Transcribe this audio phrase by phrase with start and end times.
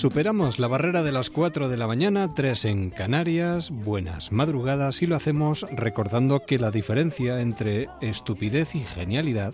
[0.00, 5.06] Superamos la barrera de las 4 de la mañana, 3 en Canarias, buenas madrugadas y
[5.06, 9.52] lo hacemos recordando que la diferencia entre estupidez y genialidad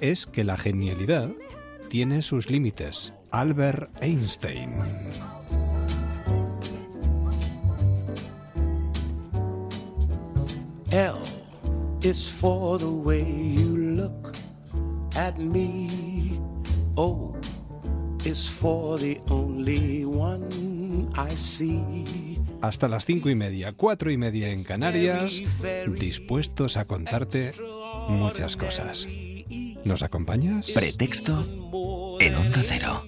[0.00, 1.30] es que la genialidad
[1.90, 3.12] tiene sus límites.
[3.32, 4.70] Albert Einstein.
[10.92, 11.18] L
[12.02, 13.24] is for the way
[13.56, 14.32] you look
[15.16, 16.38] at me.
[16.94, 17.34] Oh.
[22.60, 25.40] Hasta las cinco y media, cuatro y media en Canarias,
[25.98, 27.52] dispuestos a contarte
[28.08, 29.06] muchas cosas.
[29.84, 30.70] ¿Nos acompañas?
[30.70, 31.46] Pretexto
[32.20, 33.02] en Onda Cero.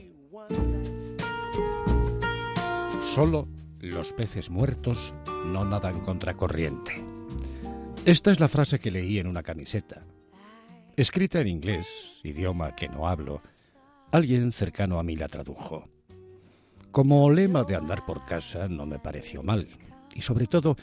[3.14, 3.48] Solo
[3.80, 5.14] los peces muertos
[5.46, 7.04] no nadan contra corriente.
[8.04, 10.04] Esta es la frase que leí en una camiseta.
[10.96, 11.86] Escrita en inglés,
[12.22, 13.42] idioma que no hablo,
[14.12, 15.88] Alguien cercano a mí la tradujo.
[16.90, 19.68] Como lema de andar por casa no me pareció mal,
[20.12, 20.76] y sobre todo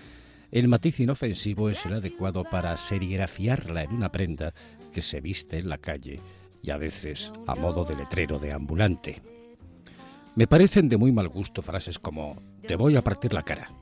[0.49, 4.53] el matiz inofensivo es el adecuado para serigrafiarla en una prenda
[4.93, 6.21] que se viste en la calle
[6.61, 9.21] y a veces a modo de letrero de ambulante.
[10.35, 13.73] Me parecen de muy mal gusto frases como te voy a partir la cara.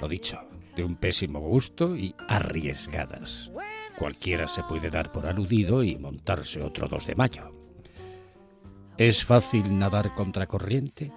[0.00, 0.40] Lo dicho,
[0.74, 3.50] de un pésimo gusto y arriesgadas.
[3.98, 7.61] Cualquiera se puede dar por aludido y montarse otro 2 de mayo.
[8.98, 11.10] ¿Es fácil nadar contra corriente?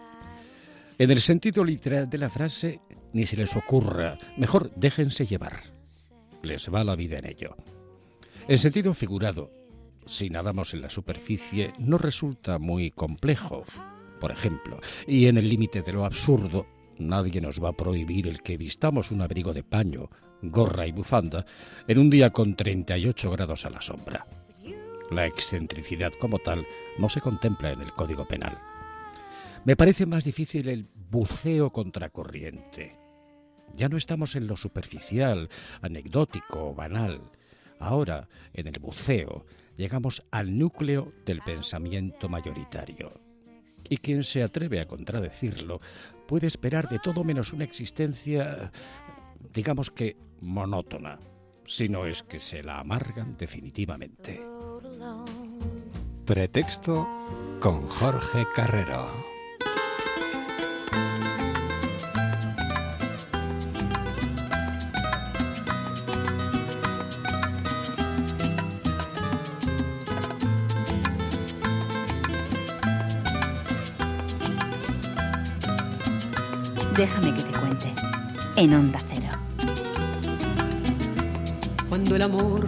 [0.98, 2.80] En el sentido literal de la frase,
[3.12, 5.62] ni se les ocurra, mejor déjense llevar.
[6.42, 7.58] Les va la vida en ello.
[8.48, 9.52] En sentido figurado,
[10.06, 13.66] si nadamos en la superficie, no resulta muy complejo.
[14.22, 16.66] Por ejemplo, y en el límite de lo absurdo,
[16.98, 20.10] nadie nos va a prohibir el que vistamos un abrigo de paño,
[20.42, 21.46] gorra y bufanda
[21.88, 24.26] en un día con 38 grados a la sombra.
[25.12, 26.66] La excentricidad como tal
[26.98, 28.58] no se contempla en el Código Penal.
[29.64, 32.98] Me parece más difícil el buceo contracorriente.
[33.76, 35.50] Ya no estamos en lo superficial,
[35.82, 37.22] anecdótico o banal.
[37.80, 39.46] Ahora, en el buceo,
[39.78, 43.20] llegamos al núcleo del pensamiento mayoritario.
[43.90, 45.82] Y quien se atreve a contradecirlo
[46.28, 48.72] puede esperar de todo menos una existencia,
[49.54, 51.20] digamos que, monótona,
[51.66, 54.55] si no es que se la amargan definitivamente.
[56.26, 57.08] Pretexto
[57.60, 59.08] con Jorge Carrero.
[76.98, 77.94] Déjame que te cuente.
[78.56, 79.38] En Onda Cero.
[81.90, 82.66] Cuando el amor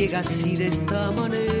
[0.00, 1.60] llega así de esta manera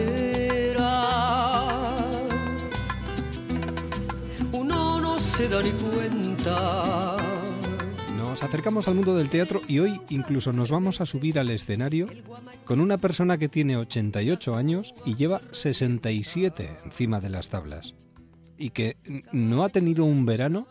[5.80, 7.16] cuenta.
[8.16, 12.08] Nos acercamos al mundo del teatro y hoy incluso nos vamos a subir al escenario
[12.64, 17.94] con una persona que tiene 88 años y lleva 67 encima de las tablas
[18.56, 18.96] y que
[19.32, 20.66] no ha tenido un verano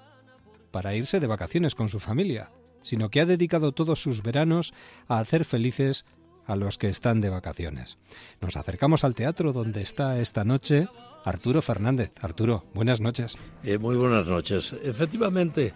[0.72, 4.74] para irse de vacaciones con su familia, sino que ha dedicado todos sus veranos
[5.08, 6.06] a hacer felices
[6.50, 8.00] a los que están de vacaciones.
[8.42, 10.88] Nos acercamos al teatro donde está esta noche
[11.24, 12.12] Arturo Fernández.
[12.20, 13.38] Arturo, buenas noches.
[13.64, 14.74] Eh, muy buenas noches.
[14.82, 15.74] Efectivamente,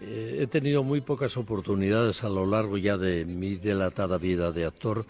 [0.00, 4.64] eh, he tenido muy pocas oportunidades a lo largo ya de mi delatada vida de
[4.64, 5.06] actor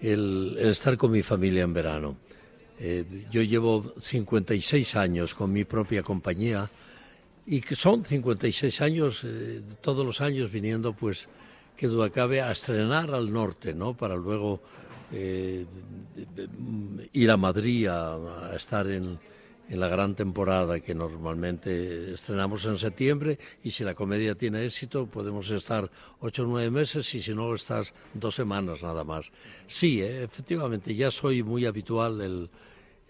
[0.00, 2.16] el, estar con mi familia en verano.
[2.78, 6.70] Eh, yo llevo 56 años con mi propia compañía
[7.46, 9.26] y que son 56 años,
[9.80, 11.28] todos los años viniendo pues
[11.76, 13.94] que duda cabe a estrenar al norte, ¿no?
[13.94, 14.60] Para luego
[15.12, 15.66] eh,
[17.12, 19.18] ir a Madrid a, estar en,
[19.68, 25.50] la gran temporada que normalmente estrenamos en septiembre y si la comedia tiene éxito podemos
[25.50, 25.90] estar
[26.20, 29.32] ocho o nueve meses y si no estás dos semanas nada más.
[29.66, 32.50] Sí, eh, efectivamente ya soy muy habitual el,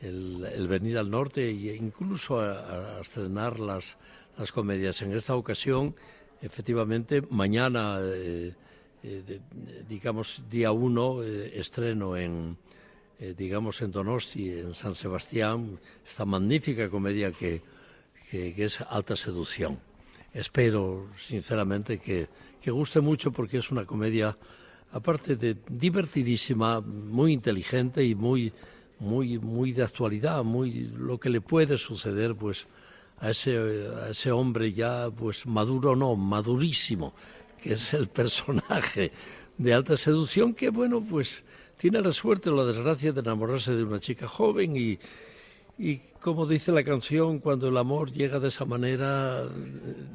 [0.01, 3.99] el, venir al norte e incluso a, estrenar las,
[4.39, 5.03] las comedias.
[5.03, 5.95] En esta ocasión,
[6.43, 7.99] efectivamente, mañana...
[8.01, 8.55] Eh,
[9.09, 9.41] eh,
[9.89, 12.57] digamos, día uno, eh, estreno en,
[13.21, 17.63] eh, digamos, en Donosti, en San Sebastián, esta magnífica comedia que,
[18.29, 19.79] que, es alta seducción.
[20.35, 22.27] Espero, sinceramente, que,
[22.61, 24.37] que guste mucho porque es una comedia,
[24.91, 28.53] aparte de divertidísima, muy inteligente y muy,
[28.99, 32.67] muy, muy de actualidad, muy lo que le puede suceder, pues,
[33.19, 33.57] a ese,
[34.05, 37.15] a ese hombre ya, pues, maduro no, madurísimo,
[37.63, 39.13] que es el personaje
[39.59, 41.45] de alta seducción, que, bueno, pues,
[41.77, 44.99] tiene la suerte o la desgracia de enamorarse de una chica joven y,
[45.79, 49.45] y como dice la canción, cuando el amor llega de esa manera,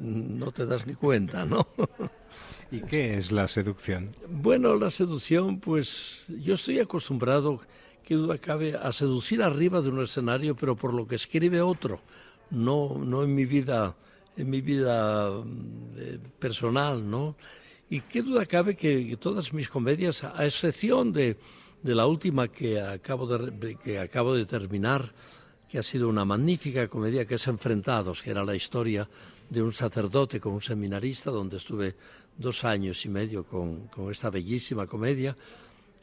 [0.00, 1.66] no te das ni cuenta, ¿no?
[2.70, 4.16] ¿Y qué es la seducción?
[4.28, 7.60] Bueno, la seducción, pues yo estoy acostumbrado,
[8.02, 12.00] que duda cabe, a seducir arriba de un escenario, pero por lo que escribe otro,
[12.52, 13.96] no, no en mi vida,
[14.36, 15.30] en mi vida
[15.96, 17.34] eh, personal, ¿no?
[17.90, 21.36] Y qué duda cabe que, todas mis comedias, a excepción de,
[21.82, 25.12] de la última que acabo de, que acabo de terminar,
[25.68, 29.08] que ha sido una magnífica comedia que es Enfrentados, que era la historia
[29.48, 31.94] de un sacerdote con un seminarista, donde estuve
[32.38, 35.36] dos años y medio con, esta bellísima comedia.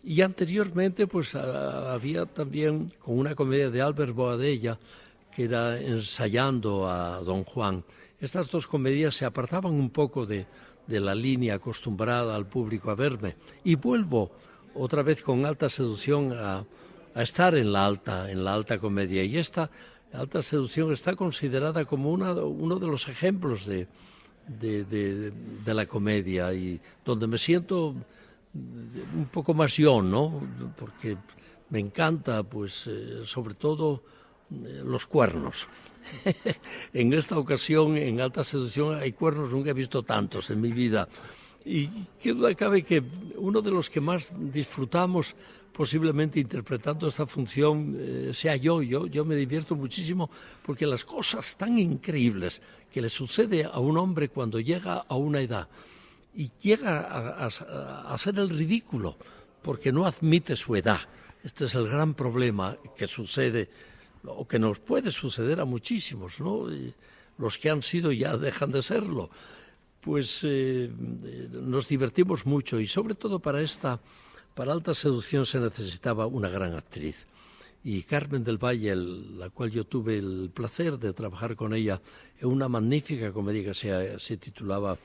[0.03, 4.77] Y anteriormente, pues había también con una comedia de Albert Boadella,
[5.35, 7.83] que era ensayando a Don Juan.
[8.19, 10.45] Estas dos comedias se apartaban un poco de,
[10.87, 13.35] de la línea acostumbrada al público a verme.
[13.63, 14.31] Y vuelvo
[14.75, 16.65] otra vez con alta seducción a,
[17.15, 19.23] a estar en la alta, en la alta comedia.
[19.23, 19.69] Y esta
[20.13, 23.87] alta seducción está considerada como una, uno de los ejemplos de,
[24.47, 27.95] de, de, la comedia y donde me siento
[28.53, 30.41] un poco más yo, ¿no?
[30.75, 31.17] Porque
[31.69, 34.03] me encanta, pues, eh, sobre todo
[34.49, 35.67] los cuernos.
[36.93, 41.07] en esta ocasión, en alta seducción, hay cuernos, nunca he visto tantos en mi vida.
[41.65, 41.87] Y
[42.21, 43.03] qué duda cabe que
[43.35, 45.35] uno de los que más disfrutamos
[45.73, 49.07] posiblemente interpretando esta función eh, sea yo, yo.
[49.07, 50.29] Yo me divierto muchísimo
[50.65, 52.61] porque las cosas tan increíbles
[52.91, 55.67] que le sucede a un hombre cuando llega a una edad
[56.35, 59.17] y llega a, a hacer el ridículo
[59.61, 60.99] porque no admite su edad.
[61.43, 63.69] Este es el gran problema que sucede
[64.25, 66.67] o que nos puede suceder a muchísimos, ¿no?
[67.37, 69.29] los que han sido ya dejan de serlo.
[70.01, 70.89] Pues eh,
[71.51, 73.99] nos divertimos mucho y sobre todo para esta
[74.59, 77.27] para alta seducción se necesitaba una gran actriz.
[77.81, 82.01] Y Carmen del Valle, la cual yo tuve el placer de trabajar con ella
[82.41, 83.73] en una magnífica comedia que
[84.19, 84.97] se, titulaba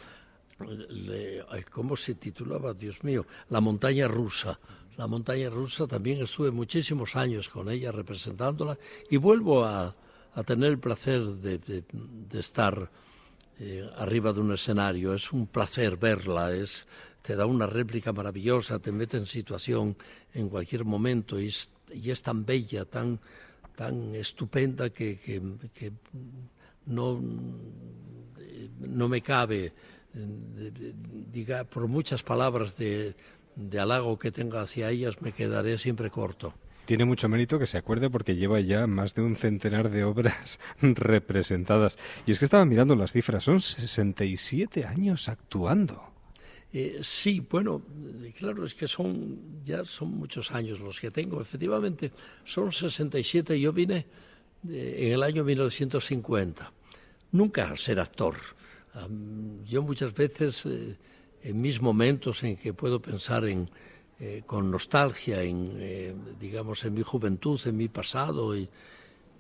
[1.71, 2.75] ¿Cómo se titulaba?
[2.75, 4.59] Dios mío, La montaña rusa.
[4.97, 8.79] La montaña rusa también estuve muchísimos años con ella representándola
[9.11, 9.95] y vuelvo a,
[10.47, 11.85] tener el placer de,
[12.33, 12.91] estar
[13.59, 15.15] eh, arriba de un escenario.
[15.15, 16.51] Es un placer verla,
[17.23, 19.97] te da una réplica maravillosa, te mete en situación
[20.33, 23.19] en cualquier momento y es, tan bella, tan,
[23.75, 25.19] tan estupenda que,
[26.87, 27.21] no,
[28.81, 29.73] no me cabe,
[31.33, 33.17] diga, por muchas palabras de,
[33.57, 36.55] de halago que tenga hacia ellas, me quedaré siempre corto.
[36.85, 40.61] Tiene mucho mérito que se acuerde porque lleva ya más de un centenar de obras
[40.83, 41.99] representadas.
[42.27, 46.15] Y es que estaba mirando las cifras, son 67 años actuando.
[46.77, 47.83] Eh, sí, bueno,
[48.37, 51.41] claro, es que son ya son muchos años los que tengo.
[51.41, 52.11] Efectivamente,
[52.45, 53.59] son 67.
[53.59, 54.07] Yo vine
[54.69, 56.73] eh, en el año 1950.
[57.31, 58.37] Nunca ser actor.
[59.65, 60.97] yo muchas veces, eh,
[61.45, 63.71] en mis momentos en que puedo pensar en,
[64.47, 68.69] con nostalgia en, digamos, en mi juventud, en mi pasado, y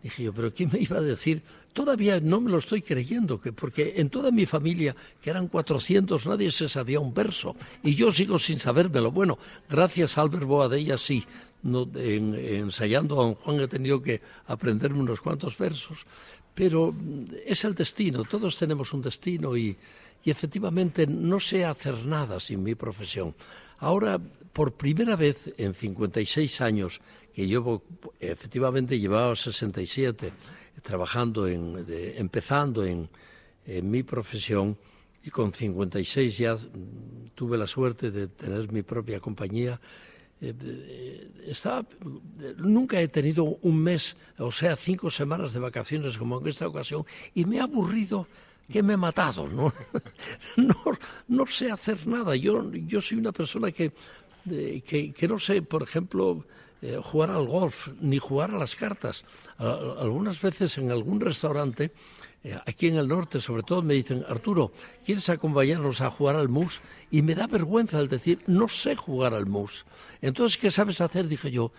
[0.02, 1.42] dije yo, pero ¿quién me iba a decir
[1.74, 6.24] Todavía no me lo estoy creyendo, que porque en toda mi familia, que eran 400,
[6.24, 7.56] nadie se sabía un verso.
[7.82, 9.10] Y yo sigo sin sabérmelo.
[9.10, 11.24] Bueno, gracias a Albert Boadella sí.
[11.64, 16.06] No, ensayando a don Juan he tenido que aprenderme unos cuantos versos.
[16.54, 16.94] Pero
[17.44, 19.76] es el destino, todos tenemos un destino y,
[20.24, 23.34] y efectivamente no sé hacer nada sin mi profesión.
[23.78, 24.18] Ahora,
[24.52, 27.00] por primera vez en 56 años,
[27.34, 27.82] que yo
[28.20, 30.32] efectivamente llevaba 67,
[30.82, 31.84] trabajando, en,
[32.16, 33.08] empezando en,
[33.66, 34.76] mi profesión
[35.22, 39.80] y con 56 ya mm, tuve la suerte de tener mi propia compañía.
[40.40, 41.86] Eh, estaba,
[42.58, 47.06] nunca he tenido un mes, o sea, cinco semanas de vacaciones como en esta ocasión,
[47.34, 48.26] y me ha aburrido
[48.70, 49.72] que me he matado, ¿no?
[50.56, 50.76] no,
[51.28, 52.36] no sé hacer nada.
[52.36, 53.92] Yo, yo soy una persona que,
[54.44, 56.44] que, que no sé, por ejemplo,
[56.86, 59.24] eh, jugar al golf ni jugar a las cartas.
[59.56, 61.92] algunas veces en algún restaurante,
[62.42, 64.70] eh, aquí en el norte sobre todo, me dicen, Arturo,
[65.02, 66.82] ¿quieres acompañarnos a jugar al mus?
[67.10, 69.86] Y me da vergüenza el decir, no sé jugar al mus.
[70.20, 71.26] Entonces, ¿qué sabes hacer?
[71.26, 71.72] Dije yo,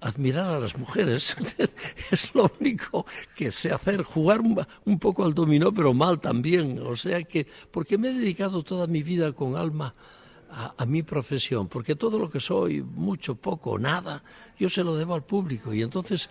[0.00, 1.36] admirar a las mujeres.
[2.10, 6.78] es lo único que sé hacer, jugar un, poco al dominó, pero mal también.
[6.80, 9.94] O sea que, porque me he dedicado toda mi vida con alma
[10.48, 14.22] a, mi profesión, porque todo lo que soy, mucho, poco, nada,
[14.58, 15.74] yo se lo debo al público.
[15.74, 16.30] Y entonces,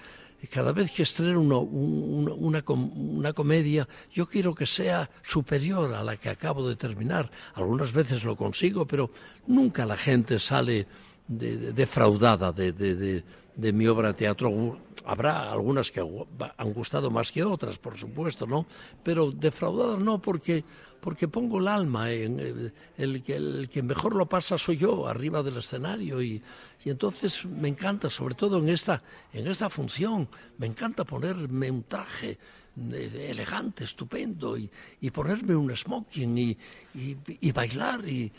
[0.49, 6.29] cada vez que estreno una, una, comedia, yo quiero que sea superior a la que
[6.29, 7.29] acabo de terminar.
[7.53, 9.11] Algunas veces lo consigo, pero
[9.45, 10.87] nunca la gente sale
[11.27, 14.77] defraudada de, de, mi obra de teatro.
[15.05, 18.65] Habrá algunas que han gustado más que otras, por supuesto, ¿no?
[19.03, 20.63] Pero defraudada no, porque,
[20.99, 25.57] porque pongo el alma en el, el, que mejor lo pasa soy yo arriba del
[25.57, 26.41] escenario y,
[26.83, 29.01] y entonces me encanta, sobre todo en esta,
[29.33, 30.27] en esta función,
[30.57, 32.37] me encanta ponerme un traje
[32.77, 36.57] eh, elegante, estupendo, y, y ponerme un smoking y,
[36.93, 38.31] y, bailar y,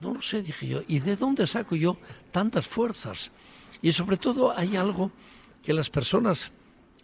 [0.00, 0.80] no lo sé, dije yo.
[0.86, 1.96] ¿Y de dónde saco yo
[2.30, 3.30] tantas fuerzas?
[3.82, 5.10] Y sobre todo hay algo
[5.62, 6.50] que las personas,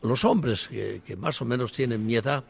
[0.03, 2.45] los hombres que, más o menos tienen mi edad,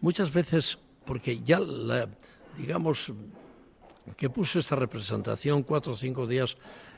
[0.00, 2.08] muchas veces, porque ya, la,
[2.56, 3.12] digamos,
[4.16, 6.56] que puse esta representación cuatro o cinco días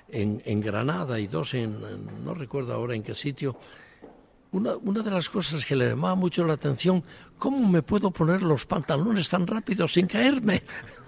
[0.08, 1.80] en, Granada y dos en,
[2.24, 3.56] no recuerdo ahora en qué sitio,
[4.52, 7.04] una, una, de las cosas que le llamaba mucho la atención,
[7.38, 10.64] ¿cómo me puedo poner los pantalones tan rápido sin caerme?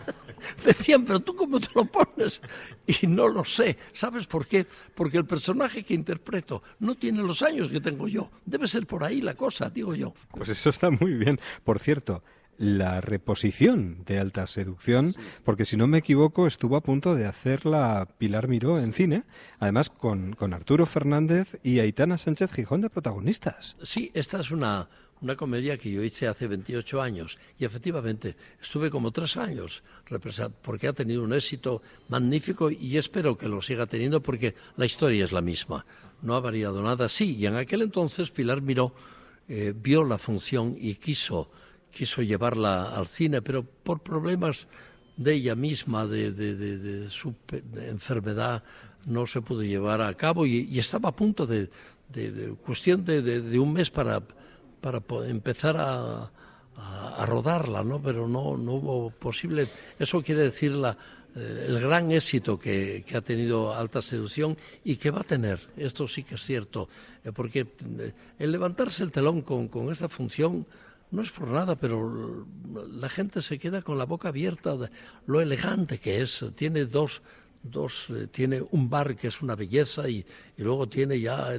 [0.65, 2.41] Decían, pero tú cómo te lo pones.
[2.87, 3.77] Y no lo sé.
[3.93, 4.67] ¿Sabes por qué?
[4.95, 8.31] Porque el personaje que interpreto no tiene los años que tengo yo.
[8.45, 10.15] Debe ser por ahí la cosa, digo yo.
[10.31, 11.41] Pues eso está muy bien.
[11.65, 12.23] Por cierto,
[12.59, 18.09] la reposición de Alta Seducción, porque si no me equivoco estuvo a punto de hacerla
[18.19, 19.25] Pilar Miró en cine,
[19.59, 23.77] además con, con Arturo Fernández y Aitana Sánchez Gijón de protagonistas.
[23.83, 24.89] Sí, esta es una,
[25.23, 29.83] una comedia que yo hice hace 28 años y efectivamente estuve como tres años
[30.63, 35.25] porque ha tenido un éxito magnífico y espero que lo siga teniendo porque la historia
[35.25, 35.87] es la misma,
[36.23, 37.09] no ha variado nada.
[37.09, 38.93] Sí, y en aquel entonces Pilar Miró
[39.49, 41.51] eh, vio la función y quiso,
[41.91, 44.67] quiso llevarla al cine, pero por problemas
[45.17, 47.35] de ella misma, de, su
[47.77, 48.63] enfermedad,
[49.05, 51.69] no se pudo llevar a cabo y, estaba a punto de,
[52.65, 54.23] cuestión de, un mes para
[54.83, 56.31] para empezar a,
[57.27, 58.03] rodarla, ¿no?
[58.03, 59.69] Pero no, no hubo posible.
[59.99, 60.97] Eso quiere decir la,
[61.37, 65.61] eh, el gran éxito que, que, ha tenido Alta Seducción y que va a tener.
[65.77, 66.89] Esto sí que es cierto,
[67.25, 70.67] eh, porque eh, el levantarse el telón con, con esta función
[71.11, 72.47] no es por nada, pero
[72.91, 74.91] la gente se queda con la boca abierta de
[75.27, 76.45] lo elegante que es.
[76.57, 77.23] Tiene dos,
[77.63, 80.25] dos tiene un bar que es una belleza y,
[80.57, 81.55] y luego tiene ya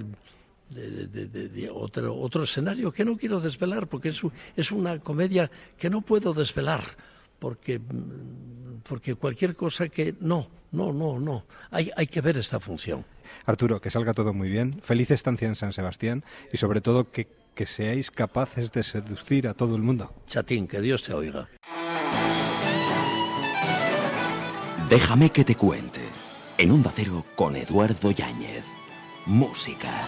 [0.74, 4.22] de, otro, otro escenario que no quiero desvelar porque es,
[4.56, 6.84] es una comedia que no puedo desvelar
[7.40, 7.80] porque,
[8.88, 13.06] porque cualquier cosa que no, no, no, no, hay, hay que ver esta función.
[13.46, 17.28] Arturo, que salga todo muy bien, feliz estancia en San Sebastián y sobre todo que,
[17.54, 20.14] que seáis capaces de seducir a todo el mundo.
[20.28, 21.50] Chatín, que Dios te oiga.
[24.90, 26.02] Déjame que te cuente.
[26.58, 28.64] En un Cero con Eduardo Yáñez.
[29.26, 30.08] Música.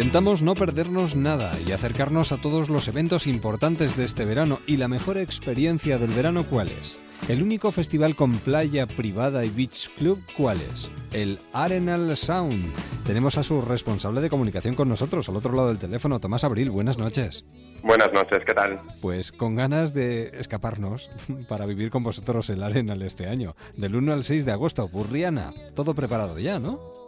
[0.00, 4.78] Intentamos no perdernos nada y acercarnos a todos los eventos importantes de este verano y
[4.78, 6.98] la mejor experiencia del verano ¿cuál es?
[7.28, 10.90] El único festival con playa privada y beach club ¿cuál es?
[11.12, 12.72] El Arenal Sound.
[13.04, 16.70] Tenemos a su responsable de comunicación con nosotros al otro lado del teléfono, Tomás Abril.
[16.70, 17.44] Buenas noches.
[17.82, 18.80] Buenas noches, ¿qué tal?
[19.02, 21.10] Pues con ganas de escaparnos
[21.50, 25.52] para vivir con vosotros el Arenal este año, del 1 al 6 de agosto, Burriana.
[25.74, 26.99] Todo preparado ya, ¿no?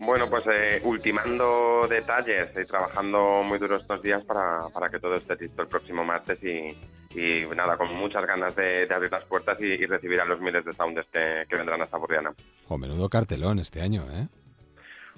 [0.00, 5.14] Bueno, pues eh, ultimando detalles y trabajando muy duro estos días para, para que todo
[5.16, 6.76] esté listo el próximo martes y,
[7.10, 10.72] y nada, con muchas ganas de, abrir las puertas y, recibir a los miles de
[10.74, 12.32] sounders que, vendrán a esta Burriana.
[12.68, 14.28] Oh, menudo cartelón este año, ¿eh?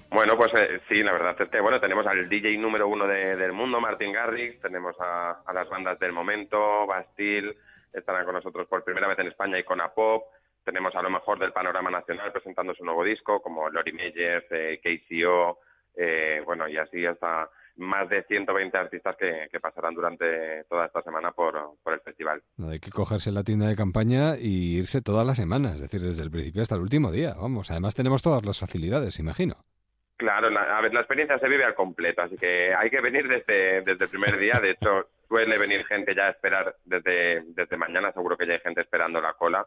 [0.09, 3.53] Bueno, pues eh, sí, la verdad es que bueno, tenemos al DJ número uno del
[3.53, 7.55] mundo, Martin Garrix, tenemos a, a, las bandas del momento, Bastille,
[7.93, 10.23] estarán con nosotros por primera vez en España y con Pop
[10.63, 14.79] tenemos a lo mejor del panorama nacional presentando su nuevo disco, como Lori Meyers, eh,
[14.81, 15.59] KCO,
[15.95, 21.31] eh, bueno, y así hasta más de 120 artistas que, pasarán durante toda esta semana
[21.31, 22.41] por, por, el festival.
[22.69, 26.23] hay que cogerse la tienda de campaña y irse todas las semanas, es decir, desde
[26.23, 27.33] el principio hasta el último día.
[27.39, 29.55] Vamos, además tenemos todas las facilidades, imagino.
[30.17, 33.81] Claro, a ver, la experiencia se vive al completo, así que hay que venir desde,
[33.81, 34.59] desde el primer día.
[34.61, 38.59] De hecho, suele venir gente ya a esperar desde, desde mañana, seguro que ya hay
[38.59, 39.65] gente esperando la cola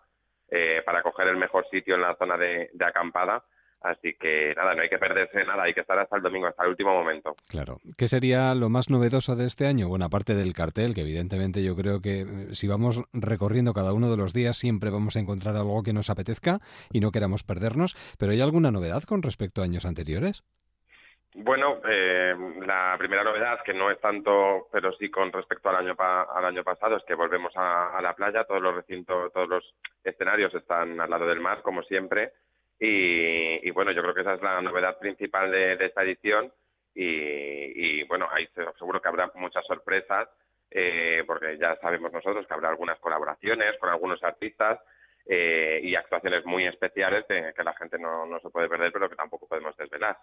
[0.48, 3.44] eh, para coger el mejor sitio en la zona de, acampada.
[3.80, 6.62] Así que nada, no hay que perderse nada, hay que estar hasta el domingo, hasta
[6.64, 7.34] el último momento.
[7.48, 7.80] Claro.
[7.98, 9.88] ¿Qué sería lo más novedoso de este año?
[9.88, 14.10] Bueno, aparte del cartel, que evidentemente yo creo que eh, si vamos recorriendo cada uno
[14.10, 16.60] de los días siempre vamos a encontrar algo que nos apetezca
[16.92, 20.44] y no queramos perdernos, pero ¿hay alguna novedad con respecto a años anteriores?
[21.36, 22.32] Bueno, eh,
[22.64, 26.62] la primera novedad, que no es tanto, pero sí con respecto al año al año
[26.62, 28.44] pasado, es que volvemos a, la playa.
[28.44, 29.74] Todos los recintos, todos los
[30.04, 32.32] escenarios están al lado del mar, como siempre.
[32.78, 36.52] Y, bueno, yo creo que esa es la novedad principal de, esta edición.
[36.94, 38.48] Y, bueno, ahí
[38.78, 40.28] seguro que habrá muchas sorpresas,
[40.70, 44.78] eh, porque ya sabemos nosotros que habrá algunas colaboraciones con algunos artistas
[45.26, 49.16] eh, y actuaciones muy especiales que la gente no, no se puede perder, pero que
[49.16, 50.16] tampoco podemos desvelar.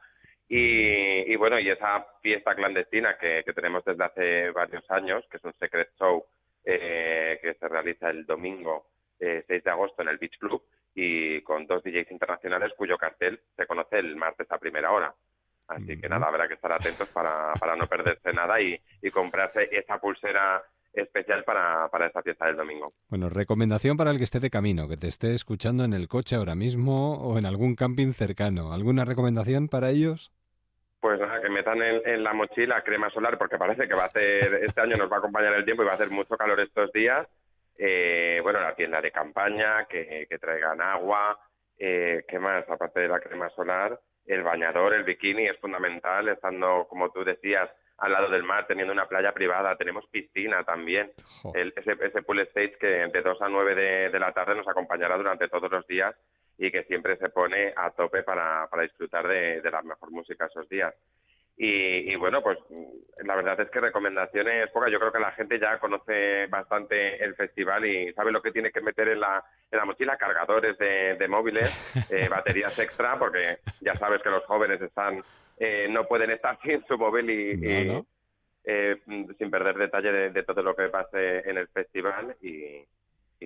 [0.48, 5.54] Y, bueno, y esa fiesta clandestina que, tenemos desde hace varios años, que es un
[5.54, 6.26] secret show
[6.66, 8.88] eh, que se realiza el domingo
[9.20, 13.66] 6 de agosto en el Beach Club, y con dos DJs internacionales cuyo cartel se
[13.66, 15.14] conoce el martes a primera hora.
[15.68, 18.80] Así que nada, habrá que estar atentos para, para no perderse nada y,
[19.12, 20.62] comprarse esa pulsera
[20.94, 22.94] especial para, para esta fiesta del domingo.
[23.10, 26.36] Bueno, recomendación para el que esté de camino, que te esté escuchando en el coche
[26.36, 28.74] ahora mismo o en algún camping cercano.
[28.74, 30.32] ¿Alguna recomendación para ellos?
[31.00, 34.08] Pues nada, que metan en, en, la mochila crema solar porque parece que va a
[34.08, 36.60] hacer, este año nos va a acompañar el tiempo y va a hacer mucho calor
[36.60, 37.28] estos días
[37.84, 41.40] eh, bueno, la tienda de campaña, que, traigan agua,
[41.80, 42.70] eh, ¿qué más?
[42.70, 47.72] Aparte de la crema solar, el bañador, el bikini es fundamental, estando, como tú decías,
[48.02, 51.12] al lado del mar, teniendo una playa privada, tenemos piscina también.
[51.54, 55.48] ese, ese pool stage que de 2 a 9 de, la tarde nos acompañará durante
[55.48, 56.16] todos los días
[56.58, 60.48] y que siempre se pone a tope para, para disfrutar de, de la mejor música
[60.48, 60.94] esos días.
[61.64, 62.58] Y, bueno, pues
[63.24, 64.92] la verdad es que recomendaciones pocas.
[64.92, 68.72] Yo creo que la gente ya conoce bastante el festival y sabe lo que tiene
[68.72, 71.70] que meter en la, en la mochila, cargadores de, móviles,
[72.10, 75.24] eh, baterías extra, porque ya sabes que los jóvenes están
[75.64, 78.04] eh, no pueden estar sin su móvil y,
[78.64, 82.36] eh, sin perder detalle de, todo lo que pase en el festival.
[82.42, 82.84] Y,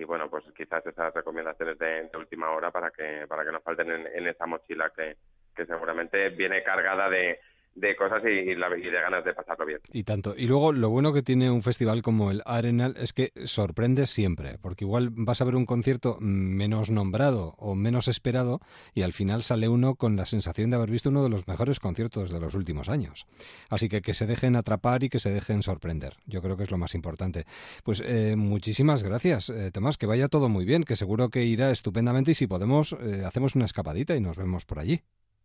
[0.04, 4.26] bueno, pues quizás esas recomendaciones de, última hora para que para que nos falten en,
[4.26, 5.16] esa mochila que,
[5.54, 7.38] que seguramente viene cargada de
[7.76, 9.80] de cosas y, la, de ganas de pasarlo bien.
[9.92, 10.34] Y tanto.
[10.36, 14.58] Y luego lo bueno que tiene un festival como el Arenal es que sorprende siempre,
[14.58, 18.60] porque igual vas a ver un concierto menos nombrado o menos esperado
[18.94, 21.78] y al final sale uno con la sensación de haber visto uno de los mejores
[21.78, 23.26] conciertos de los últimos años.
[23.68, 26.14] Así que que se dejen atrapar y que se dejen sorprender.
[26.26, 27.44] Yo creo que es lo más importante.
[27.84, 31.70] Pues eh, muchísimas gracias, eh, Tomás, que vaya todo muy bien, que seguro que irá
[31.70, 35.02] estupendamente y si podemos eh, hacemos una escapadita y nos vemos por allí.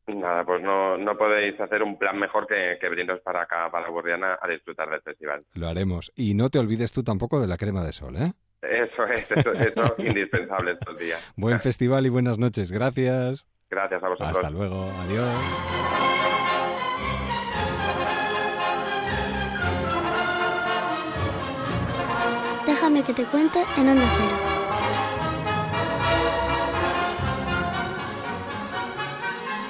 [0.08, 3.90] Nada, pues no, no podéis hacer un plan mejor que, que venirnos para acá, para
[3.90, 5.44] Burriana, a disfrutar del festival.
[5.54, 6.12] Lo haremos.
[6.16, 8.34] Y no te olvides tú tampoco de la crema de sol, ¿eh?
[8.62, 11.34] Eso es, eso, es indispensable estos días.
[11.36, 12.72] Buen festival y buenas noches.
[12.72, 13.48] Gracias.
[13.70, 14.38] Gracias a vosotros.
[14.38, 14.92] Hasta luego.
[15.02, 15.82] Adiós.
[22.66, 24.51] Déjame que te cuente en Onda Cero.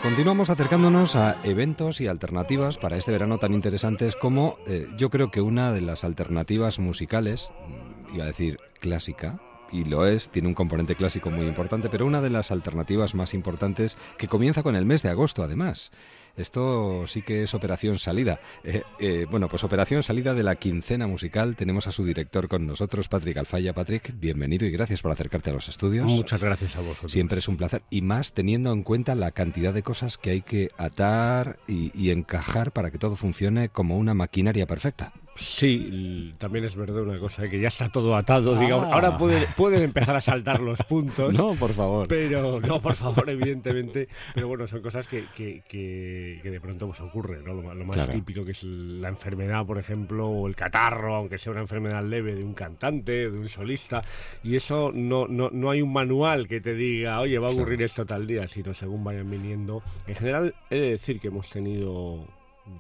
[0.02, 5.30] Continuamos acercándonos a eventos y alternativas para este verano tan interesantes como eh, yo creo
[5.30, 9.40] que una de las alternativas musicales, mm, iba a decir clásica,
[9.72, 13.36] y lo es, tiene un componente clásico muy importante, pero una de las alternativas más
[13.36, 15.92] importantes que comienza con el mes de agosto además.
[16.38, 18.40] Esto sí que es operación salida.
[18.64, 21.56] Eh, eh, bueno, pues operación salida de la quincena musical.
[21.56, 23.74] Tenemos a su director con nosotros, Patrick Alfaya.
[23.74, 26.06] Patrick, bienvenido y gracias por acercarte a los estudios.
[26.06, 27.12] Muchas gracias a vosotros.
[27.12, 30.42] Siempre es un placer y más teniendo en cuenta la cantidad de cosas que hay
[30.42, 35.14] que atar y encajar para que todo funcione como una maquinaria perfecta.
[35.36, 38.92] Sí, también es verdad una cosa, que ya está todo atado, digamos.
[38.94, 39.18] Ahora ah.
[39.18, 41.34] pueden, pueden empezar a saltar los puntos.
[41.42, 42.08] No, por favor.
[42.08, 44.08] Pero, no, por favor, evidentemente.
[44.36, 47.54] Pero bueno, son cosas que, que, que, de pronto pues ocurren, ¿no?
[47.54, 51.62] Lo, más típico que es la enfermedad, por ejemplo, o el catarro, aunque sea una
[51.62, 54.02] enfermedad leve de un cantante, de un solista.
[54.44, 57.82] Y eso no, no, no hay un manual que te diga, oye, va a ocurrir
[57.82, 59.82] esto tal día, sino según vayan viniendo.
[60.06, 62.28] En general, he de decir que hemos tenido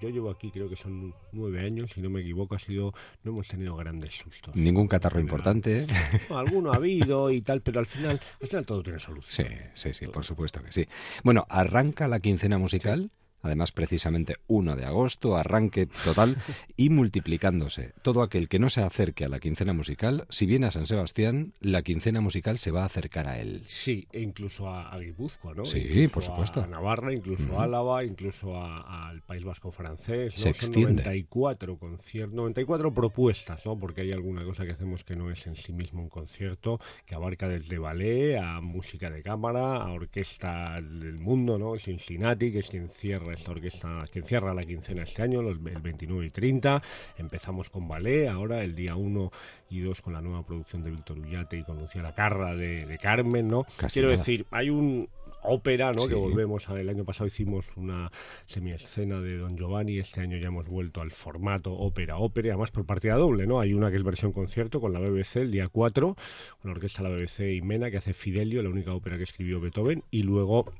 [0.02, 3.32] yo llevo aquí, creo que son nueve años, si no me equivoco, ha sido, no
[3.32, 4.56] hemos tenido grandes sustos.
[4.56, 5.88] Ningún catarro importante.
[6.30, 9.48] alguno ha habido y tal, pero al final, al final todo tiene solución.
[9.48, 10.88] Sí, sí, sí, por supuesto que sí.
[11.24, 13.12] Bueno, arranca la quincena musical.
[13.42, 16.38] Además precisamente 1 de agosto, arranque total
[16.78, 17.94] y multiplicándose.
[18.02, 21.54] Todo aquel que no se acerque a la quincena musical, si viene a San Sebastián,
[21.60, 23.64] la quincena musical se va a acercar a él.
[23.66, 25.66] Sí, e incluso a, Guipúzcoa, ¿no?
[25.66, 26.62] Sí, por supuesto.
[26.62, 30.34] A Navarra, incluso a Álava, incluso al País Vasco francés.
[30.36, 31.04] Se extiende.
[31.04, 33.78] 94 conciertos, 94 propuestas, ¿no?
[33.78, 37.16] Porque hay alguna cosa que hacemos que no es en sí mismo un concierto, que
[37.16, 41.78] abarca desde ballet a música de cámara, a orquesta del mundo, ¿no?
[41.78, 46.26] Cincinnati, que es quien cierra esta orquesta, quien cierra la quincena este año, el 29
[46.26, 46.82] y 30.
[47.18, 49.32] Empezamos con ballet, ahora el día 1
[49.70, 53.00] y 2 con la nueva producción de Víctor Ullate y con Lucía La Carra de,
[53.02, 53.66] Carmen, ¿no?
[53.92, 55.10] Quiero decir, hay un
[55.44, 56.08] ópera, ¿no?
[56.08, 58.12] Que volvemos, el año pasado hicimos una
[58.46, 63.16] semiescena de Don Giovanni, este año ya hemos vuelto al formato ópera-ópera, además por partida
[63.16, 63.60] doble, ¿no?
[63.60, 66.16] Hay una que es versión concierto con la BBC el día 4,
[66.62, 69.24] con la orquesta de la BBC y Mena, que hace Fidelio, la única ópera que
[69.24, 70.72] escribió Beethoven, y luego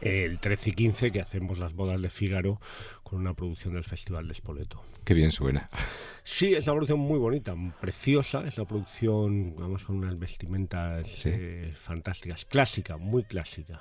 [0.00, 2.60] el 13 y 15 que hacemos las bodas de Fígaro
[3.02, 4.82] con una producción del Festival de Spoleto.
[5.04, 5.68] Qué bien suena.
[6.24, 11.72] Sí, es una producción muy bonita, preciosa, es una producción, vamos, con unas vestimentas eh,
[11.76, 13.80] fantásticas, clásica, muy clásica.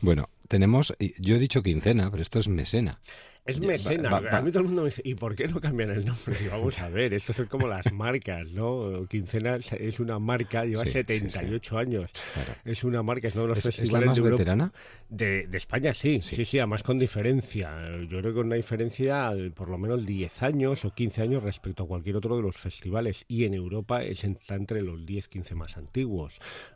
[0.00, 3.00] Bueno, tenemos, yo he dicho quincena, pero esto es mesena.
[3.46, 4.16] Es mecena.
[4.16, 6.36] A mí todo el mundo me dice, ¿y por qué no cambian el nombre?
[6.44, 9.06] Y vamos a ver, esto es como las marcas, ¿no?
[9.08, 12.10] Quincena es una marca, lleva 78 años.
[12.64, 14.72] Es una marca, es uno de los festivales ¿es la más veterana?
[15.08, 17.70] De, España, sí, sí, sí, además con diferencia.
[18.08, 21.86] Yo creo que una diferencia por lo menos 10 años o 15 años respecto a
[21.86, 23.24] cualquier otro de los festivales.
[23.28, 26.34] Y en Europa es, está entre los 10, 15 más antiguos.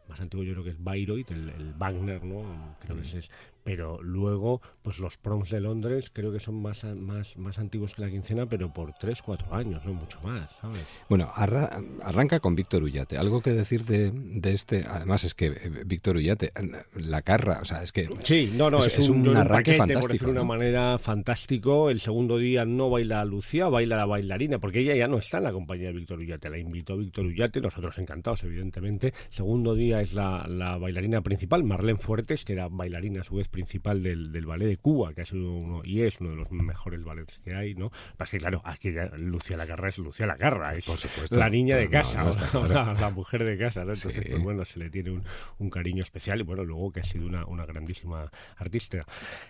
[0.09, 2.77] Más antiguo yo creo que es Bayreuth, el, el Wagner, ¿no?
[2.81, 3.19] Creo que mm.
[3.19, 3.31] es
[3.65, 8.03] pero luego pues los proms de Londres creo que son más, más, más antiguos que
[8.03, 10.81] la quincena, pero por 3, 4 años, no mucho más, ¿sabes?
[11.09, 13.19] Bueno, arranca con Víctor Ullate.
[13.19, 16.53] Algo que decir de, de, este, además es que eh, Víctor Ullate,
[16.95, 18.09] la carra, o sea, es que...
[18.23, 20.01] Sí, no, no, es, un, arranque fantástico.
[20.01, 21.91] Por decirlo de una manera fantástico.
[21.91, 25.45] El segundo día no baila Lucía, baila la bailarina, porque ella ya no está en
[25.45, 29.13] la compañía de Víctor Ullate, la invitó Víctor Ullate, nosotros encantados, evidentemente.
[29.29, 33.49] Segundo día es la, la bailarina principal, Marlene Fuertes, que era bailarina a su vez
[33.51, 36.51] principal del, del ballet de Cuba, que ha sido uno, y es uno de los
[36.51, 37.91] mejores ballets que hay, ¿no?
[38.17, 41.37] Pasa que, claro, aquí ya Lucía Lacarra es Lucía Lacarra, es Por supuesto.
[41.37, 42.25] la niña de casa,
[43.01, 43.93] la, mujer de casa, ¿no?
[43.93, 45.25] Entonces, pues bueno, se le tiene un,
[45.59, 49.07] un, cariño especial y bueno, luego que ha sido una, una grandísima artista.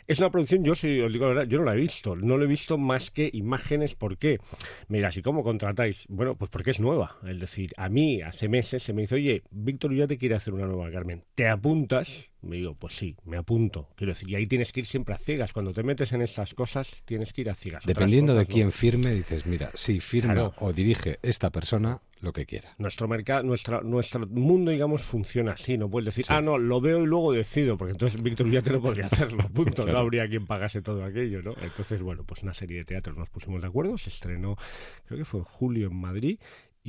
[0.07, 2.37] Es una producción, yo si os digo la verdad, yo no la he visto, no
[2.37, 4.39] lo he visto más que imágenes, ¿por qué?
[4.89, 6.05] Mira, si cómo contratáis?
[6.09, 9.43] Bueno, pues porque es nueva, es decir, a mí hace meses se me dice, oye,
[9.51, 12.30] Víctor ya te quiere hacer una nueva Carmen, ¿te apuntas?
[12.43, 13.89] Me digo, pues sí, me apunto.
[13.97, 15.53] Quiero decir, y ahí tienes que ir siempre a ciegas.
[15.53, 17.85] Cuando te metes en estas cosas, tienes que ir a ciegas.
[17.85, 22.75] Dependiendo de quién firme, dices, mira, si firma o dirige esta persona, lo que quiera.
[22.79, 25.79] Nuestro mercado, nuestra, nuestro mundo, digamos, funciona así.
[25.79, 28.71] No puedes decir, ah, no, lo veo y luego decido, porque entonces Víctor ya te
[28.71, 29.87] lo podría hacerlo, punto.
[29.87, 31.55] No habría quien pagase todo aquello, ¿no?
[31.63, 34.57] Entonces, bueno, pues una serie de teatros nos pusimos de acuerdo, se estrenó,
[35.07, 36.39] creo que fue en julio en Madrid,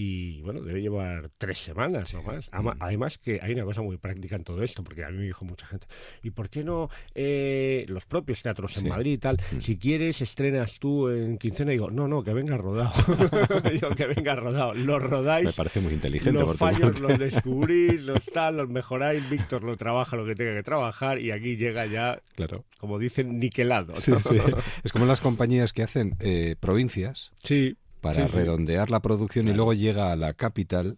[0.03, 2.49] y bueno, debe llevar tres semanas o más.
[2.79, 5.45] Además que hay una cosa muy práctica en todo esto, porque a mí me dijo
[5.45, 5.85] mucha gente,
[6.23, 9.39] ¿y por qué no eh, los propios teatros en Madrid y tal?
[9.51, 9.59] Mm.
[9.59, 12.91] Si quieres, estrenas tú en quincena y digo, no, no, que venga rodado.
[13.71, 14.73] digo, que venga rodado.
[14.73, 15.45] Los rodáis.
[15.45, 16.39] Me parece muy inteligente.
[16.39, 19.29] Los fallos los descubrís, los tal, los mejoráis.
[19.29, 22.65] Víctor lo trabaja lo que tenga que trabajar y aquí llega ya, claro.
[22.79, 23.95] como dicen, niquelado.
[23.97, 24.37] Sí, sí.
[24.83, 27.31] Es como las compañías que hacen eh, provincias.
[27.43, 30.97] Sí para redondear la producción y luego llega a la capital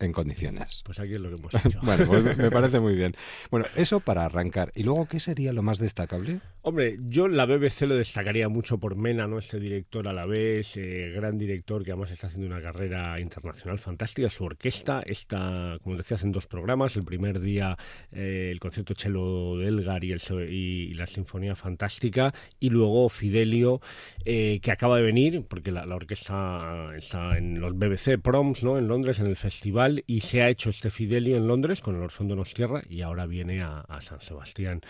[0.00, 0.82] en condiciones.
[0.84, 1.78] Pues aquí es lo que hemos hecho.
[1.82, 3.14] bueno, pues me parece muy bien.
[3.50, 4.72] Bueno, eso para arrancar.
[4.74, 6.40] ¿Y luego qué sería lo más destacable?
[6.62, 9.38] Hombre, yo la BBC lo destacaría mucho por Mena, ¿no?
[9.38, 13.78] Este director a la vez, eh, gran director que además está haciendo una carrera internacional
[13.78, 14.28] fantástica.
[14.30, 16.96] Su orquesta está, como decía, en dos programas.
[16.96, 17.76] El primer día
[18.12, 22.34] eh, el concierto Chelo de Elgar y, el, y, la Sinfonía Fantástica.
[22.58, 23.80] Y luego Fidelio,
[24.24, 28.78] eh, que acaba de venir, porque la, la orquesta está en los BBC Proms, ¿no?
[28.78, 32.02] En Londres, en el festival y se ha hecho este Fidelio en Londres con el
[32.02, 34.80] Orsón de Tierra y ahora viene a, San Sebastián.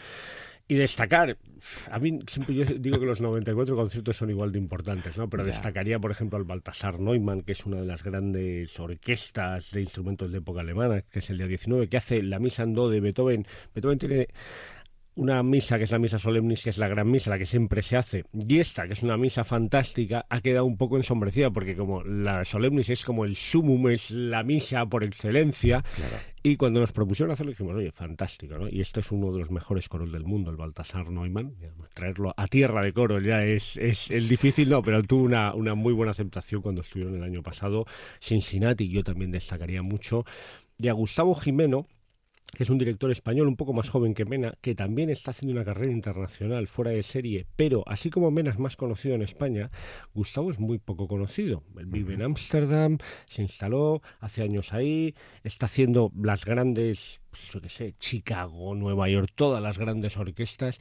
[0.66, 1.36] Y destacar,
[1.90, 5.28] a mí siempre yo digo que los 94 conciertos son igual de importantes, ¿no?
[5.28, 9.82] Pero destacaría, por ejemplo, al Baltasar Neumann, que es una de las grandes orquestas de
[9.82, 12.88] instrumentos de época alemana, que es el día 19, que hace la misa en do
[12.88, 13.46] de Beethoven.
[13.74, 14.28] Beethoven tiene
[15.16, 17.82] una misa que es la misa solemnis, que es la gran misa, la que siempre
[17.82, 21.76] se hace, y esta, que es una misa fantástica, ha quedado un poco ensombrecida, porque
[21.76, 25.84] como la solemnis es como el sumum, es la misa por excelencia,
[26.42, 28.68] y cuando nos propusieron hacerlo dijimos, oye, fantástico, ¿no?
[28.68, 31.54] Y este es uno de los mejores coros del mundo, el Baltasar Neumann,
[31.94, 35.74] traerlo a tierra de coro ya es, es el difícil, no, pero tuvo una, una
[35.74, 37.86] muy buena aceptación cuando estuvieron el año pasado,
[38.20, 40.24] Cincinnati, yo también destacaría mucho,
[40.78, 41.86] y a Gustavo Jimeno,
[42.52, 45.54] que es un director español un poco más joven que Mena, que también está haciendo
[45.54, 49.70] una carrera internacional fuera de serie, pero así como Mena es más conocido en España,
[50.14, 51.62] Gustavo es muy poco conocido.
[51.78, 57.60] Él vive en Ámsterdam, se instaló hace años ahí, está haciendo las grandes, pues, yo
[57.60, 60.80] qué sé, Chicago, Nueva York, todas las grandes orquestas.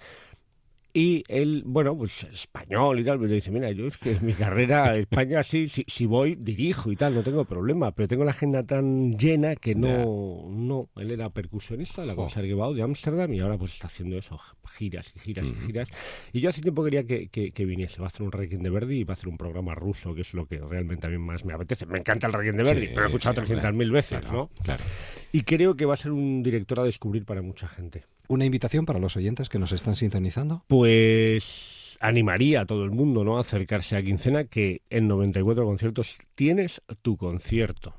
[0.95, 4.93] Y él, bueno, pues español y tal, pero dice, mira, yo es que mi carrera
[4.93, 8.29] en España sí, sí, si voy, dirijo y tal, no tengo problema, pero tengo la
[8.29, 13.39] agenda tan llena que no, no, él era percusionista de la Concertgebouw de Ámsterdam y
[13.39, 14.39] ahora pues está haciendo eso,
[14.77, 15.89] giras y giras y giras.
[16.31, 18.69] Y yo hace tiempo quería que, que, que viniese, va a hacer un Requiem de
[18.69, 21.17] Verdi y va a hacer un programa ruso, que es lo que realmente a mí
[21.17, 21.87] más me apetece.
[21.87, 24.63] Me encanta el Requiem de Verdi, Sí, pero he escuchado sí, 300.000 veces, claro, ¿no?
[24.63, 24.83] claro.
[25.31, 28.03] Y creo que va a ser un director a descubrir para mucha gente.
[28.27, 30.63] Una invitación para los oyentes que nos están sintonizando.
[30.67, 33.37] Pues animaría a todo el mundo ¿no?
[33.37, 37.93] a acercarse a Quincena, que en 94 conciertos tienes tu concierto.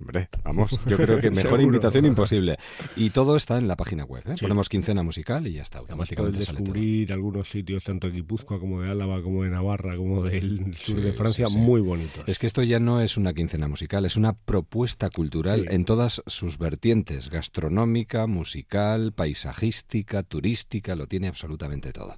[0.00, 2.56] Hombre, vamos, yo creo que mejor invitación imposible.
[2.96, 4.22] Y todo está en la página web.
[4.26, 4.34] ¿eh?
[4.36, 4.42] Sí.
[4.42, 6.64] Ponemos quincena musical y ya está, Además automáticamente sale todo.
[6.64, 10.96] descubrir algunos sitios, tanto de Guipúzcoa como de Álava, como de Navarra, como del sur
[10.96, 12.24] Sí, de Francia, sí, muy bonitos.
[12.26, 16.22] Es que esto ya no es una quincena musical, es una propuesta cultural en todas
[16.26, 22.16] sus vertientes, gastronómica, musical, paisajística, turística, lo tiene absolutamente todo.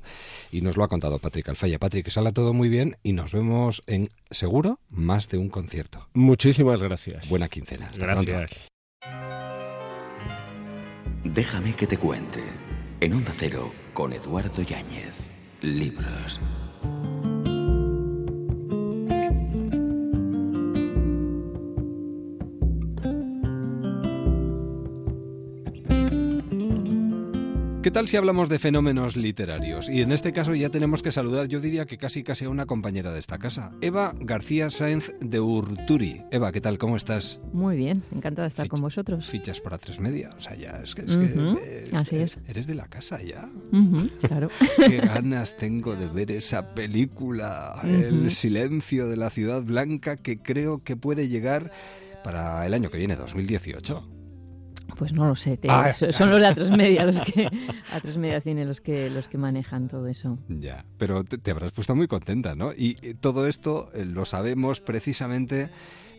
[0.53, 1.79] Y nos lo ha contado Patrick Alfaya.
[1.79, 6.09] Patrick, que salga todo muy bien y nos vemos en, seguro, más de un concierto.
[6.15, 7.29] Muchísimas gracias.
[7.29, 7.72] Buena quincena.
[7.81, 8.33] Hasta pronto.
[8.33, 8.69] Gracias.
[11.25, 12.43] Déjame que te cuente.
[13.01, 15.27] En Onda Cero, con Eduardo Yáñez.
[15.61, 16.41] Libros.
[27.83, 29.89] ¿Qué tal si hablamos de fenómenos literarios?
[29.89, 32.65] Y en este caso ya tenemos que saludar, yo diría que casi casi a una
[32.65, 36.23] compañera de esta casa, Eva García Sáenz de Urturi.
[36.31, 36.79] Eva, ¿qué tal?
[36.79, 37.41] ¿Cómo estás?
[37.53, 39.27] Muy bien, encantada de estar con vosotros.
[39.27, 42.39] Fichas para tres media, o sea, ya es que, es que eres, así es.
[42.47, 43.51] eres de la casa ya.
[44.21, 44.49] Claro.
[44.77, 50.85] Qué ganas tengo de ver esa película, El silencio de la ciudad blanca, que creo
[50.85, 51.73] que puede llegar
[52.23, 54.22] para el año que viene, 2018.
[55.03, 55.93] Pues no lo sé, te- Ah.
[55.93, 57.47] so- son los de A3 Media los que
[57.93, 60.39] a tres Media Cine los que los que manejan todo eso.
[60.49, 62.71] Ya, pero te, te habrás puesto muy contenta, ¿no?
[62.73, 65.71] Y eh, todo esto eh, lo sabemos precisamente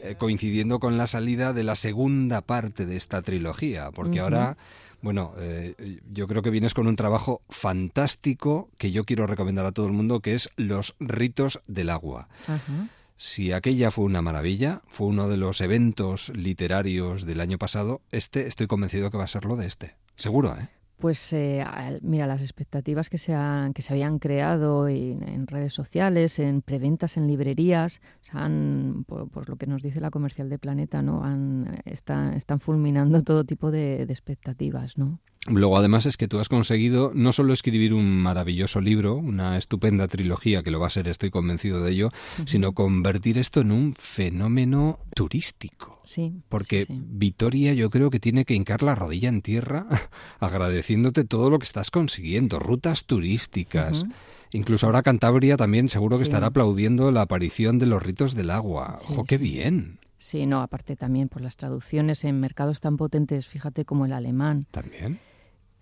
[0.02, 4.58] eh, coincidiendo con la salida de la segunda parte de esta trilogía, porque ahora,
[5.02, 9.72] bueno, eh, yo creo que vienes con un trabajo fantástico que yo quiero recomendar a
[9.72, 12.28] todo el mundo, que es Los ritos del agua.
[12.48, 12.90] Ajá.
[13.18, 18.48] Si aquella fue una maravilla, fue uno de los eventos literarios del año pasado, este
[18.48, 19.96] estoy convencido que va a ser lo de este.
[20.16, 20.70] Seguro, ¿eh?
[20.98, 21.66] Pues eh,
[22.02, 26.62] mira, las expectativas que se, han, que se habían creado en, en redes sociales, en
[26.62, 28.00] preventas en librerías,
[28.32, 31.26] han, por, lo que nos dice la comercial de Planeta, ¿no?
[31.26, 35.20] Han, están, fulminando todo tipo de expectativas, ¿no?
[35.50, 40.08] Luego, además, es que tú has conseguido no solo escribir un maravilloso libro, una estupenda
[40.08, 42.12] trilogía, que lo va a ser, estoy convencido de ello,
[42.46, 46.00] sino convertir esto en un fenómeno turístico.
[46.06, 46.32] Sí.
[46.48, 47.02] Porque sí, sí.
[47.06, 49.86] Vitoria yo creo que tiene que hincar la rodilla en tierra
[50.40, 54.06] agradeciéndote todo lo que estás consiguiendo, rutas turísticas.
[54.54, 56.30] Incluso ahora Cantabria también seguro que Sí.
[56.32, 58.96] estará aplaudiendo la aparición de los ritos del agua.
[59.00, 60.00] Sí, ¡Ojo, qué bien!
[60.18, 64.68] Sí, no, aparte también por las traducciones en mercados tan potentes, fíjate como el alemán.
[64.72, 65.20] También.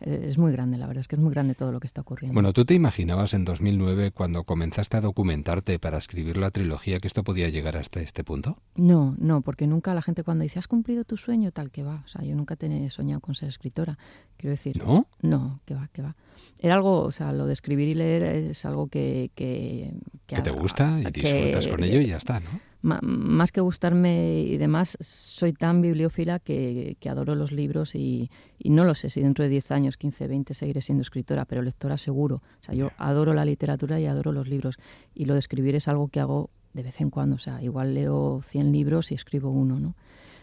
[0.02, 2.34] Es muy grande, la verdad es que es muy grande todo lo que está ocurriendo.
[2.34, 7.08] Bueno, ¿tú te imaginabas en 2009, cuando comenzaste a documentarte para escribir la trilogía, que
[7.08, 8.58] esto podía llegar hasta este punto?
[8.76, 12.02] No, no, porque nunca la gente cuando dice has cumplido tu sueño, tal que va.
[12.04, 13.98] O sea, yo nunca he soñado con ser escritora.
[14.38, 15.06] Quiero decir, ¿No?
[15.22, 16.16] no, que va, que va.
[16.58, 19.30] Era algo, o sea, lo de escribir y leer es algo que...
[19.36, 19.94] Que,
[20.26, 22.50] Que te gusta y que- disfrutas con ello y ya está, ¿no?
[22.82, 28.70] Más que gustarme y demás, soy tan bibliófila que, que adoro los libros y, y
[28.70, 31.98] no lo sé si dentro de 10 años, 15, 20 seguiré siendo escritora, pero lectora
[31.98, 32.42] seguro.
[32.62, 34.78] O sea, yo adoro la literatura y adoro los libros
[35.14, 37.36] y lo de escribir es algo que hago de vez en cuando.
[37.36, 39.96] O sea, igual leo 100 libros y escribo uno, ¿no?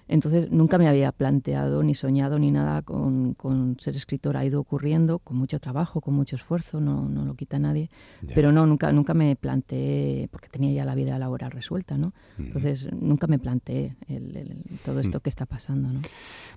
[0.08, 4.40] Entonces nunca me había planteado ni soñado ni nada con, con ser escritora.
[4.40, 7.90] Ha ido ocurriendo con mucho trabajo, con mucho esfuerzo, no, no lo quita nadie.
[8.22, 8.34] Ya.
[8.34, 12.14] Pero no, nunca, nunca me planteé, porque tenía ya la vida laboral resuelta, ¿no?
[12.38, 12.42] Mm.
[12.46, 16.00] Entonces nunca me planteé el- el- todo esto que está pasando, ¿no?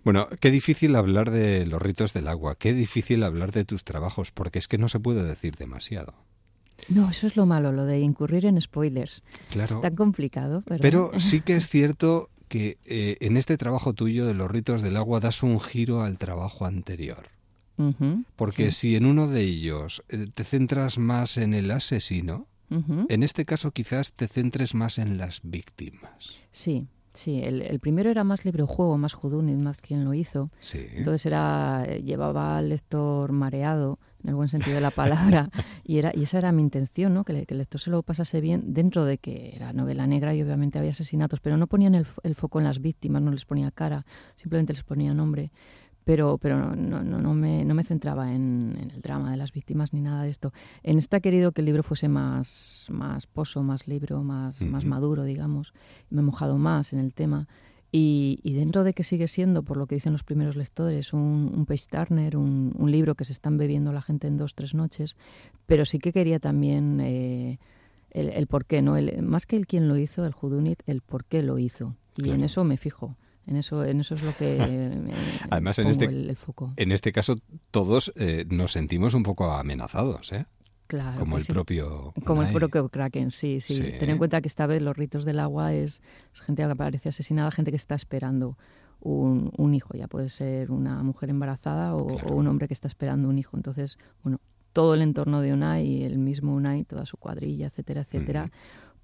[0.06, 4.32] Bueno, qué difícil hablar de los ritos del agua, qué difícil hablar de tus trabajos,
[4.32, 6.14] porque es que no se puede decir demasiado.
[6.90, 9.24] No, eso es lo malo, lo de incurrir en spoilers.
[9.52, 9.76] Claro.
[9.76, 10.82] Es tan complicado, pero...
[10.82, 14.98] Pero sí que es cierto que eh, en este trabajo tuyo de los ritos del
[14.98, 17.30] agua das un giro al trabajo anterior.
[18.36, 23.24] Porque sí, si en uno de ellos eh, te centras más en el asesino, en
[23.24, 26.38] este caso quizás te centres más en las víctimas.
[26.52, 30.50] Sí, Sí, el, primero era más libre juego, más y más quien lo hizo.
[30.60, 30.88] Sí.
[30.94, 35.50] Entonces era llevaba al lector mareado, en el buen sentido de la palabra,
[35.84, 37.24] y era y esa era mi intención, ¿no?
[37.24, 40.80] Que, el lector se lo pasase bien dentro de que era novela negra y obviamente
[40.80, 44.06] había asesinatos, pero no ponían el, el foco en las víctimas, no les ponía cara,
[44.38, 45.52] simplemente les ponía nombre
[46.04, 49.94] pero, pero no, no, no, me, no me centraba en, el drama de las víctimas
[49.94, 50.52] ni nada de esto.
[50.84, 54.84] En esta he querido que el libro fuese más, más pozo, más libro, más, más
[54.84, 55.74] maduro, digamos.
[56.10, 57.48] Me he mojado más en el tema.
[57.94, 61.52] Y, y, dentro de que sigue siendo, por lo que dicen los primeros lectores, un,
[61.54, 64.74] un page turner, un, un, libro que se están bebiendo la gente en dos, tres
[64.74, 65.18] noches,
[65.66, 67.60] pero sí que quería también eh,
[68.12, 68.96] el, el, por qué, ¿no?
[68.96, 71.96] El, más que el quién lo hizo, el Judunit, el por qué lo hizo.
[72.16, 73.18] Y en eso me fijo.
[73.48, 74.58] En eso, en eso es lo que
[75.50, 76.74] Además, en este, el, foco.
[76.78, 77.36] En este caso,
[77.72, 80.46] todos eh, nos sentimos un poco amenazados, ¿eh?
[80.92, 84.66] Claro, como el propio como el propio Kraken sí, sí, ten en cuenta que esta
[84.66, 86.02] vez los ritos del agua es,
[86.34, 88.58] gente que aparece asesinada gente que está esperando
[89.00, 89.94] un, un, hijo.
[89.94, 93.56] Ya puede ser una mujer embarazada o, un hombre que está esperando un hijo.
[93.56, 94.42] Entonces bueno
[94.74, 98.52] todo el entorno de Unai el mismo Unai toda su cuadrilla etcétera etcétera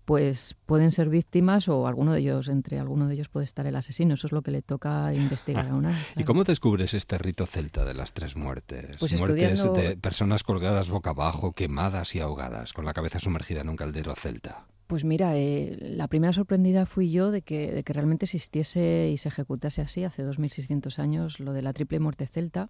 [0.08, 3.76] pues pueden ser víctimas o alguno de ellos, entre alguno de ellos puede estar el
[3.76, 4.14] asesino.
[4.14, 6.02] Eso es lo que le toca investigar a una.
[6.16, 8.96] ¿Y cómo descubres este rito celta de las tres muertes?
[9.00, 13.70] Pues muertes de personas colgadas boca abajo, quemadas y ahogadas, con la cabeza sumergida en
[13.70, 14.66] un caldero celta.
[14.88, 19.18] Pues mira, eh, la primera sorprendida fui yo de que, de que realmente existiese y
[19.18, 22.70] se ejecutase así hace 2.600 años lo de la triple muerte celta,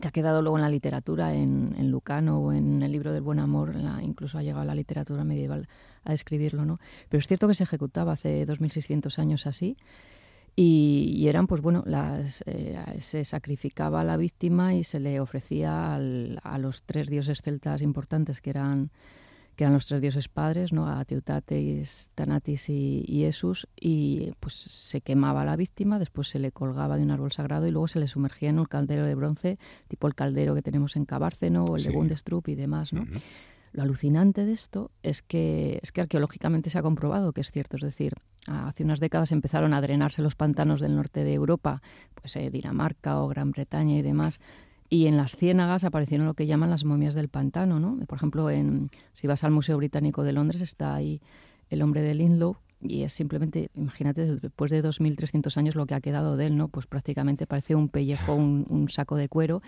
[0.00, 3.22] que ha quedado luego en la literatura, en, en Lucano o en el libro del
[3.22, 5.68] buen amor, incluso ha llegado a la literatura medieval
[6.04, 6.80] a describirlo, ¿no?
[7.08, 9.76] Pero es cierto que se ejecutaba hace 2.600 años así
[10.60, 15.94] y, eran, pues bueno, las, eh, se sacrificaba a la víctima y se le ofrecía
[15.94, 18.90] a los tres dioses celtas importantes que eran
[19.58, 20.88] que eran los tres dioses padres, ¿no?
[20.88, 26.38] a Teutates, Tanatis y, y Esus, y pues se quemaba a la víctima, después se
[26.38, 29.16] le colgaba de un árbol sagrado y luego se le sumergía en un caldero de
[29.16, 33.04] bronce, tipo el caldero que tenemos en Cabárceno o el de Bundestrup y demás, ¿no?
[33.72, 37.78] Lo alucinante de esto es que, es que arqueológicamente se ha comprobado que es cierto,
[37.78, 38.14] es decir,
[38.46, 41.82] hace unas décadas empezaron a drenarse los pantanos del norte de Europa,
[42.14, 44.38] pues eh, Dinamarca o Gran Bretaña y demás,
[44.90, 47.98] y en las ciénagas aparecieron lo que llaman las momias del pantano, ¿no?
[48.06, 51.20] Por ejemplo, en, si vas al Museo Británico de Londres está ahí
[51.70, 56.00] el hombre de Linlow y es simplemente, imagínate, después de 2.300 años lo que ha
[56.00, 56.68] quedado de él, ¿no?
[56.68, 59.62] Pues prácticamente parece un pellejo, un, un saco de cuero,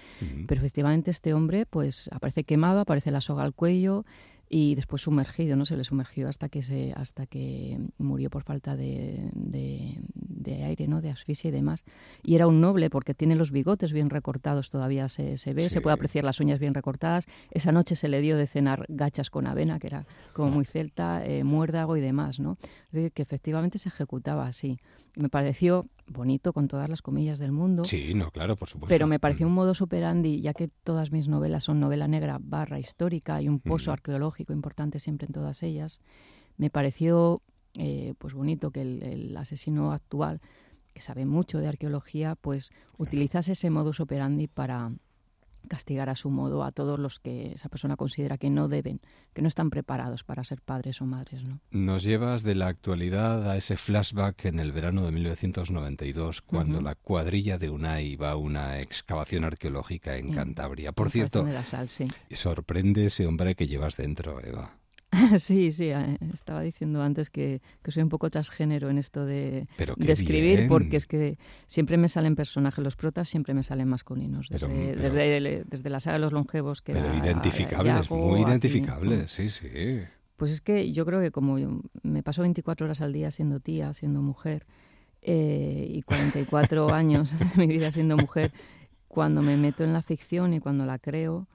[0.46, 4.04] pero efectivamente este hombre pues aparece quemado, aparece la soga al cuello,
[4.52, 5.64] y después sumergido, ¿no?
[5.64, 11.00] Se le sumergió hasta que se, hasta que murió por falta de, de, aire, ¿no?
[11.00, 11.84] De asfixia y demás.
[12.24, 15.80] Y era un noble porque tiene los bigotes bien recortados, todavía se, se ve, se
[15.80, 17.26] puede apreciar las uñas bien recortadas.
[17.52, 21.24] Esa noche se le dio de cenar gachas con avena, que era como muy celta,
[21.24, 22.58] eh, muérdago y demás, ¿no?
[22.90, 24.80] que efectivamente se ejecutaba así.
[25.14, 27.84] Me pareció bonito con todas las comillas del mundo.
[27.84, 28.92] Sí, no, claro, por supuesto.
[28.92, 32.80] Pero me pareció un modo superandi, ya que todas mis novelas son novela negra barra
[32.80, 36.00] histórica y un pozo arqueológico importante siempre en todas ellas.
[36.56, 37.42] Me pareció
[37.74, 40.40] eh, pues bonito que el, asesino actual,
[40.92, 44.90] que sabe mucho de arqueología, pues utilizase ese modus operandi para
[45.68, 49.00] castigar a su modo a todos los que esa persona considera que no deben,
[49.32, 51.42] que no están preparados para ser padres o madres.
[51.44, 51.60] ¿no?
[51.70, 56.94] Nos llevas de la actualidad a ese flashback en el verano de 1992, cuando la
[56.94, 60.92] cuadrilla de UNAI va a una excavación arqueológica en Cantabria.
[60.92, 61.46] Por cierto,
[62.30, 64.79] sorprende ese hombre que llevas dentro, Eva.
[65.38, 65.90] Sí, sí,
[66.32, 69.66] estaba diciendo antes que, soy un poco transgénero en esto de,
[70.06, 75.64] escribir, porque es que siempre me salen personajes, los protas siempre me salen masculinos, desde,
[75.66, 76.82] desde, la saga de los longevos.
[76.82, 79.68] Que pero identificables, muy identificables, sí, sí.
[80.36, 83.92] Pues es que yo creo que como me paso 24 horas al día siendo tía,
[83.92, 84.64] siendo mujer,
[85.22, 88.52] eh, y 44 años de mi vida siendo mujer,
[89.08, 91.46] cuando me meto en la ficción y cuando la creo,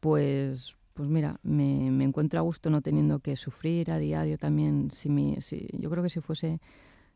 [0.00, 4.90] pues pues mira, me, me, encuentro a gusto no teniendo que sufrir a diario también.
[4.90, 6.58] Si, mi, si yo creo que si fuese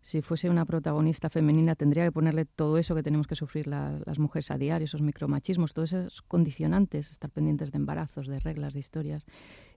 [0.01, 4.19] si fuese una protagonista femenina tendría que ponerle todo eso que tenemos que sufrir las
[4.21, 8.81] mujeres a diario, esos micromachismos, todos esos condicionantes, estar pendientes de embarazos, de reglas, de
[8.81, 9.27] historias.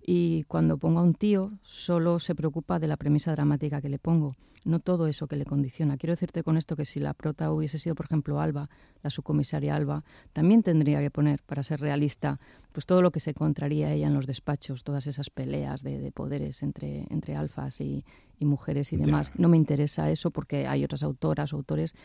[0.07, 3.97] Y cuando pongo a un tío, solo se preocupa de la premisa dramática que le
[3.97, 5.97] pongo, no todo eso que le condiciona.
[5.97, 8.69] Quiero decirte con esto que si la prota hubiese sido, por ejemplo, Alba,
[9.01, 12.39] la subcomisaria Alba, también tendría que poner, para ser realista,
[12.71, 16.61] pues todo lo que se encontraría ella en los despachos, todas esas peleas de, poderes
[16.61, 18.05] entre, entre alfas y,
[18.39, 19.31] mujeres y demás.
[19.35, 21.95] No me interesa eso porque hay otras autoras o autores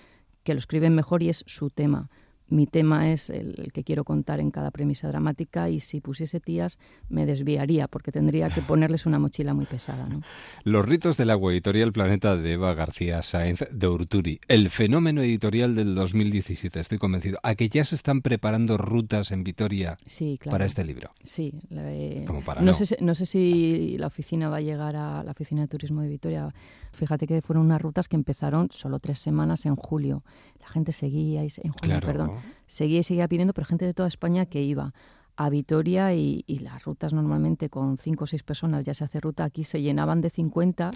[0.43, 2.09] que lo escriben mejor y es su tema
[2.51, 6.79] mi tema es el, que quiero contar en cada premisa dramática y si pusiese tías
[7.09, 10.07] me desviaría porque tendría que ponerles una mochila muy pesada.
[10.07, 10.23] ¿no?
[10.65, 15.75] Los ritos del agua editorial Planeta de Eva García Sáenz de Urturi, el fenómeno editorial
[15.75, 17.39] del 2017, estoy convencido.
[17.43, 19.97] ¿A que ya se están preparando rutas en Vitoria
[20.45, 21.13] para este libro?
[21.23, 21.55] Sí.
[22.61, 26.03] no, Sé, no sé si la oficina va a llegar a la oficina de turismo
[26.03, 26.53] de Vitoria.
[26.93, 30.25] Fíjate que fueron unas rutas que empezaron solo tres semanas en julio
[30.61, 32.33] la gente seguía, en junio, perdón,
[32.67, 34.93] seguía y seguía pidiendo, pero gente de toda España que iba
[35.41, 39.45] a Vitoria y, las rutas normalmente con cinco o seis personas ya se hace ruta
[39.45, 40.91] aquí se llenaban de 50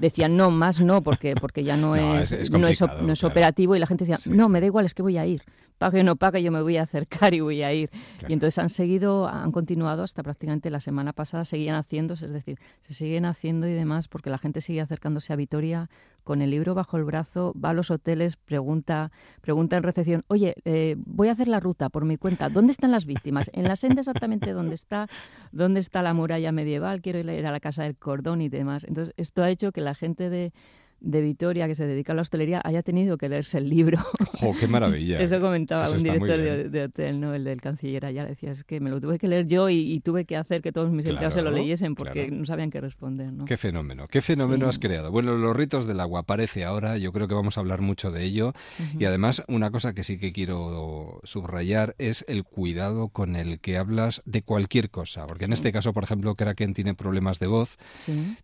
[0.00, 4.04] decían no más no porque porque ya no, es, no, es, operativo y la gente
[4.04, 5.42] decía no me da igual es que voy a ir.
[5.78, 7.90] Pague o no pague yo me voy a acercar y voy a ir
[8.26, 12.58] y entonces han seguido han continuado hasta prácticamente la semana pasada seguían haciéndose es decir
[12.82, 15.88] se siguen haciendo y demás porque la gente sigue acercándose a Vitoria
[16.28, 19.10] con el libro bajo el brazo, va a los hoteles, pregunta,
[19.40, 22.90] pregunta en recepción, oye, eh, voy a hacer la ruta por mi cuenta, ¿dónde están
[22.90, 23.50] las víctimas?
[23.54, 25.08] En la senda exactamente dónde está,
[25.52, 28.84] dónde está la muralla medieval, quiero ir a la casa del cordón y demás.
[28.84, 30.52] Entonces, esto ha hecho que la gente de,
[31.00, 33.98] de Vitoria que se dedica a la hostelería haya tenido que leerse el libro.
[34.42, 35.18] ¡Oh, qué maravilla!
[35.20, 36.38] Eso comentaba un director
[36.70, 37.34] de, hotel, ¿no?
[37.34, 40.24] El del canciller allá, decía, es que me lo tuve que leer yo y, tuve
[40.24, 43.44] que hacer que todos mis empleados se lo leyesen porque no sabían qué responder, ¿no?
[43.44, 45.10] Qué fenómeno, qué fenómeno has creado.
[45.10, 48.24] Bueno, los ritos del agua aparece ahora, yo creo que vamos a hablar mucho de
[48.24, 48.52] ello
[48.98, 53.76] y además una cosa que sí que quiero subrayar es el cuidado con el que
[53.76, 57.76] hablas de cualquier cosa, porque en este caso, por ejemplo, Kraken tiene problemas de voz,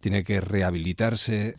[0.00, 1.54] tiene que rehabilitarse,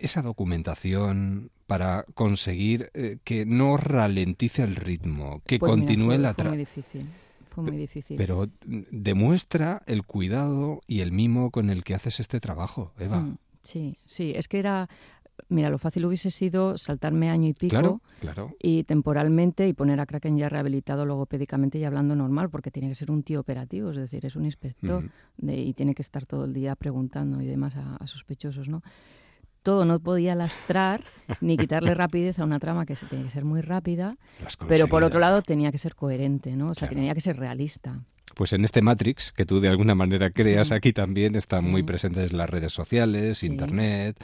[0.00, 6.50] esa documentación para conseguir eh, que no ralentice el ritmo, que pues continúe la trama.
[6.50, 7.06] Fue muy difícil.
[7.48, 8.16] Fue muy difícil.
[8.16, 8.48] Pero
[8.90, 13.20] demuestra el cuidado y el mimo con el que haces este trabajo, Eva.
[13.20, 14.88] Mm, sí, sí, es que era
[15.48, 18.56] Mira, lo fácil hubiese sido saltarme año y pico claro, claro.
[18.60, 22.94] y temporalmente y poner a Kraken ya rehabilitado logopédicamente y hablando normal, porque tiene que
[22.94, 25.10] ser un tío operativo, es decir, es un inspector
[25.42, 28.82] y tiene que estar todo el día preguntando y demás a, a sospechosos, ¿no?
[29.64, 31.02] Todo no podía lastrar
[31.40, 34.16] ni quitarle rapidez a una trama que tiene que ser muy rápida,
[34.68, 36.70] pero por otro lado tenía que ser coherente, ¿no?
[36.70, 37.98] O sea, tenía que ser realista.
[38.34, 42.32] Pues en este Matrix que tú de alguna manera creas aquí también están muy presentes
[42.32, 44.16] las redes sociales, Internet,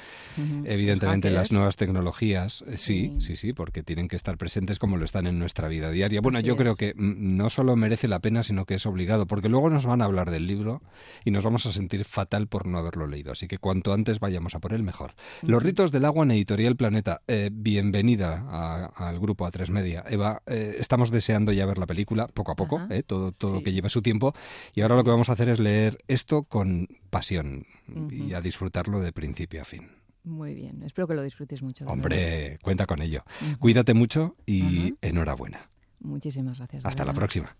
[0.64, 2.64] evidentemente las nuevas tecnologías.
[2.66, 5.90] Eh, sí, sí, sí, porque tienen que estar presentes como lo están en nuestra vida
[5.90, 6.20] diaria.
[6.20, 9.48] Bueno, yo creo que mm, no solo merece la pena, sino que es obligado, porque
[9.48, 10.82] luego nos van a hablar del libro
[11.24, 13.32] y nos vamos a sentir fatal por no haberlo leído.
[13.32, 15.14] Así que cuanto antes vayamos a por él, mejor.
[15.42, 17.20] Los ritos del agua en Editorial Planeta.
[17.28, 20.04] Eh, bienvenida al grupo A3 Media.
[20.08, 23.72] Eva, eh, estamos deseando ya ver la película, poco a poco, todo, todo lo que
[23.72, 24.34] lleva su tiempo.
[24.74, 27.66] Y ahora lo que vamos a hacer es leer esto con pasión
[28.10, 29.90] y a disfrutarlo de principio a fin.
[30.22, 31.86] Muy bien, espero que lo disfrutes mucho.
[31.86, 33.24] Hombre, cuenta con ello.
[33.58, 35.68] Cuídate mucho y enhorabuena.
[36.00, 36.84] Muchísimas gracias.
[36.84, 37.56] Hasta la próxima.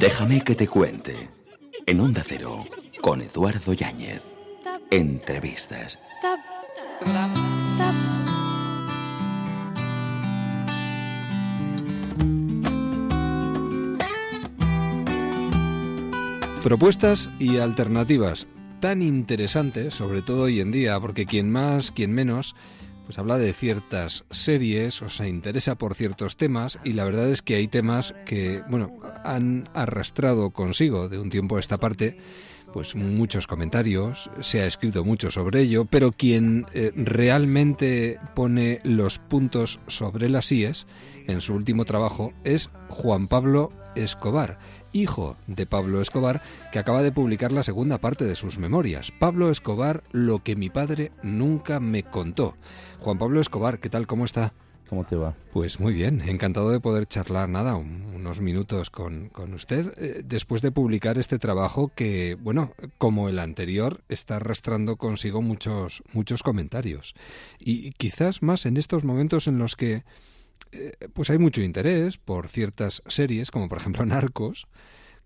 [0.00, 1.28] Déjame que te cuente.
[1.86, 2.64] En Onda Cero,
[3.02, 4.22] con Eduardo Yáñez.
[4.90, 5.98] Entrevistas.
[16.64, 18.46] Propuestas y alternativas
[18.80, 22.56] tan interesantes, sobre todo hoy en día, porque quien más, quien menos,
[23.04, 27.42] pues habla de ciertas series o se interesa por ciertos temas y la verdad es
[27.42, 28.94] que hay temas que, bueno,
[29.24, 32.16] han arrastrado consigo de un tiempo a esta parte
[32.72, 39.20] pues muchos comentarios, se ha escrito mucho sobre ello, pero quien eh, realmente pone los
[39.20, 40.88] puntos sobre las IES
[41.28, 44.58] en su último trabajo es Juan Pablo Escobar,
[44.94, 46.40] hijo de Pablo Escobar,
[46.72, 49.12] que acaba de publicar la segunda parte de sus memorias.
[49.18, 52.56] Pablo Escobar, lo que mi padre nunca me contó.
[53.00, 54.06] Juan Pablo Escobar, ¿qué tal?
[54.06, 54.54] ¿Cómo está?
[54.88, 55.34] ¿Cómo te va?
[55.52, 60.70] Pues muy bien, encantado de poder charlar nada, unos minutos con, usted, eh, después de
[60.70, 67.14] publicar este trabajo que, bueno, como el anterior, está arrastrando consigo muchos, muchos comentarios.
[67.58, 70.04] Y quizás más en estos momentos en los que
[71.12, 74.66] pues hay mucho interés por ciertas series, como por ejemplo Narcos,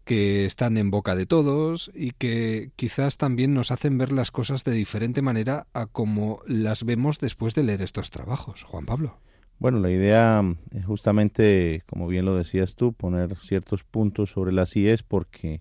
[0.04, 4.64] que están en boca de todos y que quizás también nos hacen ver las cosas
[4.64, 8.62] de diferente manera a como las vemos después de leer estos trabajos.
[8.62, 9.18] Juan Pablo.
[9.58, 14.74] Bueno, la idea es justamente, como bien lo decías tú, poner ciertos puntos sobre las
[14.76, 15.60] IES porque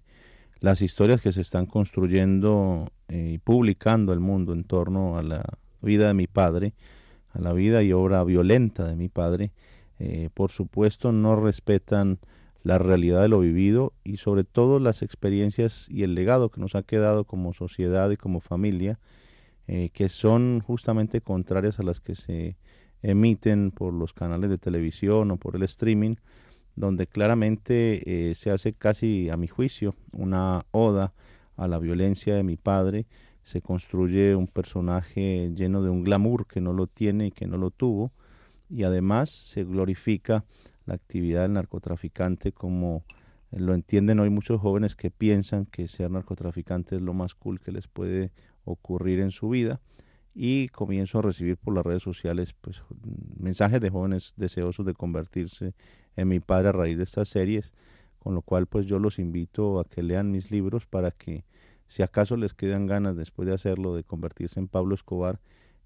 [0.59, 5.43] las historias que se están construyendo eh, y publicando el mundo en torno a la
[5.81, 6.73] vida de mi padre,
[7.39, 9.51] la vida y obra violenta de mi padre,
[9.99, 12.19] eh, por supuesto no respetan
[12.63, 16.75] la realidad de lo vivido y sobre todo las experiencias y el legado que nos
[16.75, 18.99] ha quedado como sociedad y como familia,
[19.67, 22.57] eh, que son justamente contrarias a las que se
[23.01, 26.15] emiten por los canales de televisión o por el streaming,
[26.75, 31.13] donde claramente eh, se hace casi, a mi juicio, una oda
[31.55, 33.07] a la violencia de mi padre,
[33.47, 37.57] se construye un personaje lleno de un glamour que no lo tiene y que no
[37.57, 38.11] lo tuvo,
[38.69, 40.43] y además se glorifica
[40.85, 43.05] la actividad del narcotraficante como
[43.51, 47.71] lo entienden hoy muchos jóvenes que piensan que ser narcotraficante es lo más cool que
[47.71, 48.31] les puede
[48.65, 49.79] ocurrir en su vida
[50.35, 52.83] y comienzo a recibir por las redes sociales pues
[53.39, 55.73] mensajes de jóvenes deseosos de convertirse
[56.17, 57.71] en mi padre a raíz de estas series,
[58.19, 61.45] con lo cual pues yo los invito a que lean mis libros para que
[61.87, 65.39] si acaso les quedan ganas después de hacerlo de convertirse en Pablo Escobar,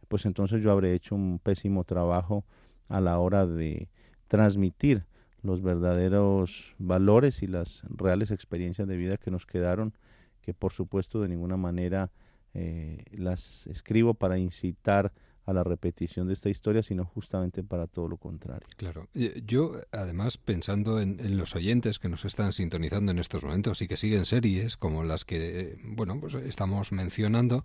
[0.08, 2.44] pues entonces yo habré hecho un pésimo trabajo
[2.90, 3.88] a la hora de
[4.28, 5.06] transmitir
[5.44, 9.94] los verdaderos valores y las reales experiencias de vida que nos quedaron,
[10.42, 12.12] que por supuesto de ninguna manera
[12.54, 15.14] eh, las escribo para incitar
[15.46, 18.68] a la repetición de esta historia, sino justamente para todo lo contrario.
[18.78, 19.08] Claro.
[19.46, 23.98] Yo, además, pensando en, los oyentes que nos están sintonizando en estos momentos y que
[23.98, 27.64] siguen series como las que, bueno, pues estamos mencionando,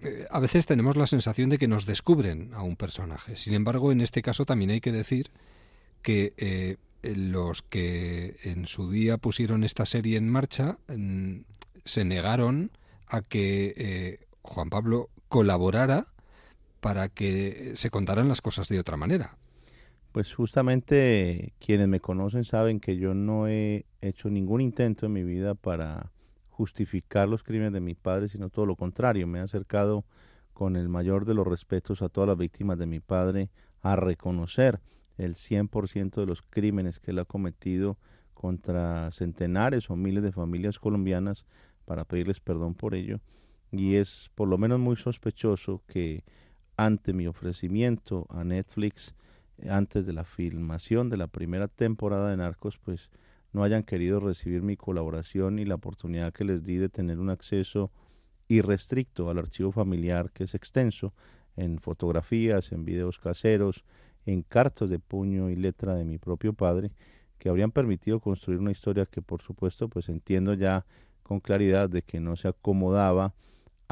[0.00, 3.36] eh, a veces tenemos la sensación de que nos descubren a un personaje.
[3.36, 5.30] Sin embargo, en este caso también hay que decir
[6.02, 11.40] que eh, los que en su día pusieron esta serie en marcha mm,
[11.84, 12.70] se negaron
[13.06, 16.13] a que eh, Juan Pablo colaborara
[16.84, 19.38] para que se contaran las cosas de otra manera.
[20.12, 25.24] Pues justamente quienes me conocen saben que yo no he hecho ningún intento en mi
[25.24, 26.12] vida para
[26.50, 29.26] justificar los crímenes de mi padre, sino todo lo contrario.
[29.26, 30.04] Me he acercado
[30.52, 33.48] con el mayor de los respetos a todas las víctimas de mi padre
[33.80, 34.78] a reconocer
[35.16, 37.96] el 100% de los crímenes que él ha cometido
[38.34, 41.46] contra centenares o miles de familias colombianas
[41.86, 43.20] para pedirles perdón por ello.
[43.72, 46.24] Y es por lo menos muy sospechoso que
[46.76, 49.14] ante mi ofrecimiento a Netflix,
[49.68, 53.10] antes de la filmación de la primera temporada de Narcos, pues
[53.52, 57.30] no hayan querido recibir mi colaboración y la oportunidad que les di de tener un
[57.30, 57.90] acceso
[58.48, 61.14] irrestricto al archivo familiar que es extenso
[61.56, 63.84] en fotografías, en videos caseros,
[64.26, 66.90] en cartas de puño y letra de mi propio padre
[67.38, 70.84] que habrían permitido construir una historia que por supuesto pues entiendo ya
[71.22, 73.34] con claridad de que no se acomodaba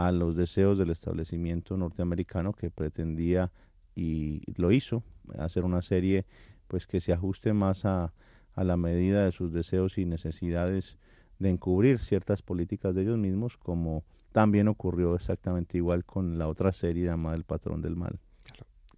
[0.06, 3.52] a los deseos del establecimiento norteamericano que pretendía
[3.94, 5.02] y lo hizo
[5.38, 6.24] hacer una serie
[6.66, 8.12] pues que se ajuste más a,
[8.54, 10.98] a la medida de sus deseos y necesidades
[11.38, 16.72] de encubrir ciertas políticas de ellos mismos como también ocurrió exactamente igual con la otra
[16.72, 18.18] serie llamada El Patrón del Mal.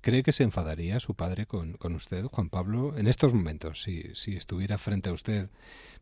[0.05, 4.37] ¿Cree que se enfadaría su padre con, usted, Juan Pablo, en estos momentos, si, si,
[4.37, 5.49] estuviera frente a usted,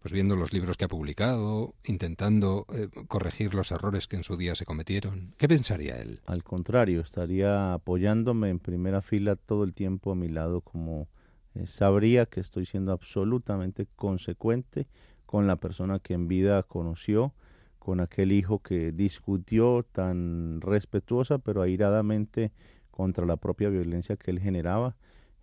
[0.01, 4.37] pues viendo los libros que ha publicado, intentando eh, corregir los errores que en su
[4.37, 5.37] día se cometieron?
[5.39, 6.19] ¿Qué pensaría él?
[6.27, 11.07] Al contrario, estaría apoyándome en primera fila todo el tiempo a mi lado, como
[11.55, 14.89] eh, sabría que estoy siendo absolutamente consecuente
[15.27, 17.35] con la persona que en vida conoció,
[17.79, 22.51] con aquel hijo que discutió tan respetuosa pero airadamente
[22.93, 24.95] contra la propia violencia que él generaba.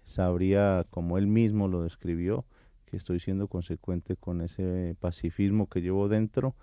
[0.06, 2.46] Sabría, como él mismo lo describió,
[2.86, 6.56] que estoy siendo consecuente con ese pacifismo que llevo dentro,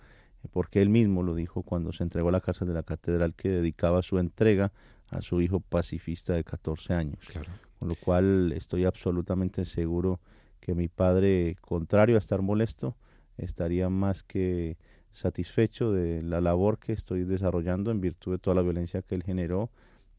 [0.50, 3.48] porque él mismo lo dijo cuando se entregó a la casa de la catedral que
[3.50, 4.72] dedicaba su entrega
[5.10, 7.28] a su hijo pacifista de 14 años.
[7.78, 10.20] Con lo cual estoy absolutamente seguro
[10.60, 12.96] que mi padre, contrario a estar molesto,
[13.36, 14.78] estaría más que
[15.12, 19.22] satisfecho de la labor que estoy desarrollando en virtud de toda la violencia que él
[19.22, 19.70] generó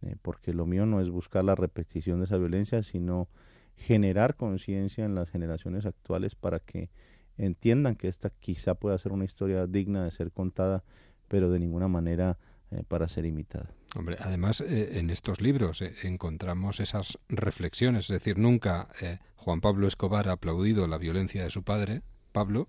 [0.01, 3.27] eh, porque lo mío no es buscar la repetición de esa violencia, sino
[3.75, 6.89] generar conciencia en las generaciones actuales para que
[7.37, 10.83] entiendan que esta quizá pueda ser una historia digna de ser contada,
[11.27, 12.37] pero de ninguna manera
[12.71, 13.71] eh, para ser imitada.
[13.95, 18.87] Hombre, además eh, en estos libros encontramos esas reflexiones, es decir, nunca
[19.35, 22.01] Juan Pablo Escobar ha aplaudido la violencia de su padre,
[22.37, 22.67] Pablo,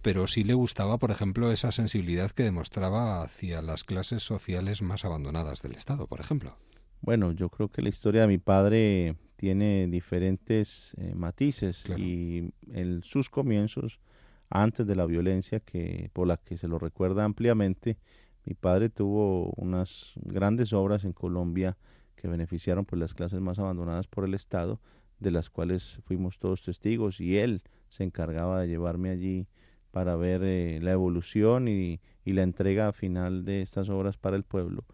[0.00, 5.04] pero sí le gustaba, por ejemplo, esa sensibilidad que demostraba hacia las clases sociales más
[5.04, 6.56] abandonadas del Estado, por ejemplo.
[7.02, 13.02] Bueno, yo creo que la historia de mi padre tiene diferentes eh, matices y en
[13.02, 14.00] sus comienzos,
[14.48, 17.98] antes de la violencia que por la que se lo recuerda ampliamente,
[18.46, 21.76] mi padre tuvo unas grandes obras en Colombia
[22.16, 24.80] que beneficiaron por pues, las clases más abandonadas por el Estado,
[25.18, 27.60] de las cuales fuimos todos testigos y él
[27.92, 29.46] se encargaba de llevarme allí
[29.90, 34.44] para ver eh, la evolución y, y, la entrega final de estas obras para el
[34.44, 34.86] pueblo,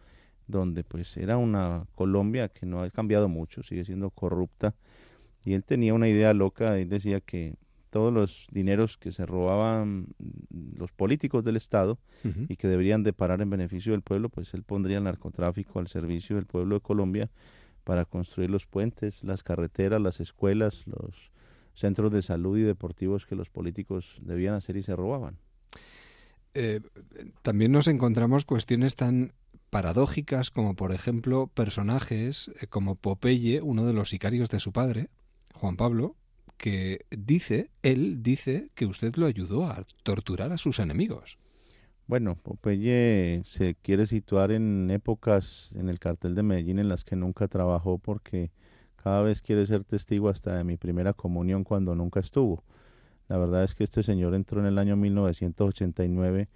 [0.49, 4.74] donde pues era una Colombia que no ha cambiado mucho, sigue siendo corrupta,
[5.44, 7.55] y él tenía una idea loca, él decía que
[7.90, 10.09] todos los dineros que se robaban
[10.76, 11.99] los políticos del Estado
[12.49, 15.86] y que deberían de parar en beneficio del pueblo, pues él pondría el narcotráfico al
[15.86, 17.30] servicio del pueblo de Colombia
[17.84, 21.30] para construir los puentes, las carreteras, las escuelas, los
[21.79, 25.39] centros de salud y deportivos que los políticos debían hacer y se robaban.
[26.55, 26.81] Eh,
[27.43, 29.33] también nos encontramos cuestiones tan
[29.70, 35.09] paradójicas como por ejemplo personajes eh, como Popeye, uno de los sicarios de su padre,
[35.55, 36.16] Juan Pablo,
[36.57, 41.39] que dice, él dice que usted lo ayudó a torturar a sus enemigos.
[42.07, 47.16] Bueno, Popeye se quiere situar en épocas en el cartel de Medellín en las que
[47.16, 48.51] nunca trabajó porque
[49.03, 52.64] cada vez quiere ser testigo hasta de mi primera comunión cuando nunca estuvo.
[53.28, 56.49] La verdad es que este señor entró en el año 1989,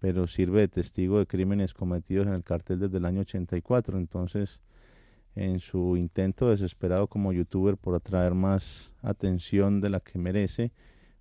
[0.00, 3.96] pero sirve de testigo de crímenes cometidos en el cartel desde el año 84.
[3.96, 4.60] Entonces,
[5.36, 10.72] en su intento desesperado como youtuber por atraer más atención de la que merece,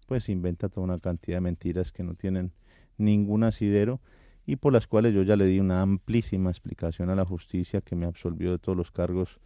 [0.07, 2.51] pues inventa toda una cantidad de mentiras que no tienen
[2.97, 4.01] ningún asidero
[4.45, 7.95] y por las cuales yo ya le di una amplísima explicación a la justicia que
[7.95, 9.39] me absolvió de todos los cargos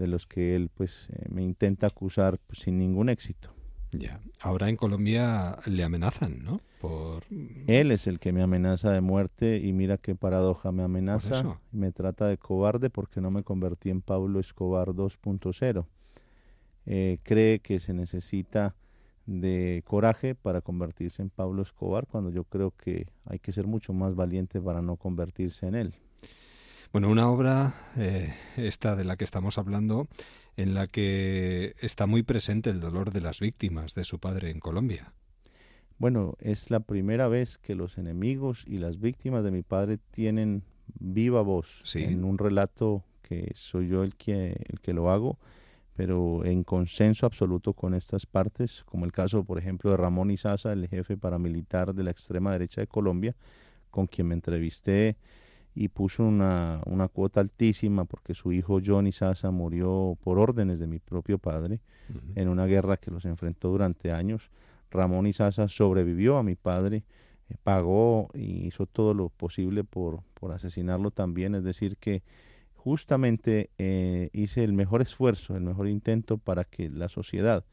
[0.00, 3.52] de los que él pues eh, me intenta acusar pues, sin ningún éxito.
[3.92, 4.20] Ya.
[4.40, 6.60] Ahora en Colombia le amenazan, ¿no?
[6.80, 7.24] Por...
[7.66, 11.76] Él es el que me amenaza de muerte y mira qué paradoja, me amenaza y
[11.76, 15.84] me trata de cobarde porque no me convertí en Pablo Escobar 2.0.
[16.86, 18.74] Eh, cree que se necesita
[19.26, 23.92] de coraje para convertirse en Pablo Escobar cuando yo creo que hay que ser mucho
[23.92, 25.94] más valiente para no convertirse en él.
[26.92, 30.08] Bueno, una obra, eh, esta de la que estamos hablando,
[30.56, 34.58] en la que está muy presente el dolor de las víctimas de su padre en
[34.58, 35.12] Colombia.
[35.98, 40.64] Bueno, es la primera vez que los enemigos y las víctimas de mi padre tienen
[40.98, 45.38] viva voz en un relato que soy yo el que, el que lo hago
[45.94, 50.72] pero en consenso absoluto con estas partes, como el caso, por ejemplo, de Ramón Izaza,
[50.72, 53.36] el jefe paramilitar de la extrema derecha de Colombia,
[53.90, 55.18] con quien me entrevisté
[55.74, 60.86] y puso una, una cuota altísima porque su hijo John Izaza murió por órdenes de
[60.86, 61.80] mi propio padre
[62.34, 64.50] en una guerra que los enfrentó durante años.
[64.90, 67.04] Ramón Izaza sobrevivió a mi padre,
[67.48, 72.22] eh, pagó y hizo todo lo posible por, por asesinarlo también, es decir, que
[72.74, 77.64] justamente eh, hice el mejor esfuerzo, el mejor intento para que la sociedad,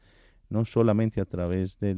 [0.50, 1.94] no solamente a través de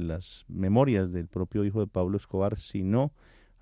[0.00, 3.12] las memorias del propio hijo de Pablo Escobar, sino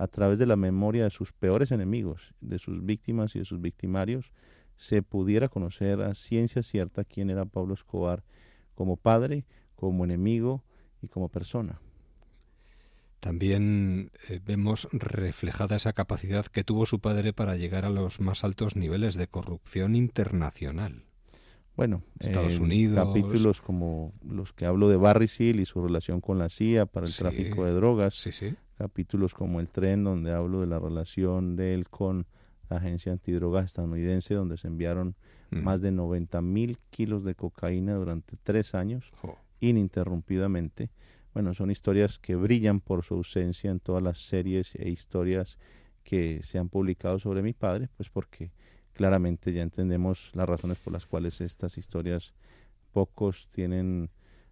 [0.01, 3.61] a través de la memoria de sus peores enemigos, de sus víctimas y de sus
[3.61, 4.33] victimarios,
[4.77, 8.25] se pudiera conocer a ciencia cierta quién era Pablo Escobar
[8.75, 9.45] como padre,
[9.77, 10.65] como enemigo
[11.03, 11.83] y como persona.
[13.21, 18.43] También eh, vemos reflejada esa capacidad que tuvo su padre para llegar a los más
[18.43, 21.05] altos niveles de corrupción internacional.
[21.81, 22.95] Bueno, Estados Unidos.
[22.95, 27.07] Capítulos como los que hablo de Barry Seal y su relación con la CIA para
[27.07, 28.17] el tráfico de drogas.
[28.17, 28.55] Sí, sí.
[28.77, 32.27] Capítulos como El Tren, donde hablo de la relación de él con
[32.69, 35.17] la agencia antidrogas estadounidense, donde se enviaron
[35.53, 35.63] mm.
[35.63, 39.11] más de 90 mil kilos de cocaína durante tres años,
[39.61, 40.91] ininterrumpidamente
[41.33, 45.57] bueno, son historias que brillan por su ausencia en todas las series e historias
[46.03, 48.51] que se han publicado sobre mi padre, pues porque
[49.01, 52.35] claramente ya entendemos las razones por las cuales estas historias
[52.93, 54.11] pocos tienen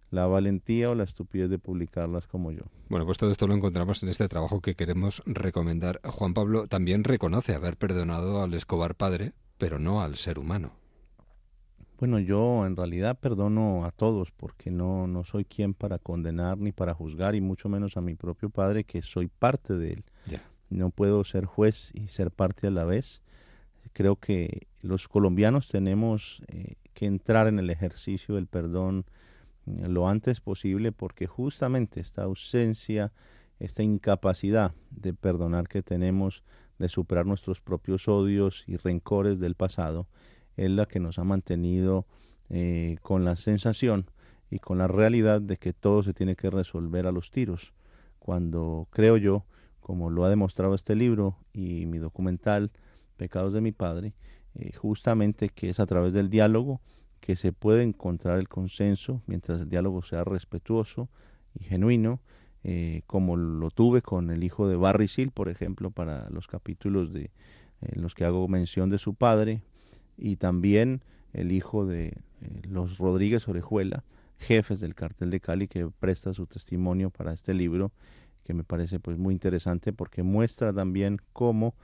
[0.09, 2.63] la valentía o la estupidez de publicarlas como yo.
[2.87, 6.01] Bueno, pues todo esto lo encontramos en este trabajo que queremos recomendar.
[6.03, 10.71] Juan Pablo también reconoce haber perdonado al Escobar padre, pero no al ser humano.
[11.99, 16.71] Bueno, yo en realidad perdono a todos porque no, no soy quien para condenar ni
[16.71, 20.03] para juzgar y mucho menos a mi propio padre que soy parte de él.
[20.71, 23.21] No puedo ser juez y ser parte a la vez.
[23.93, 29.05] Creo que los colombianos tenemos eh, que entrar en el ejercicio del perdón
[29.65, 33.11] eh, lo antes posible porque justamente esta ausencia,
[33.59, 36.43] esta incapacidad de perdonar que tenemos,
[36.77, 40.07] de superar nuestros propios odios y rencores del pasado,
[40.55, 42.05] es la que nos ha mantenido
[42.49, 44.09] eh, con la sensación
[44.49, 47.73] y con la realidad de que todo se tiene que resolver a los tiros,
[48.17, 49.45] cuando creo yo,
[49.79, 52.71] como lo ha demostrado este libro y mi documental
[53.19, 54.13] Pecados de mi Padre,
[54.55, 56.79] eh, justamente que es a través del diálogo
[57.19, 61.09] que se puede encontrar el consenso mientras el diálogo sea respetuoso
[61.53, 62.21] y genuino,
[62.63, 67.11] eh, como lo tuve con el hijo de Barry Seal, por ejemplo, para los capítulos
[67.11, 67.29] de,
[67.81, 69.61] en los que hago mención de su padre,
[70.17, 71.01] y también
[71.33, 74.05] el hijo de eh, los Rodríguez Orejuela,
[74.37, 77.91] jefes del cartel de Cali, que presta su testimonio para este libro,
[78.45, 81.75] que me parece pues muy interesante porque muestra también cómo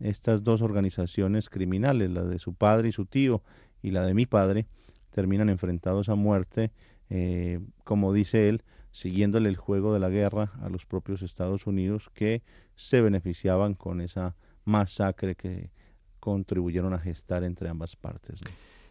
[0.00, 3.42] estas dos organizaciones criminales, la de su padre y su tío
[3.82, 4.66] y la de mi padre,
[5.10, 6.72] terminan enfrentados a muerte,
[7.08, 12.10] eh, como dice él, siguiéndole el juego de la guerra a los propios Estados Unidos
[12.14, 12.42] que
[12.74, 14.34] se beneficiaban con esa
[14.64, 15.70] masacre que
[16.18, 18.40] contribuyeron a gestar entre ambas partes.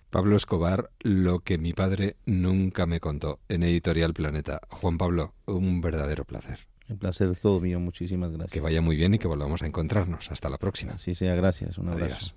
[0.09, 4.59] Pablo Escobar, lo que mi padre nunca me contó en Editorial Planeta.
[4.69, 6.68] Juan Pablo, un verdadero placer.
[6.89, 8.51] El placer es todo mío, muchísimas gracias.
[8.51, 10.31] Que vaya muy bien y que volvamos a encontrarnos.
[10.31, 10.93] Hasta la próxima.
[10.93, 11.77] Así sea, gracias.
[11.77, 12.15] Un abrazo.
[12.15, 12.35] Adiós.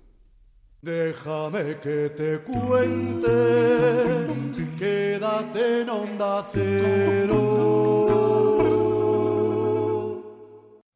[0.83, 3.27] Déjame que te cuente,
[4.77, 7.63] quédate en onda cero.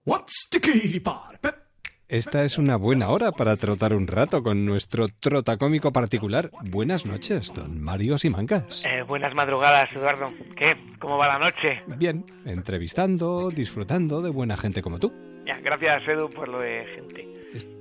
[0.05, 1.66] What's the key part?
[2.09, 6.49] Esta es una buena hora para trotar un rato con nuestro trotacómico particular.
[6.71, 8.85] Buenas noches, don Mario Simancas.
[8.85, 10.31] Eh, buenas madrugadas, Eduardo.
[10.55, 10.77] ¿Qué?
[10.99, 11.81] ¿Cómo va la noche?
[11.97, 15.11] Bien, entrevistando, disfrutando de buena gente como tú.
[15.45, 17.27] Ya, gracias, Edu, por lo de gente.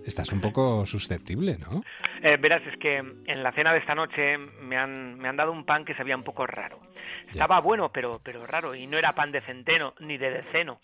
[0.05, 1.83] Estás un poco susceptible, ¿no?
[2.23, 5.53] Eh, verás, es que en la cena de esta noche me han, me han dado
[5.53, 6.81] un pan que sabía un poco raro.
[7.31, 10.79] Estaba bueno, pero, pero raro, y no era pan de centeno ni de deceno.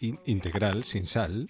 [0.00, 1.48] In- integral, sin sal.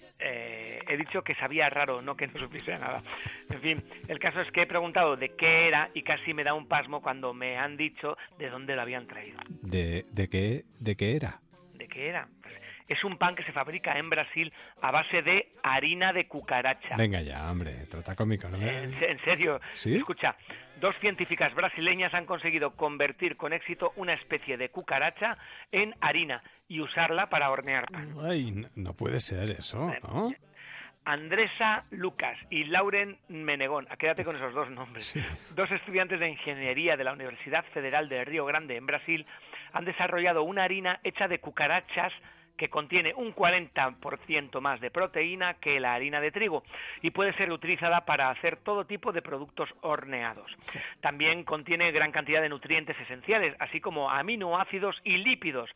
[0.87, 3.01] He dicho que sabía raro, no que no supiese nada.
[3.49, 6.53] En fin, el caso es que he preguntado de qué era y casi me da
[6.53, 9.39] un pasmo cuando me han dicho de dónde lo habían traído.
[9.61, 11.39] ¿De, de, qué, ¿De qué era?
[11.73, 12.27] ¿De qué era?
[12.41, 12.53] Pues
[12.87, 16.95] es un pan que se fabrica en Brasil a base de harina de cucaracha.
[16.95, 18.57] Venga ya, hombre, trotacómico, ¿no?
[18.57, 19.95] me- En, se- en serio, ¿Sí?
[19.95, 20.35] escucha,
[20.79, 25.37] dos científicas brasileñas han conseguido convertir con éxito una especie de cucaracha
[25.71, 28.15] en harina y usarla para hornear pan.
[28.21, 30.31] Ay, no, no puede ser eso, ¿no?
[31.07, 35.15] Andresa Lucas y Lauren Menegón, ah, quédate con esos dos nombres,
[35.55, 39.25] dos estudiantes de ingeniería de la Universidad Federal de Río Grande en Brasil,
[39.71, 42.11] han desarrollado una harina hecha de cucarachas
[42.57, 46.63] que contiene un 40% más de proteína que la harina de trigo
[47.01, 50.51] y puede ser utilizada para hacer todo tipo de productos horneados.
[51.01, 55.69] También contiene gran cantidad de nutrientes esenciales, así como aminoácidos y lípidos.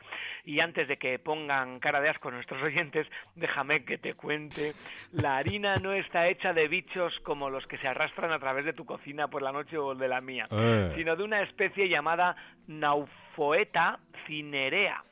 [0.43, 4.73] Y antes de que pongan cara de asco nuestros oyentes, déjame que te cuente,
[5.11, 8.73] la harina no está hecha de bichos como los que se arrastran a través de
[8.73, 10.93] tu cocina por la noche o de la mía, Eh.
[10.95, 12.35] sino de una especie llamada
[12.67, 15.03] Naufoeta cinerea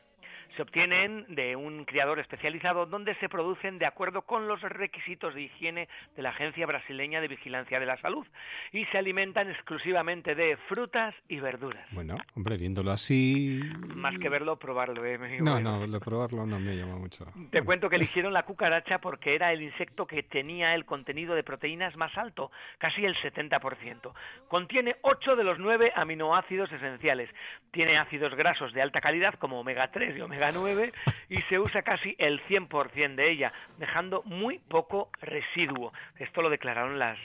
[0.60, 5.44] se obtienen de un criador especializado donde se producen de acuerdo con los requisitos de
[5.44, 5.88] higiene
[6.18, 8.28] de la Agencia Brasileña de Vigilancia de la Salud
[8.74, 11.88] y se alimentan exclusivamente de frutas y verduras.
[11.92, 13.62] Bueno, hombre, viéndolo así...
[13.96, 15.06] Más que verlo, probarlo.
[15.06, 15.18] ¿eh?
[15.40, 15.80] No, bueno.
[15.80, 17.26] no, lo probarlo no me llama mucho.
[17.52, 21.44] Te cuento que eligieron la cucaracha porque era el insecto que tenía el contenido de
[21.44, 24.12] proteínas más alto, casi el 70%.
[24.50, 27.30] Contiene 8 de los 9 aminoácidos esenciales.
[27.72, 30.92] Tiene ácidos grasos de alta calidad como omega 3 y omega 9
[31.30, 35.94] y se usa casi el 100% de ella, dejando muy poco residuo.
[36.18, 37.18] Esto lo declararon las,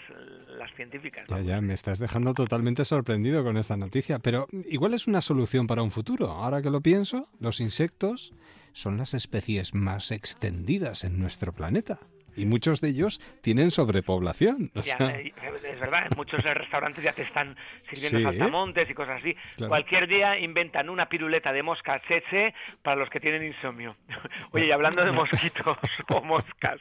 [0.49, 1.27] las científicas.
[1.29, 5.67] Ya, ya, me estás dejando totalmente sorprendido con esta noticia, pero igual es una solución
[5.67, 6.31] para un futuro.
[6.31, 8.33] Ahora que lo pienso, los insectos
[8.73, 12.01] son las especies más extendidas en nuestro planeta.
[12.37, 14.71] Y muchos de ellos tienen sobrepoblación.
[14.75, 15.33] O sea, eh,
[15.65, 17.57] es verdad, en muchos restaurantes ya te están
[17.91, 18.25] sirviendo Sí.
[18.25, 19.35] saltamontes y cosas así.
[19.57, 19.69] Claro.
[19.71, 23.97] Cualquier día inventan una piruleta de mosca cheche para los que tienen insomnio.
[24.53, 25.77] Oye, y hablando de mosquitos
[26.09, 26.81] o moscas,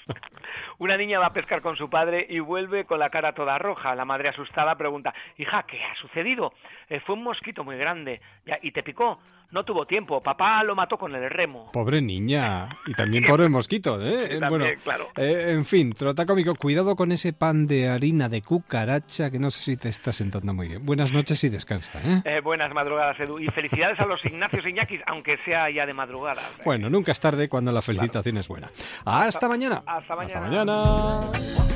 [0.79, 3.95] una niña va a pescar con su padre y vuelve con la cara toda roja.
[3.95, 6.53] La madre asustada pregunta, hija, ¿qué ha sucedido?
[6.89, 8.21] "Eh, fue un mosquito muy grande.
[8.45, 9.19] Ya, ¿Y te picó?
[9.53, 11.71] No tuvo tiempo, papá lo mató con el remo.
[11.71, 12.69] Pobre niña.
[12.87, 14.39] Y también pobre mosquito, ¿eh?
[14.39, 15.05] También, bueno, claro.
[15.15, 19.51] eh, en fin, trota cómico, cuidado con ese pan de harina de cucaracha que no
[19.51, 20.83] sé si te está sentando muy bien.
[20.83, 22.21] Buenas noches y descansa, ¿eh?
[22.25, 23.37] Eh, buenas madrugadas, Edu.
[23.39, 26.41] Y felicidades a los Ignacios Iñakis, aunque sea ya de madrugada.
[26.65, 28.71] Bueno, nunca es tarde cuando la felicitación es buena.
[29.05, 29.83] Hasta mañana.
[29.85, 30.39] Hasta mañana.
[30.39, 31.72] Hasta mañana.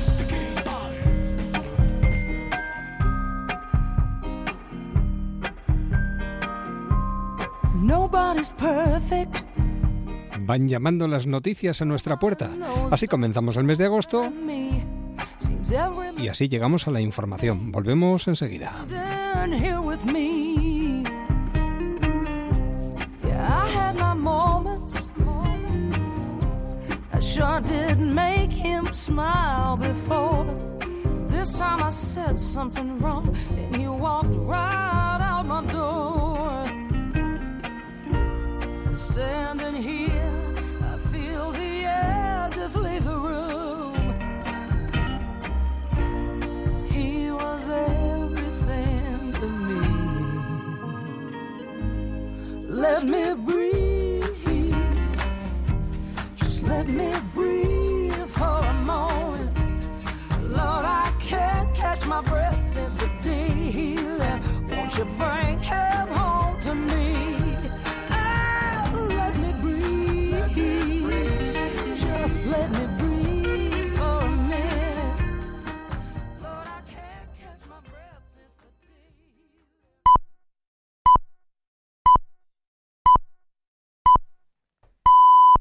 [10.40, 12.50] Van llamando las noticias a nuestra puerta.
[12.90, 14.32] Así comenzamos el mes de agosto
[16.16, 17.72] y así llegamos a la información.
[17.72, 18.86] Volvemos enseguida.
[27.38, 30.46] sure did make him smile before.
[31.28, 36.37] This time I said something wrong, and he walked right out my door.
[38.98, 40.34] Standing here,
[40.82, 43.94] I feel the air just leave the room.
[46.90, 49.80] He was everything to me.
[52.68, 54.24] Let me breathe.
[56.34, 59.56] Just let me breathe for a moment.
[60.42, 63.07] Lord, I can't catch my breath since the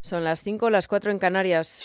[0.07, 1.81] Son las 5, las 4 en Canarias.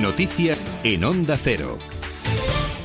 [0.00, 1.78] Noticias en Onda Cero.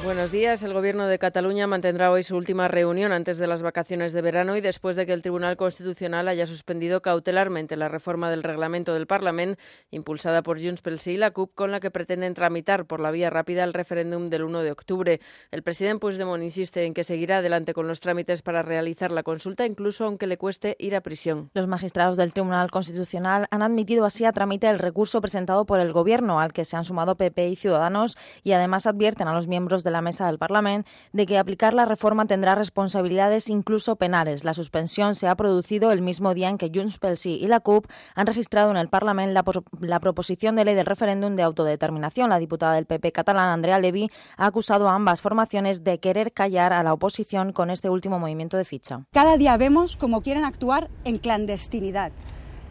[0.08, 0.64] Buenos días.
[0.64, 4.56] El Gobierno de Cataluña mantendrá hoy su última reunión antes de las vacaciones de verano
[4.56, 9.06] y después de que el Tribunal Constitucional haya suspendido cautelarmente la reforma del reglamento del
[9.06, 13.02] Parlamento impulsada por Junts pel Sí y la CUP con la que pretenden tramitar por
[13.02, 15.20] la vía rápida el referéndum del 1 de octubre.
[15.52, 19.66] El presidente Puigdemont insiste en que seguirá adelante con los trámites para realizar la consulta,
[19.66, 21.50] incluso aunque le cueste ir a prisión.
[21.54, 25.92] Los magistrados del Tribunal Constitucional han admitido así a trámite el recurso presentado por el
[25.92, 29.84] Gobierno, al que se han sumado PP y Ciudadanos, y además advierten a los miembros
[29.84, 34.44] de la mesa del Parlamento de que aplicar la reforma tendrá responsabilidades incluso penales.
[34.44, 37.60] La suspensión se ha producido el mismo día en que Junts pel Sí y la
[37.60, 39.44] CUP han registrado en el Parlamento la,
[39.88, 42.30] la proposición de ley del referéndum de autodeterminación.
[42.30, 46.74] La diputada del PP catalán, Andrea Levy, ha acusado a ambas formaciones de querer callar
[46.74, 49.06] a la oposición con este último movimiento de ficha.
[49.12, 52.12] Cada día vemos cómo quieren actuar en clandestinidad.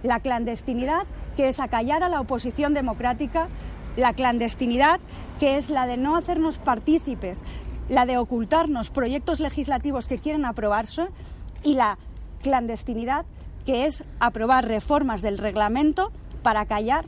[0.02, 1.06] La clandestinidad
[1.36, 3.48] que es acallar a la oposición democrática
[3.96, 5.00] la clandestinidad,
[5.40, 7.42] que es la de no hacernos partícipes,
[7.88, 11.08] la de ocultarnos proyectos legislativos que quieren aprobarse
[11.62, 11.98] y la
[12.42, 13.24] clandestinidad,
[13.64, 17.06] que es aprobar reformas del reglamento para callar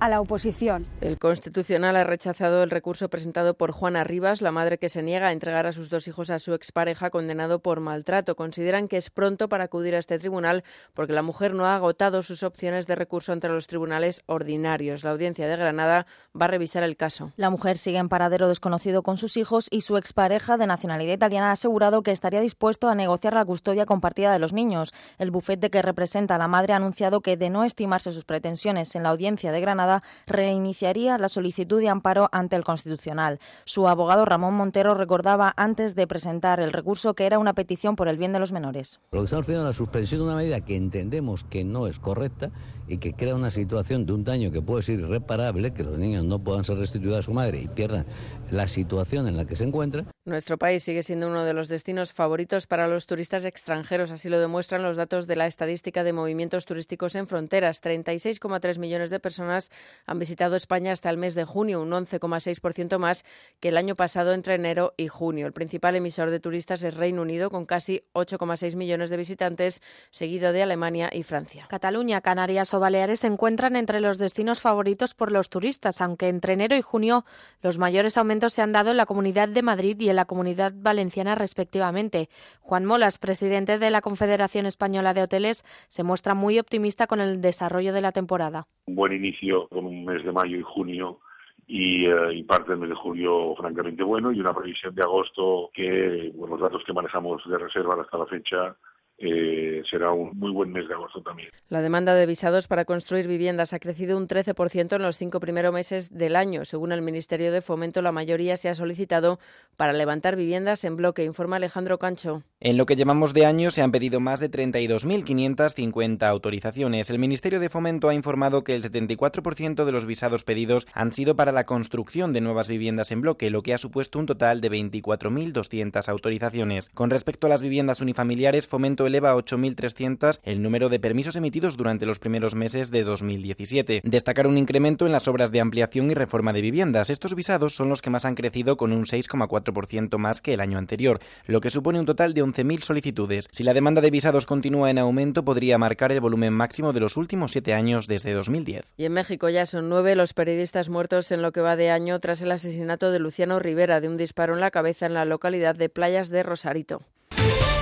[0.00, 0.86] a la oposición.
[1.00, 5.28] El Constitucional ha rechazado el recurso presentado por Juana Rivas, la madre que se niega
[5.28, 8.36] a entregar a sus dos hijos a su expareja condenado por maltrato.
[8.36, 12.22] Consideran que es pronto para acudir a este tribunal porque la mujer no ha agotado
[12.22, 15.04] sus opciones de recurso ante los tribunales ordinarios.
[15.04, 16.06] La audiencia de Granada
[16.40, 17.32] va a revisar el caso.
[17.36, 21.50] La mujer sigue en paradero desconocido con sus hijos y su expareja de nacionalidad italiana
[21.50, 24.92] ha asegurado que estaría dispuesto a negociar la custodia compartida de los niños.
[25.18, 28.94] El bufete que representa a la madre ha anunciado que, de no estimarse sus pretensiones
[28.94, 29.87] en la audiencia de Granada,
[30.26, 33.38] reiniciaría la solicitud de amparo ante el Constitucional.
[33.64, 38.08] Su abogado Ramón Montero recordaba antes de presentar el recurso que era una petición por
[38.08, 39.00] el bien de los menores.
[39.12, 41.98] Lo que estamos pidiendo es la suspensión de una medida que entendemos que no es
[41.98, 42.50] correcta
[42.88, 46.24] y que crea una situación de un daño que puede ser irreparable, que los niños
[46.24, 48.06] no puedan ser restituidos a su madre y pierdan
[48.50, 50.08] la situación en la que se encuentran.
[50.24, 54.38] Nuestro país sigue siendo uno de los destinos favoritos para los turistas extranjeros, así lo
[54.38, 57.82] demuestran los datos de la estadística de movimientos turísticos en fronteras.
[57.82, 59.70] 36,3 millones de personas
[60.06, 63.24] han visitado España hasta el mes de junio, un 11,6% más
[63.60, 65.46] que el año pasado entre enero y junio.
[65.46, 70.52] El principal emisor de turistas es Reino Unido, con casi 8,6 millones de visitantes, seguido
[70.52, 71.66] de Alemania y Francia.
[71.68, 76.54] Cataluña, Canarias o Baleares se encuentran entre los destinos favoritos por los turistas, aunque entre
[76.54, 77.24] enero y junio
[77.62, 80.72] los mayores aumentos se han dado en la Comunidad de Madrid y en la Comunidad
[80.74, 82.28] Valenciana respectivamente.
[82.60, 87.40] Juan Molas, presidente de la Confederación Española de Hoteles, se muestra muy optimista con el
[87.40, 88.66] desarrollo de la temporada.
[88.86, 91.20] Un buen inicio con un mes de mayo y junio
[91.66, 95.70] y, eh, y, parte del mes de julio francamente bueno y una previsión de agosto
[95.74, 98.76] que bueno, los datos que manejamos de reserva hasta la fecha
[99.20, 101.50] eh, será un muy buen mes de agosto también.
[101.68, 105.72] La demanda de visados para construir viviendas ha crecido un 13% en los cinco primeros
[105.72, 106.64] meses del año.
[106.64, 109.40] Según el Ministerio de Fomento, la mayoría se ha solicitado
[109.76, 112.42] para levantar viviendas en bloque, informa Alejandro Cancho.
[112.60, 117.10] En lo que llevamos de año se han pedido más de 32.550 autorizaciones.
[117.10, 121.34] El Ministerio de Fomento ha informado que el 74% de los visados pedidos han sido
[121.34, 124.70] para la construcción de nuevas viviendas en bloque, lo que ha supuesto un total de
[124.70, 126.88] 24.200 autorizaciones.
[126.90, 131.76] Con respecto a las viviendas unifamiliares, Fomento eleva a 8.300 el número de permisos emitidos
[131.76, 134.02] durante los primeros meses de 2017.
[134.04, 137.10] Destacar un incremento en las obras de ampliación y reforma de viviendas.
[137.10, 140.78] Estos visados son los que más han crecido con un 6,4% más que el año
[140.78, 143.48] anterior, lo que supone un total de 11.000 solicitudes.
[143.50, 147.16] Si la demanda de visados continúa en aumento, podría marcar el volumen máximo de los
[147.16, 148.84] últimos siete años desde 2010.
[148.96, 152.20] Y en México ya son nueve los periodistas muertos en lo que va de año
[152.20, 155.74] tras el asesinato de Luciano Rivera de un disparo en la cabeza en la localidad
[155.74, 157.02] de Playas de Rosarito.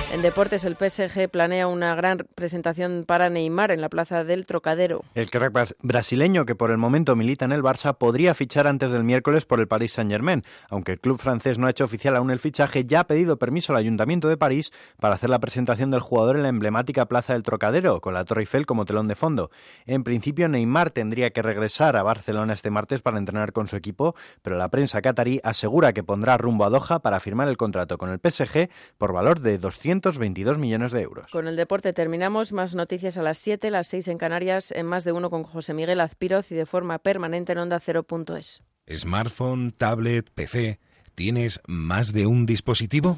[0.09, 5.03] En deportes, el PSG planea una gran presentación para Neymar en la plaza del Trocadero.
[5.15, 9.03] El crack brasileño, que por el momento milita en el Barça, podría fichar antes del
[9.03, 10.45] miércoles por el Paris Saint-Germain.
[10.69, 13.73] Aunque el club francés no ha hecho oficial aún el fichaje, ya ha pedido permiso
[13.73, 17.43] al Ayuntamiento de París para hacer la presentación del jugador en la emblemática plaza del
[17.43, 19.51] Trocadero, con la Torre Eiffel como telón de fondo.
[19.85, 24.15] En principio, Neymar tendría que regresar a Barcelona este martes para entrenar con su equipo,
[24.41, 28.09] pero la prensa catarí asegura que pondrá rumbo a Doha para firmar el contrato con
[28.09, 31.31] el PSG por valor de 200 22 millones de euros.
[31.31, 32.53] Con el deporte terminamos.
[32.53, 35.73] Más noticias a las 7, las 6 en Canarias, en más de uno con José
[35.73, 38.63] Miguel Azpiroz y de forma permanente en onda 0.es.
[38.95, 40.79] Smartphone, tablet, PC.
[41.15, 43.17] ¿Tienes más de un dispositivo?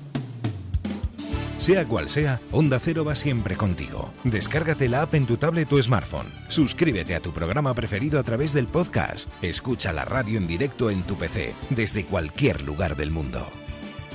[1.59, 4.13] Sea cual sea, Onda Cero va siempre contigo.
[4.23, 6.31] Descárgate la app en tu tablet o smartphone.
[6.47, 9.29] Suscríbete a tu programa preferido a través del podcast.
[9.43, 13.45] Escucha la radio en directo en tu PC, desde cualquier lugar del mundo.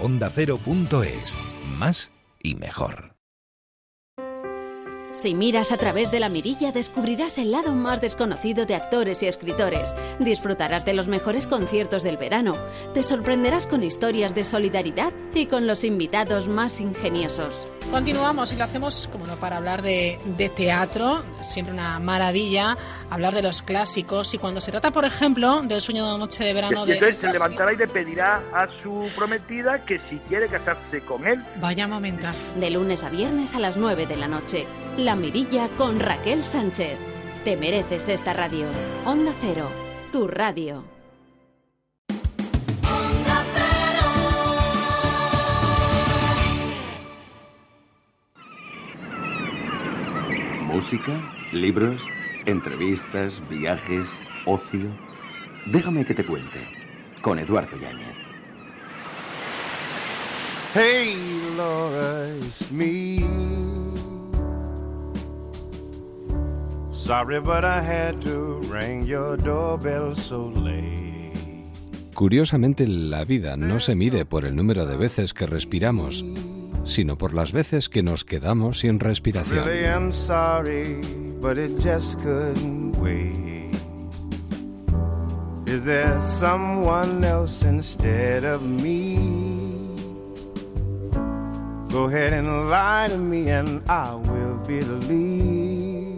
[0.01, 1.37] Onda Cero.es.
[1.79, 2.14] Más
[2.45, 3.17] y mejor.
[5.17, 9.27] Si miras a través de la mirilla descubrirás el lado más desconocido de actores y
[9.27, 9.95] escritores.
[10.19, 12.55] Disfrutarás de los mejores conciertos del verano.
[12.93, 17.65] Te sorprenderás con historias de solidaridad y con los invitados más ingeniosos.
[17.91, 22.77] Continuamos y lo hacemos, como no, para hablar de, de teatro, siempre una maravilla,
[23.09, 26.43] hablar de los clásicos y cuando se trata, por ejemplo, del sueño de una noche
[26.45, 26.95] de verano Y de...
[26.95, 31.45] entonces se levantará y le pedirá a su prometida que si quiere casarse con él.
[31.61, 32.39] Vaya momentazo.
[32.57, 34.67] De lunes a viernes a las 9 de la noche.
[34.99, 36.99] La Mirilla con Raquel Sánchez.
[37.45, 38.67] Te mereces esta radio.
[39.05, 39.71] Onda Cero,
[40.11, 40.94] tu radio.
[50.75, 51.23] Música,
[51.53, 52.05] libros,
[52.47, 54.91] entrevistas, viajes, ocio.
[55.67, 56.67] Déjame que te cuente.
[57.23, 58.17] Con Eduardo Yáñez.
[60.75, 61.15] Hey,
[61.57, 63.25] Laura, it's me.
[66.91, 71.33] Sorry, but I had to ring your doorbell so late.
[72.15, 76.25] Curiosamente, la vida no se mide por el número de veces que respiramos,
[76.85, 79.65] sino por las veces que nos quedamos sin respiración.
[79.65, 81.01] Really am sorry,
[81.41, 83.45] but it just couldn't wait.
[85.67, 89.17] Is there someone else instead of me?
[91.91, 96.15] Go ahead and lie to me and I will believe.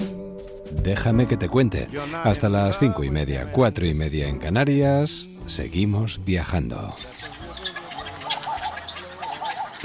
[0.82, 1.88] Déjame que te cuente.
[2.24, 6.94] Hasta las cinco y media, cuatro y media en Canarias, seguimos viajando.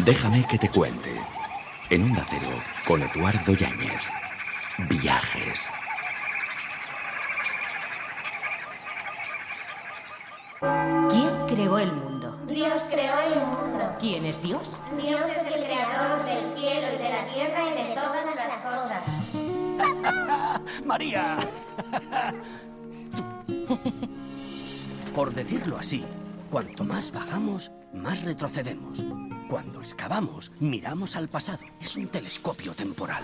[0.06, 1.22] Déjame que te cuente.
[1.92, 2.50] En Onda Cero,
[2.88, 4.02] con Eduardo Yáñez.
[4.90, 5.70] Viajes.
[11.10, 12.36] ¿Quién creó el mundo?
[12.48, 13.96] Dios creó el mundo.
[14.00, 14.80] ¿Quién es Dios?
[15.00, 19.04] Dios es el creador del cielo y de la tierra y de todas las cosas.
[20.86, 21.38] María.
[25.16, 26.04] Por decirlo así,
[26.52, 29.04] cuanto más bajamos, más retrocedemos.
[29.50, 31.64] Cuando excavamos, miramos al pasado.
[31.80, 33.24] Es un telescopio temporal.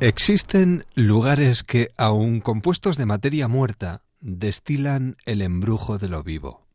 [0.00, 6.66] Existen lugares que, aun compuestos de materia muerta, destilan el embrujo de lo vivo.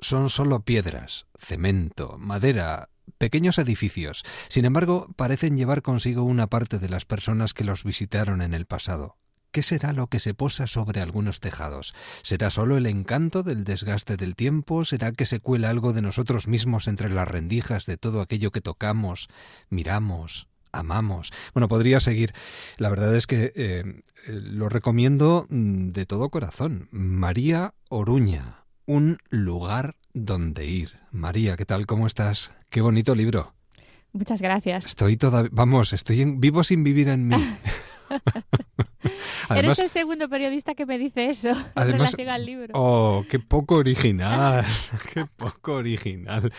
[0.00, 4.24] Son solo piedras, cemento, madera, pequeños edificios.
[4.48, 8.66] Sin embargo, parecen llevar consigo una parte de las personas que los visitaron en el
[8.66, 9.16] pasado.
[9.56, 11.94] ¿Qué será lo que se posa sobre algunos tejados?
[12.20, 14.84] ¿Será solo el encanto del desgaste del tiempo?
[14.84, 18.60] ¿Será que se cuela algo de nosotros mismos entre las rendijas de todo aquello que
[18.60, 19.28] tocamos,
[19.70, 21.32] miramos, amamos?
[21.54, 22.34] Bueno, podría seguir.
[22.76, 26.90] La verdad es que eh, lo recomiendo mm, de todo corazón.
[26.90, 30.98] María Oruña, un lugar donde ir.
[31.12, 31.86] María, ¿qué tal?
[31.86, 32.50] ¿Cómo estás?
[32.68, 33.54] Qué bonito libro.
[34.12, 34.84] Muchas gracias.
[34.84, 37.56] Estoy toda, vamos, estoy en, vivo sin vivir en mí.
[39.50, 42.68] Eres el segundo periodista que me dice eso en además- relación al libro.
[42.74, 44.64] Oh, qué poco original,
[45.14, 46.52] qué poco original.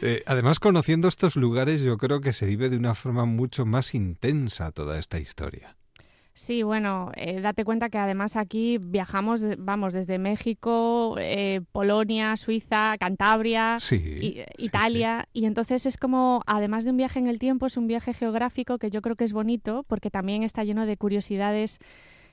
[0.00, 3.94] Eh, además, conociendo estos lugares, yo creo que se vive de una forma mucho más
[3.94, 5.76] intensa toda esta historia.
[6.34, 12.96] Sí, bueno, eh, date cuenta que además aquí viajamos, vamos, desde México, eh, Polonia, Suiza,
[12.98, 17.76] Cantabria, Sí, Italia, y entonces es como, además de un viaje en el tiempo, es
[17.76, 21.78] un viaje geográfico que yo creo que es bonito porque también está lleno de curiosidades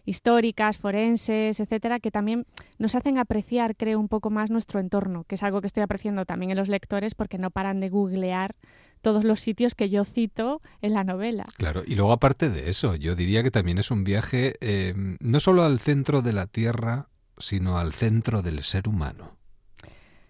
[0.06, 2.46] históricas, forenses, etcétera, que también
[2.78, 6.26] nos hacen apreciar, creo, un poco más nuestro entorno, que es algo que estoy apreciando
[6.26, 8.56] también en los lectores porque no paran de googlear
[9.02, 11.46] todos los sitios que yo cito en la novela.
[11.58, 15.40] Claro, y luego aparte de eso, yo diría que también es un viaje eh, no
[15.40, 19.38] solo al centro de la Tierra, sino al centro del ser humano.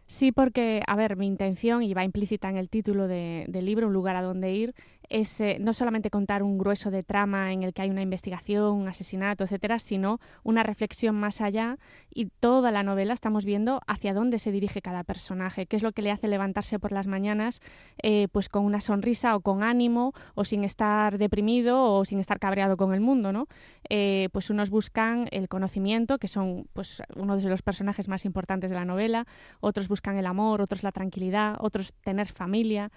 [0.07, 3.87] Sí, porque, a ver, mi intención, y va implícita en el título de- del libro,
[3.87, 4.73] Un lugar a donde ir,
[5.09, 8.87] es no solamente contar un grueso de trama en el que hay una investigación, un
[8.87, 11.77] asesinato, etcétera, sino una reflexión más allá
[12.13, 15.91] y toda la novela estamos viendo hacia dónde se dirige cada personaje, qué es lo
[15.91, 17.61] que le hace levantarse por las mañanas
[18.01, 22.39] eh, pues con una sonrisa o con ánimo o sin estar deprimido o sin estar
[22.39, 23.47] cabreado con el mundo, ¿no?
[23.89, 28.69] Eh, pues unos buscan el conocimiento, que son pues uno de los personajes más importantes
[28.69, 29.25] de la novela,
[29.59, 32.91] otros buscan el amor, otros la tranquilidad, otros tener familia.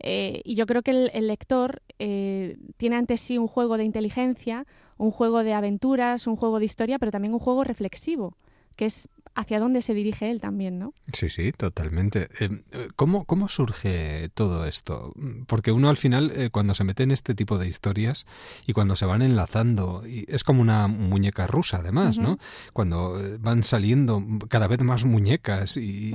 [0.00, 3.84] Eh, y yo creo que el, el lector eh, tiene ante sí un juego de
[3.84, 4.66] inteligencia,
[4.96, 8.36] un juego de aventuras, un juego de historia, pero también un juego reflexivo,
[8.76, 10.94] que es hacia dónde se dirige él también, ¿no?
[11.12, 12.28] Sí, sí, totalmente.
[12.40, 12.62] Eh,
[12.96, 15.12] ¿Cómo, ¿Cómo surge todo esto?
[15.46, 18.26] Porque uno al final, eh, cuando se mete en este tipo de historias
[18.66, 22.38] y cuando se van enlazando, y es como una muñeca rusa además, ¿no?
[22.72, 26.14] Cuando eh, van saliendo cada vez más muñecas y...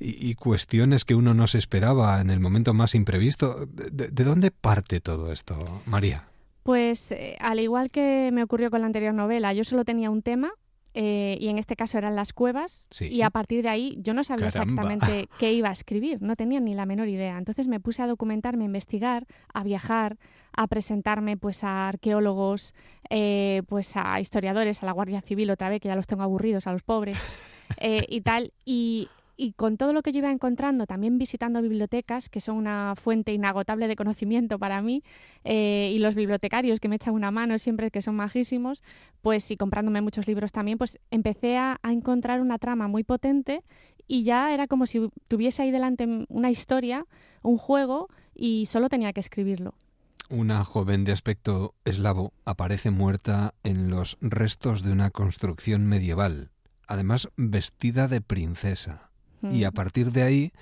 [0.00, 3.66] y, y cuestiones que uno no se esperaba en el momento más imprevisto.
[3.66, 6.24] ¿De, de dónde parte todo esto, María?
[6.62, 10.22] Pues eh, al igual que me ocurrió con la anterior novela, yo solo tenía un
[10.22, 10.52] tema
[10.94, 13.06] eh, y en este caso eran las cuevas Sí.
[13.08, 14.82] y a partir de ahí yo no sabía Caramba.
[14.82, 17.36] exactamente qué iba a escribir, no tenía ni la menor idea.
[17.36, 20.16] Entonces me puse a documentarme, a investigar, a viajar,
[20.56, 22.74] a presentarme pues a arqueólogos,
[23.10, 26.66] eh, pues a historiadores, a la Guardia Civil otra vez, que ya los tengo aburridos
[26.66, 27.18] a los pobres
[27.78, 28.52] eh, y tal.
[28.64, 32.94] Y, y con todo lo que yo iba encontrando, también visitando bibliotecas, que son una
[32.96, 35.02] fuente inagotable de conocimiento para mí,
[35.44, 38.82] eh, y los bibliotecarios que me echan una mano siempre, que son majísimos,
[39.22, 43.62] pues y comprándome muchos libros también, pues empecé a, a encontrar una trama muy potente
[44.06, 47.06] y ya era como si tuviese ahí delante una historia,
[47.42, 49.74] un juego, y solo tenía que escribirlo.
[50.30, 56.50] Una joven de aspecto eslavo aparece muerta en los restos de una construcción medieval,
[56.86, 59.10] además vestida de princesa.
[59.50, 60.52] Y a partir de ahí,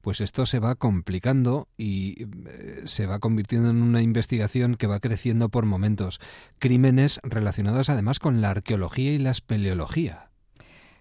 [0.00, 5.00] pues esto se va complicando y eh, se va convirtiendo en una investigación que va
[5.00, 6.20] creciendo por momentos.
[6.58, 10.30] Crímenes relacionados además con la arqueología y la espeleología.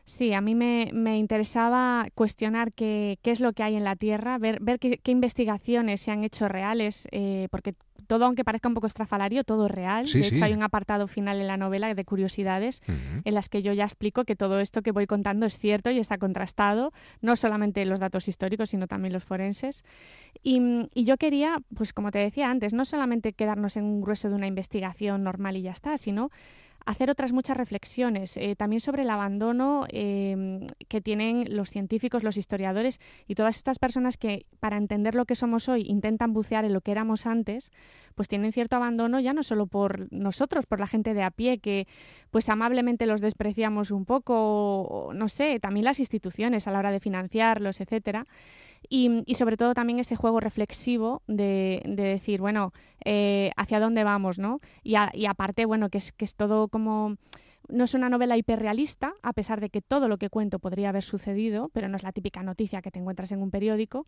[0.06, 3.96] Sí, a mí me, me interesaba cuestionar qué, qué es lo que hay en la
[3.96, 7.74] Tierra, ver, ver qué, qué investigaciones se han hecho reales, eh, porque
[8.08, 10.08] todo, aunque parezca un poco estrafalario, todo es real.
[10.08, 10.44] Sí, de hecho, sí.
[10.44, 14.26] hay un apartado final en la novela de curiosidades en las que yo ya explico
[14.26, 16.92] que todo esto que voy contando es cierto y está contrastado,
[17.22, 19.84] no solamente los datos históricos, sino también los forenses.
[20.44, 20.62] Y,
[20.94, 24.36] y yo quería, pues como te decía antes, no solamente quedarnos en un grueso de
[24.36, 26.30] una investigación normal y ya está, sino
[26.86, 32.38] hacer otras muchas reflexiones, eh, también sobre el abandono eh, que tienen los científicos, los
[32.38, 36.74] historiadores y todas estas personas que para entender lo que somos hoy intentan bucear en
[36.74, 37.72] lo que éramos antes,
[38.16, 41.60] pues tienen cierto abandono ya no solo por nosotros, por la gente de a pie,
[41.60, 41.88] que
[42.32, 44.34] pues amablemente los despreciamos un poco,
[44.82, 48.26] o no sé, también las instituciones a la hora de financiarlos, etcétera.
[48.90, 52.74] Y, y sobre todo también ese juego reflexivo de, de decir, bueno,
[53.06, 54.60] eh, hacia dónde vamos, ¿no?
[54.84, 57.18] Y, a- y aparte, bueno, que es, que es todo como...
[57.70, 61.04] No es una novela hiperrealista, a pesar de que todo lo que cuento podría haber
[61.04, 64.06] sucedido, pero no es la típica noticia que te encuentras en un periódico.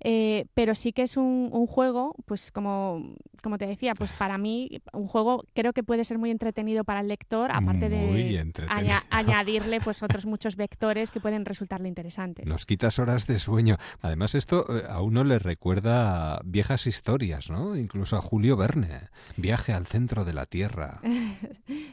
[0.00, 4.38] Eh, pero sí que es un, un juego, pues como, como te decía, pues para
[4.38, 8.52] mí un juego creo que puede ser muy entretenido para el lector, aparte Muy de
[8.68, 12.44] aña- añadirle pues otros muchos vectores que pueden resultarle interesantes.
[12.44, 13.76] Nos quitas horas de sueño.
[14.00, 17.76] Además, esto eh, a uno le recuerda a viejas historias, ¿no?
[17.76, 19.08] Incluso a Julio Verne.
[19.36, 21.00] Viaje al centro de la Tierra.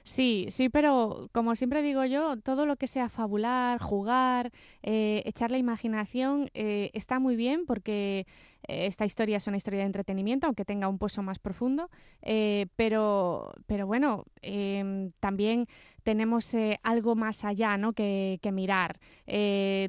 [0.03, 1.01] Sí, sí, pero
[1.32, 4.52] como siempre digo yo, todo lo que sea fabular, jugar,
[4.84, 8.26] eh, echar la imaginación, eh, está muy bien porque
[8.68, 11.89] eh, esta historia es una historia de entretenimiento, aunque tenga un pozo más profundo,
[12.22, 15.68] eh, pero, pero bueno, em, también
[16.04, 17.93] tenemos eh, algo más allá ¿no?
[17.93, 18.99] que, que mirar.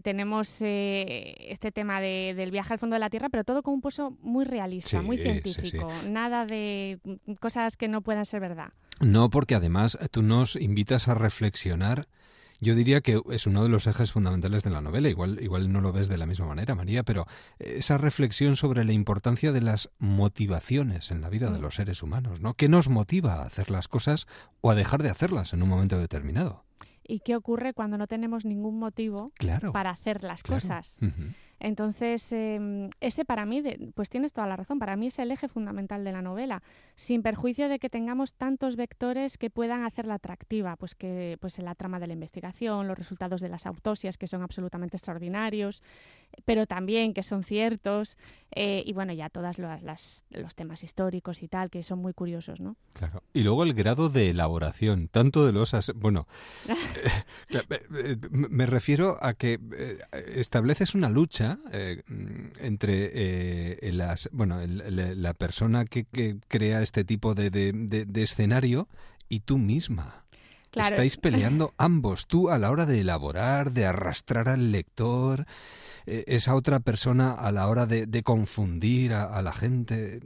[0.02, 3.74] Tenemos eh, este tema de- del viaje al fondo de la Tierra, pero todo con
[3.74, 5.50] un pozo muy realista, muy Sí, sí, sí.
[5.50, 8.72] científico, nada de mm, cosas que no puedan ser verdad.
[9.02, 12.08] No, porque además tú nos invitas a reflexionar.
[12.60, 15.08] Yo diría que es uno de los ejes fundamentales de la novela.
[15.08, 17.26] Igual, igual no lo ves de la misma manera, María, pero
[17.58, 21.62] esa reflexión sobre la importancia de las motivaciones en la vida de Mm.
[21.62, 22.54] los seres humanos, ¿no?
[22.54, 24.26] ¿Qué nos motiva a hacer las cosas
[24.60, 26.64] o a dejar de hacerlas en un momento determinado?
[27.04, 30.60] ¿Y qué ocurre cuando no tenemos ningún motivo Claro, para hacer las claro.
[30.62, 30.98] cosas?
[31.64, 35.30] Entonces, em, ese para mí, de- pues tienes toda la razón, para mí es el
[35.30, 36.60] eje fundamental de la novela,
[36.96, 41.64] sin perjuicio de que tengamos tantos vectores que puedan hacerla atractiva, pues que pues en
[41.66, 45.82] la trama de la investigación, los resultados de las autopsias que son absolutamente extraordinarios,
[46.44, 48.18] pero también que son ciertos,
[48.56, 52.12] eh, y bueno, ya todas las, las- los temas históricos y tal, que son muy
[52.12, 52.74] curiosos, ¿no?
[52.94, 53.22] Claro.
[53.32, 55.72] Y luego el grado de elaboración, tanto de los...
[55.94, 56.26] Bueno,
[57.46, 59.98] Claro, eh, eh, Me refiero a que eh,
[60.34, 66.82] estableces una lucha eh, mm, entre eh, las, bueno, el- la persona que, que crea
[66.82, 68.88] este tipo de, de- de- de escenario
[69.28, 70.24] y tú misma.
[70.70, 70.88] Claro.
[70.90, 75.44] Estáis peleando ambos, tú a la hora de elaborar, de arrastrar al lector,
[76.06, 80.20] eh, esa otra persona a la hora de, de confundir a, a la gente.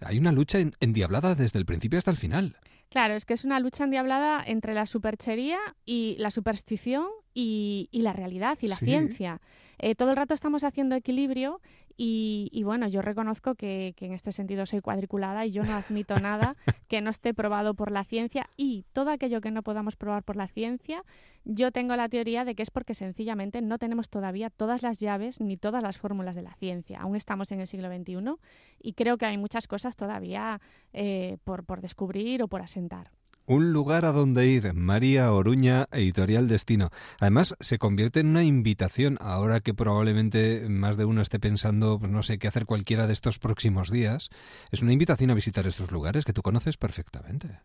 [0.00, 2.56] Hay una lucha en- endiablada desde el principio hasta el final.
[2.90, 8.00] Claro, es que es una lucha endiablada entre la superchería y la superstición y, y
[8.02, 8.86] la realidad y la Sí.
[8.86, 9.40] ciencia.
[9.78, 11.60] Eh, todo el rato estamos haciendo equilibrio
[11.96, 15.74] y, y bueno, yo reconozco que, que en este sentido soy cuadriculada y yo no
[15.74, 16.56] admito nada
[16.88, 20.36] que no esté probado por la ciencia y todo aquello que no podamos probar por
[20.36, 21.04] la ciencia,
[21.44, 25.40] yo tengo la teoría de que es porque sencillamente no tenemos todavía todas las llaves
[25.40, 27.00] ni todas las fórmulas de la ciencia.
[27.00, 28.34] Aún estamos en el siglo XXI
[28.80, 30.60] y creo que hay muchas cosas todavía
[30.92, 33.10] eh, por, por descubrir o por asentar.
[33.48, 36.90] Un lugar a donde ir, María Oruña, Editorial Destino.
[37.18, 42.12] Además, se convierte en una invitación, ahora que probablemente más de uno esté pensando, pues
[42.12, 44.28] no sé, qué hacer cualquiera de estos próximos días.
[44.70, 47.60] Es una invitación a visitar estos lugares que tú conoces perfectamente.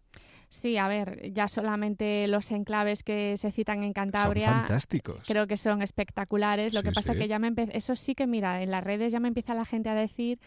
[0.48, 4.48] Sí, a ver, ya solamente los enclaves que se citan en Cantabria.
[4.48, 5.28] Son fantásticos.
[5.28, 6.74] Creo que son espectaculares.
[6.74, 7.20] Lo Sí, que pasa sí.
[7.20, 9.90] que ya me Eso sí que, mira, en las redes ya me empieza la gente
[9.90, 10.40] a decir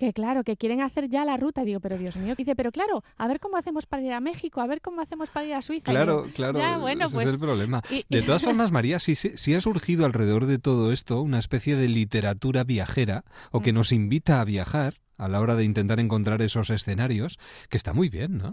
[0.00, 1.62] que, claro, que quieren hacer ya la ruta.
[1.62, 4.20] Digo, pero Dios mío, que dice, pero claro, a ver cómo hacemos para ir a
[4.20, 5.84] México, a ver cómo hacemos para ir a Suiza.
[5.92, 7.26] Claro, digo, claro, Ya, bueno, ese pues.
[7.28, 7.82] es el problema.
[7.90, 11.38] y- De todas formas, María, sí, sí, sí ha surgido alrededor de todo esto una
[11.38, 13.62] especie de literatura viajera o Mm.
[13.62, 17.92] que nos invita a viajar a la hora de intentar encontrar esos escenarios, que está
[17.92, 18.52] muy bien, ¿no?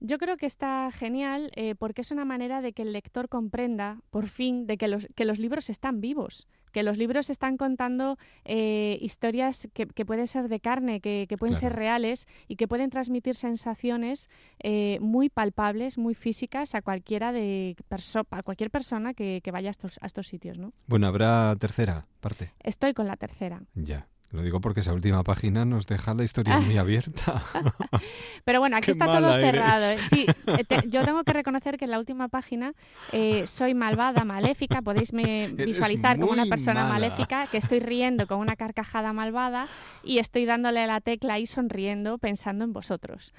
[0.00, 3.98] Yo creo que está genial eh, porque es una manera de que el lector comprenda,
[4.10, 8.18] por fin, de que los, que los libros están vivos, que los libros están contando
[8.44, 12.66] eh, historias que, que pueden ser de carne, que, que pueden ser reales y que
[12.68, 14.28] pueden transmitir sensaciones
[14.62, 19.68] eh, muy palpables, muy físicas a cualquiera de perso- a cualquier persona que, que vaya
[19.68, 20.72] a estos, a estos sitios, ¿no?
[20.86, 22.52] Bueno, habrá tercera parte.
[22.60, 23.62] Estoy con la tercera.
[23.74, 24.06] Ya.
[24.32, 27.42] Lo digo porque esa última página nos deja la historia muy abierta.
[28.44, 29.50] Pero bueno, aquí Qué está todo eres.
[29.50, 29.98] cerrado.
[30.08, 32.72] Sí, eh, te- yo tengo que reconocer que en la última página
[33.12, 34.82] eh, soy malvada, maléfica.
[34.82, 36.94] Podéis me visualizar como una persona mala.
[37.08, 39.66] maléfica que estoy riendo con una carcajada malvada
[40.04, 43.32] y estoy dándole la tecla y sonriendo pensando en vosotros.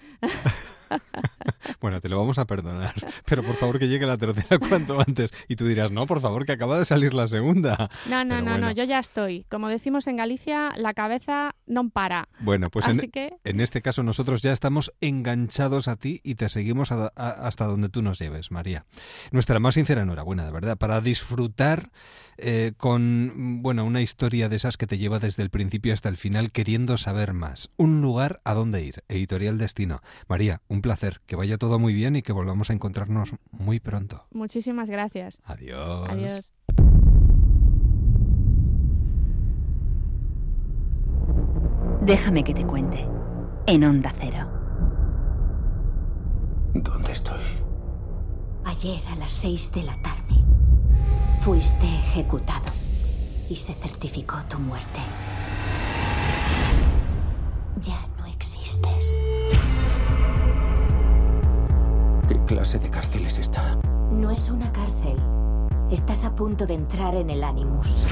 [1.80, 2.93] Bueno, te lo vamos a perdonar,
[3.26, 5.31] pero por favor que llegue la tercera cuanto antes.
[5.47, 7.89] Y tú dirás, no, por favor, que acaba de salir la segunda.
[8.09, 8.68] No, no, Pero no, bueno.
[8.68, 9.45] no, yo ya estoy.
[9.49, 12.27] Como decimos en Galicia, la cabeza no para.
[12.39, 16.35] Bueno, pues en, Así que en este caso nosotros ya estamos enganchados a ti y
[16.35, 18.85] te seguimos a- a- hasta donde tú nos lleves, María.
[19.31, 21.89] Nuestra más sincera enhorabuena, de verdad, para disfrutar
[22.38, 26.18] eh, con, bueno, una historia de esas que te lleva desde el principio hasta el
[26.18, 27.69] final queriendo saber más.
[27.77, 30.01] Un lugar a dónde ir, Editorial Destino.
[30.27, 34.26] María, un placer, que vaya todo muy bien y que volvamos a encontrarnos muy pronto.
[34.32, 35.41] muchísimas gracias.
[35.45, 36.10] Adiós.
[36.10, 36.53] Adiós.
[42.02, 43.08] Déjame que te cuente.
[43.68, 44.49] En Onda Cero.
[46.74, 47.44] ¿Dónde estoy?
[48.66, 50.36] Ayer a las 6 de la tarde
[51.41, 52.72] fuiste ejecutado
[53.49, 54.99] y se certificó tu muerte.
[57.82, 59.20] Ya no existes.
[62.32, 63.76] ¿Qué clase de cárcel es esta?
[64.10, 65.18] No es una cárcel.
[65.91, 68.06] Estás a punto de entrar en el Animus.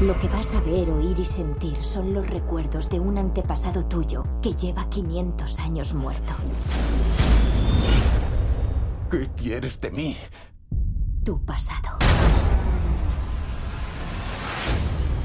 [0.00, 4.24] Lo que vas a ver, oír y sentir son los recuerdos de un antepasado tuyo
[4.42, 6.32] que lleva 500 años muerto.
[9.12, 10.16] ¿Qué quieres de mí?
[11.22, 11.98] Tu pasado.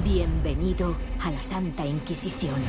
[0.04, 2.62] Bienvenido a la Santa Inquisición.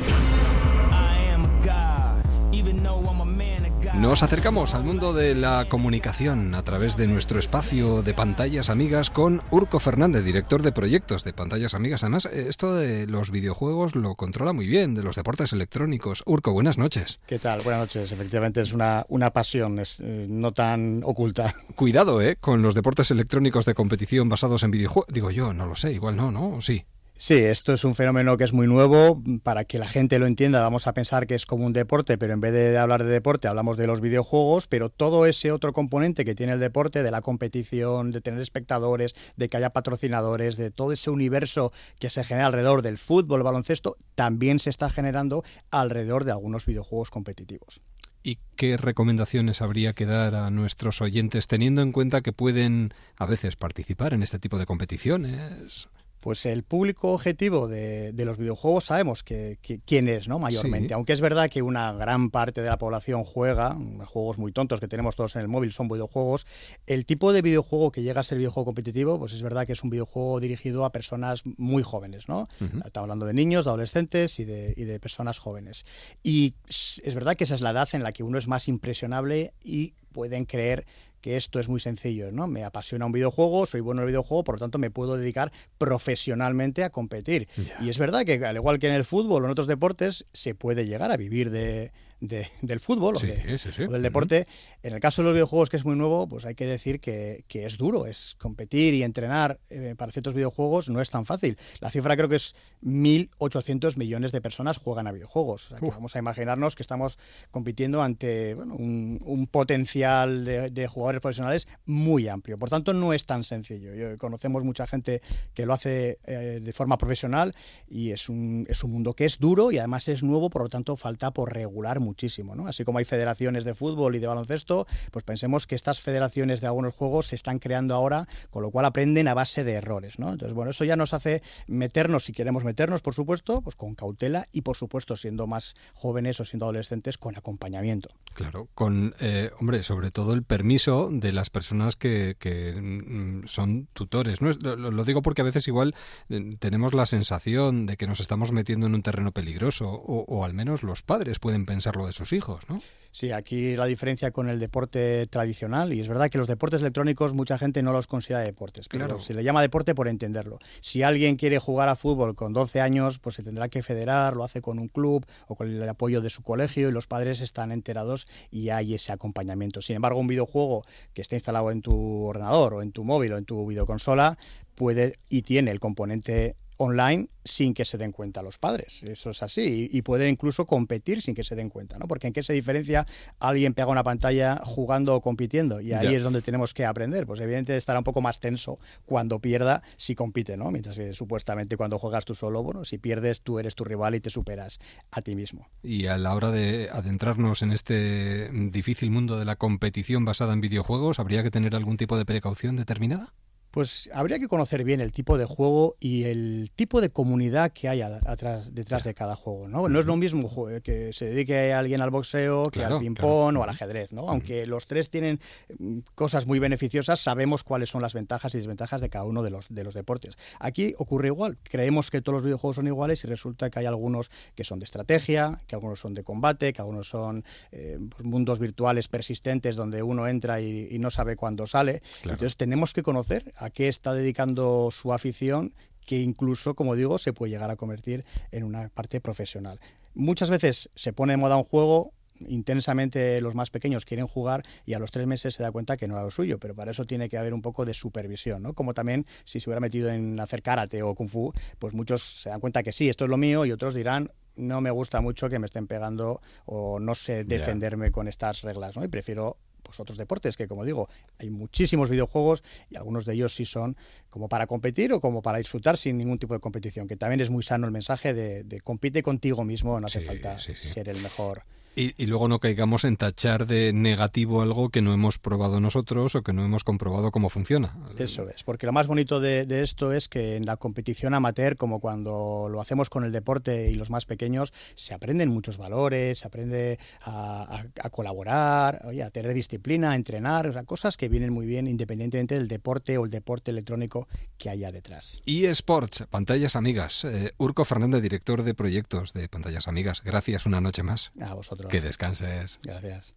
[3.99, 9.11] Nos acercamos al mundo de la comunicación a través de nuestro espacio de pantallas amigas
[9.11, 12.05] con Urco Fernández, director de proyectos de pantallas amigas.
[12.05, 16.23] Además, eh, esto de los videojuegos lo controla muy bien, de los deportes electrónicos.
[16.27, 17.19] Urco, buenas noches.
[17.27, 17.61] ¿Qué tal?
[17.65, 18.13] Buenas noches.
[18.13, 21.53] Efectivamente es una, una pasión, es eh, no tan oculta.
[21.75, 22.37] Cuidado, ¿eh?
[22.37, 25.13] Con los deportes electrónicos de competición basados en videojuegos.
[25.13, 26.51] Digo yo, no lo sé, igual no, ¿no?
[26.51, 26.85] ¿O Sí.
[27.21, 29.21] Sí, esto es un fenómeno que es muy nuevo.
[29.43, 32.33] Para que la gente lo entienda, vamos a pensar que es como un deporte, pero
[32.33, 34.69] en vez de hablar de deporte, hablamos de los videojuegos.
[34.69, 39.17] Pero todo ese otro componente que tiene el deporte, de la competición, de tener espectadores,
[39.37, 43.97] de que haya patrocinadores, de todo ese universo que se genera alrededor del fútbol, baloncesto,
[44.15, 45.43] también se está generando
[45.73, 47.81] alrededor de algunos videojuegos competitivos.
[48.23, 53.27] ¿Y qué recomendaciones habría que dar a nuestros oyentes teniendo en cuenta que pueden a
[53.27, 55.89] veces participar en este tipo de competiciones?
[56.21, 60.39] Pues el público objetivo de, de los videojuegos sabemos que, que- quién es, ¿no?
[60.39, 60.89] Mayormente.
[60.89, 60.95] Sí.
[60.95, 63.77] Aunque es verdad que una gran parte de la población juega,
[64.07, 66.47] juegos muy tontos que tenemos todos en el móvil son videojuegos.
[66.87, 69.83] El tipo de videojuego que llega a ser videojuego competitivo, pues es verdad que es
[69.85, 72.49] un videojuego dirigido a personas muy jóvenes, ¿no?
[72.85, 75.85] Estamos hablando de niños, de adolescentes y de, y de personas jóvenes.
[76.23, 79.53] Y es verdad que esa es la edad en la que uno es más impresionable
[79.63, 80.87] y pueden creer
[81.21, 82.47] que esto es muy sencillo, ¿no?
[82.47, 85.53] Me apasiona un videojuego, soy bueno en el videojuego, por lo tanto me puedo dedicar
[85.79, 87.49] profesionalmente a competir.
[87.81, 90.55] Y es verdad que al igual que en el fútbol o en otros deportes, se
[90.55, 93.83] puede llegar a vivir de, de- del fútbol o, de- sí, sí.
[93.85, 94.47] o del deporte.
[94.83, 97.45] En el caso de los videojuegos, que es muy nuevo, pues hay que decir que,
[97.49, 101.57] que es duro, es competir y entrenar eh, para ciertos videojuegos no es tan fácil.
[101.81, 102.55] La cifra creo que es
[102.85, 105.67] 1.800 millones de personas juegan a videojuegos.
[105.67, 107.19] O sea, que vamos a imaginarnos que estamos
[107.51, 112.59] compitiendo ante bueno, un, un potencial de, de jugadores profesionales muy amplio.
[112.59, 113.95] Por tanto, no es tan sencillo.
[113.95, 115.23] Yo- conocemos mucha gente
[115.55, 117.55] que lo hace eh, de forma profesional
[117.89, 120.69] y es un, es un mundo que es duro y además es nuevo, por lo
[120.69, 122.67] tanto falta por regular muchísimo, ¿no?
[122.67, 126.67] Así como hay federaciones de fútbol y de baloncesto, pues pensemos que estas federaciones de
[126.67, 130.33] algunos juegos se están creando ahora, con lo cual aprenden a base de errores, ¿no?
[130.33, 134.49] Entonces, bueno, eso ya nos hace meternos, si queremos meternos, por supuesto, pues con cautela
[134.53, 138.09] y, por supuesto, siendo más jóvenes o siendo adolescentes, con acompañamiento.
[138.35, 142.37] Claro, con, eh, hombre, sobre todo el permiso de las personas que,
[142.81, 144.41] mm, son tutores.
[144.41, 144.51] ¿no?
[144.53, 145.95] Lo, lo, digo porque a veces igual
[146.29, 150.45] eh, tenemos la sensación de que nos estamos metiendo en un terreno peligroso, o, o
[150.45, 151.67] al menos los padres pueden
[152.07, 152.81] de sus hijos, ¿no?
[153.11, 157.33] Sí, aquí la diferencia con el deporte tradicional, y es verdad que los deportes electrónicos
[157.33, 159.21] mucha gente no los considera deportes, pero Claro.
[159.21, 160.59] se le llama deporte por entenderlo.
[160.81, 164.45] Si alguien quiere jugar a fútbol con 12 años, pues se tendrá que federar, lo
[164.45, 167.73] hace con un club o con el apoyo de su colegio y los padres están
[167.73, 169.81] enterados y hay ese acompañamiento.
[169.81, 170.85] Sin embargo, un videojuego
[171.15, 174.39] que esté instalado en tu ordenador o en tu móvil o en tu videoconsola
[174.75, 179.03] puede y tiene el componente online sin que se den cuenta los padres.
[179.03, 179.89] Eso es así.
[179.93, 182.07] Y, y puede incluso competir sin que se den cuenta, ¿no?
[182.09, 183.07] Porque en qué se diferencia
[183.41, 185.81] alguien pega una pantalla jugando o compitiendo.
[185.81, 186.17] Y ahí Ya.
[186.19, 187.27] es donde tenemos que aprender.
[187.27, 190.71] Pues evidentemente estará un poco más tenso cuando pierda si compite, ¿no?
[190.71, 194.21] Mientras que supuestamente cuando juegas tú solo, bueno, si pierdes tú eres tu rival y
[194.21, 194.79] te superas
[195.11, 195.69] a ti mismo.
[195.83, 200.61] Y a la hora de adentrarnos en este difícil mundo de la competición basada en
[200.61, 203.33] videojuegos, ¿habría que tener algún tipo de precaución determinada?
[203.79, 207.89] Pues habría que conocer bien el tipo de juego y el tipo de comunidad que
[207.89, 209.89] hay a- atrás, detrás de cada juego, ¿no?
[209.89, 210.51] No es lo mismo
[210.83, 213.61] que se dedique alguien al boxeo que Claro, al ping-pong claro.
[213.61, 214.29] o al ajedrez, ¿no?
[214.29, 215.39] Aunque los tres tienen
[215.79, 219.51] mm, cosas muy beneficiosas, sabemos cuáles son las ventajas y desventajas de cada uno de
[219.51, 220.37] los, de los deportes.
[220.59, 221.57] Aquí ocurre igual.
[221.63, 224.87] Creemos que todos los videojuegos son iguales y resulta que hay algunos que son de
[224.87, 230.03] estrategia, que algunos son de combate, que algunos son eh, pues, mundos virtuales persistentes donde
[230.03, 232.01] uno entra y, y no sabe cuándo sale.
[232.23, 232.35] Claro.
[232.35, 235.75] Entonces tenemos que conocer a qué está dedicando su afición
[236.09, 239.79] que incluso, como digo, se puede llegar a convertir en una parte profesional.
[240.15, 242.13] Muchas veces se pone de moda un juego,
[242.47, 246.09] intensamente los más pequeños quieren jugar y a los tres meses se da cuenta que
[246.09, 248.73] no era lo suyo, pero para eso tiene que haber un poco de supervisión, ¿no?
[248.73, 252.49] Como también si se hubiera metido en hacer karate o kung fu, pues muchos se
[252.49, 255.49] dan cuenta que sí, esto es lo mío y otros dirán no me gusta mucho
[255.49, 259.05] que me estén pegando o no sé defenderme con estas reglas, ¿no?
[259.05, 259.57] Y prefiero
[259.89, 261.09] pues otros deportes que como digo
[261.39, 263.97] hay muchísimos videojuegos y algunos de ellos sí son
[264.29, 267.49] como para competir o como para disfrutar sin ningún tipo de competición que también es
[267.49, 270.89] muy sano el mensaje de, de compite contigo mismo no hace Sí, falta sí, sí.
[270.91, 271.63] ser el mejor
[272.01, 276.37] Y, y luego no caigamos en tachar de negativo algo que no hemos probado nosotros
[276.37, 277.97] o que no hemos comprobado cómo funciona.
[278.17, 281.75] Eso es, porque lo más bonito de, de esto es que en la competición amateur,
[281.77, 286.39] como cuando lo hacemos con el deporte y los más pequeños, se aprenden muchos valores,
[286.39, 291.17] se aprende a, a- a colaborar, oye, a tener disciplina, a entrenar, o sea, cosas
[291.17, 295.43] que vienen muy bien independientemente del deporte o el deporte electrónico que haya detrás.
[295.47, 297.25] eSports, pantallas amigas.
[297.25, 300.23] Eh, Urco Fernández, director de proyectos de pantallas amigas.
[300.25, 301.33] Gracias una noche más.
[301.41, 301.88] A vosotros.
[301.89, 302.81] Que descanses.
[302.83, 303.35] Gracias.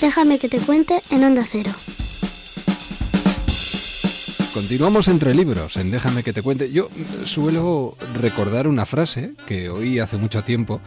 [0.00, 1.72] Déjame que te cuente en Onda Cero.
[4.54, 6.70] Continuamos entre libros, en Déjame que te cuente.
[6.70, 10.80] Yo mm, suelo recordar una frase que oí hace mucho tiempo,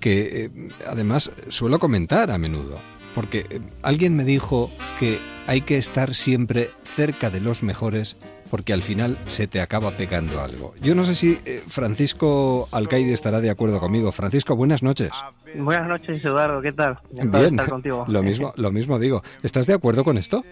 [0.00, 0.50] que eh,
[0.86, 2.80] además suelo comentar a menudo,
[3.14, 8.16] porque eh, alguien me dijo que hay que estar siempre cerca de los mejores
[8.54, 10.74] porque al final se te acaba pegando algo.
[10.80, 14.12] Yo no sé si eh, Francisco Alcaide estará de acuerdo conmigo.
[14.12, 15.10] Francisco, buenas noches.
[15.56, 16.96] Buenas noches, Eduardo, ¿qué tal?
[17.10, 18.04] Bien, estar contigo.
[18.08, 19.22] lo mismo, lo mismo digo.
[19.42, 20.44] ¿Estás de acuerdo con esto?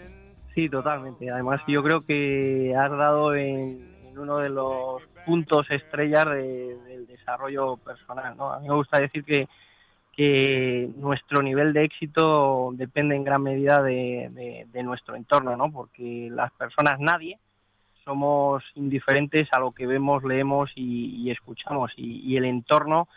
[0.52, 1.30] Sí, totalmente.
[1.30, 7.06] Además, yo creo que has dado en, en uno de los puntos estrellas de- del
[7.06, 8.36] desarrollo personal.
[8.36, 8.52] ¿no?
[8.52, 9.46] A mí me gusta decir que,
[10.16, 15.70] que nuestro nivel de éxito depende en gran medida de, de- de nuestro entorno, ¿no?
[15.70, 17.38] porque las personas, nadie,
[18.04, 21.92] somos indiferentes a lo que vemos, leemos y, y escuchamos.
[21.96, 23.08] Y, el entorno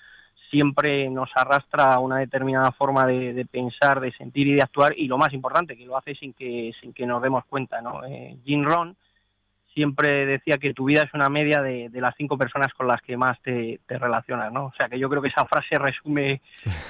[0.50, 5.08] siempre nos arrastra a una determinada forma de, pensar, de sentir y de actuar y
[5.08, 7.82] lo más importante, que lo hace sin que, sin que nos demos cuenta.
[7.82, 8.04] ¿no?
[8.06, 8.96] Eh, Jim Rohn
[9.76, 13.02] siempre decía que tu vida es una media de, de las cinco personas con las
[13.02, 14.52] que más te, te relacionas.
[14.52, 14.68] ¿no?
[14.68, 16.42] O sea que yo creo que esa frase resume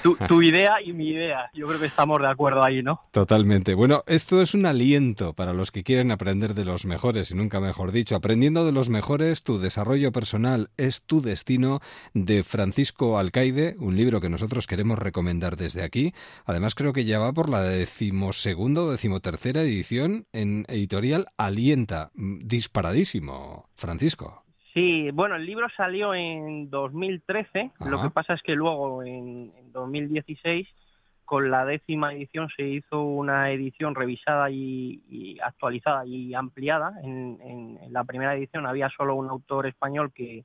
[0.02, 1.49] tu, tu idea y mi idea.
[1.53, 3.02] Yo creo que estamos de acuerdo ahí, ¿no?
[3.12, 3.74] Totalmente.
[3.74, 7.60] Bueno, esto es un aliento para los que quieren aprender de los mejores, y nunca
[7.60, 8.16] mejor dicho.
[8.16, 11.80] Aprendiendo de los mejores, tu desarrollo personal es tu destino,
[12.14, 16.14] de Francisco Alcaide, un libro que nosotros queremos recomendar desde aquí.
[16.45, 22.12] Además, creo que ya va por la decimosegunda o decimotercera edición en editorial Alienta.
[22.14, 22.40] Mm,
[22.80, 24.43] Disparadísimo, Francisco.
[24.73, 28.07] Sí, bueno, el libro salió en 2013, lo Ajá.
[28.07, 30.68] que pasa es que luego en, en 2016
[31.23, 36.93] con la décima edición se hizo una edición revisada y, y actualizada y ampliada.
[37.02, 40.43] En, en- en la primera edición había solo un autor español que,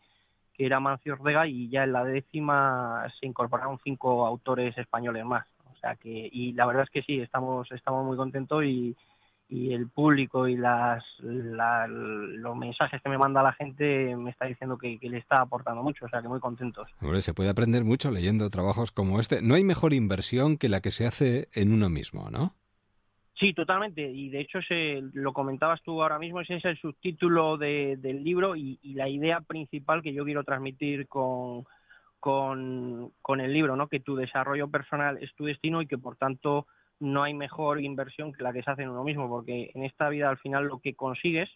[0.55, 5.45] que era Mancio Ortega, y ya en la décima se incorporaron cinco autores españoles más.
[5.73, 8.95] O sea que, y la verdad es que sí, estamos, estamos muy contentos y,
[9.51, 14.79] y el público y las, los mensajes que me manda la gente me está diciendo
[14.79, 16.89] que, le está aportando mucho, o sea que muy contentos.
[17.01, 19.43] Hombre, se puede aprender mucho leyendo trabajos como este.
[19.43, 22.55] No hay mejor inversión que la que se hace en uno mismo, ¿no?
[23.41, 24.03] Sí, totalmente.
[24.03, 28.55] Y de hecho, se, lo comentabas tú ahora mismo, ese es el subtítulo del libro
[28.55, 31.65] y, la idea principal que yo quiero transmitir con,
[32.21, 33.89] con, con, el libro, ¿no?
[33.89, 36.69] Que tu desarrollo personal es tu destino y que por tanto
[37.01, 40.09] no hay mejor inversión que la que se hace en uno mismo, porque en esta
[40.09, 41.49] vida al final lo que consigues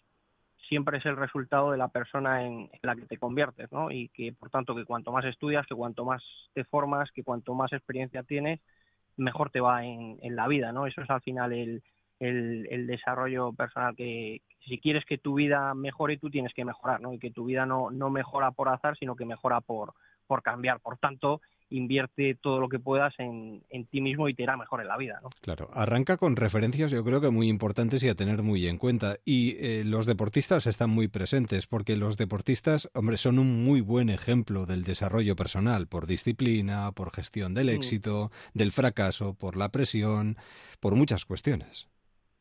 [0.67, 3.91] siempre es el resultado de la persona en, la que te conviertes, ¿no?
[3.91, 6.23] Y que por tanto que cuanto más estudias, que cuanto más
[6.53, 8.59] te formas, que cuanto más experiencia tienes,
[9.17, 10.87] mejor te va en, la vida, ¿no?
[10.87, 11.83] Eso es al final el,
[12.19, 17.13] el, desarrollo personal que, si quieres que tu vida mejore, tú tienes que mejorar, ¿no?
[17.13, 19.93] Y que tu vida no, no mejora por azar, sino que mejora por,
[20.25, 20.79] por cambiar.
[20.79, 24.81] Por tanto, invierte todo lo que puedas en, en, ti mismo y te irá mejor
[24.81, 25.19] en la vida.
[25.21, 25.29] ¿no?
[25.41, 29.17] Claro, arranca con referencias yo creo que muy importantes y a tener muy en cuenta.
[29.25, 34.09] Y eh, los deportistas están muy presentes porque los deportistas, hombre, son un muy buen
[34.09, 37.75] ejemplo del desarrollo personal por disciplina, por gestión del mm.
[37.75, 40.37] éxito, del fracaso, por la presión,
[40.79, 41.87] por muchas cuestiones.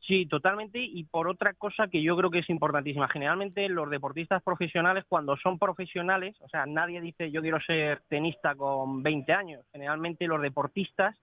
[0.07, 0.79] Sí, totalmente.
[0.81, 3.09] Y por otra cosa que yo creo que es importantísima.
[3.09, 8.55] Generalmente los deportistas profesionales, cuando son profesionales, o sea, nadie dice yo quiero ser tenista
[8.55, 9.65] con 20 años.
[9.73, 11.17] Generalmente los deportistas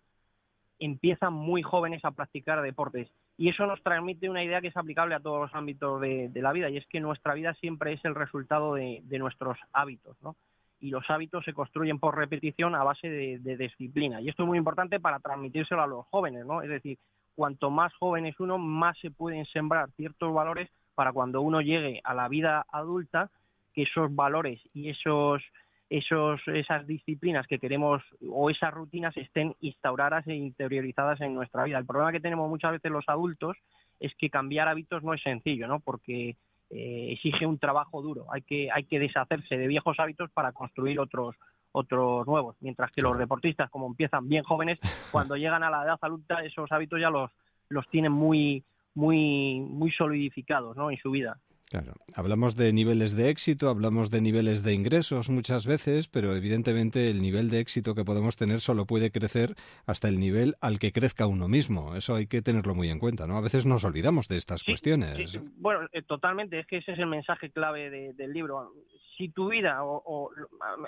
[0.80, 3.08] empiezan muy jóvenes a practicar deportes.
[3.38, 6.52] Y eso nos transmite una idea que es aplicable a todos los ámbitos de, la
[6.52, 6.70] vida.
[6.72, 10.36] Y es que nuestra vida siempre es el resultado de, nuestros hábitos, ¿no?
[10.80, 14.20] Y los hábitos se construyen por repetición a base de, de disciplina.
[14.22, 16.64] Y esto es muy importante para transmitírselo a los jóvenes, ¿no?
[16.64, 16.98] Es decir,
[17.36, 22.02] cuanto más joven es uno, más se pueden sembrar ciertos valores para cuando uno llegue
[22.03, 23.30] a la vida adulta,
[23.74, 25.41] que esos valores y esos,
[25.90, 31.78] esos, esas disciplinas que queremos o esas rutinas estén instauradas e interiorizadas en nuestra vida.
[31.78, 33.58] El problema que tenemos muchas veces los adultos
[33.99, 35.80] es que cambiar hábitos no es sencillo, ¿no?
[35.80, 36.36] Porque
[36.70, 38.26] eh, exige un trabajo duro.
[38.32, 41.36] Hay que, hay que deshacerse de viejos hábitos para construir otros,
[41.72, 44.80] otros nuevos, mientras que los deportistas, como empiezan bien jóvenes,
[45.11, 47.31] cuando llegan a la edad adulta, esos hábitos ya los,
[47.69, 48.64] los tienen muy,
[48.95, 50.91] muy, muy solidificados ¿no?
[50.91, 51.38] en su vida.
[51.72, 57.10] Claro, hablamos de niveles de éxito, hablamos de niveles de ingresos muchas veces, pero evidentemente
[57.10, 60.91] el nivel de éxito que podemos tener solo puede crecer hasta el nivel al que
[60.91, 61.95] crezca uno mismo.
[61.95, 63.38] Eso hay que tenerlo muy en cuenta, ¿no?
[63.38, 65.39] A veces nos olvidamos de estas cuestiones.
[65.56, 68.73] Bueno, eh, totalmente, es que ese es el mensaje clave del libro.
[69.18, 70.30] Si tu vida, o,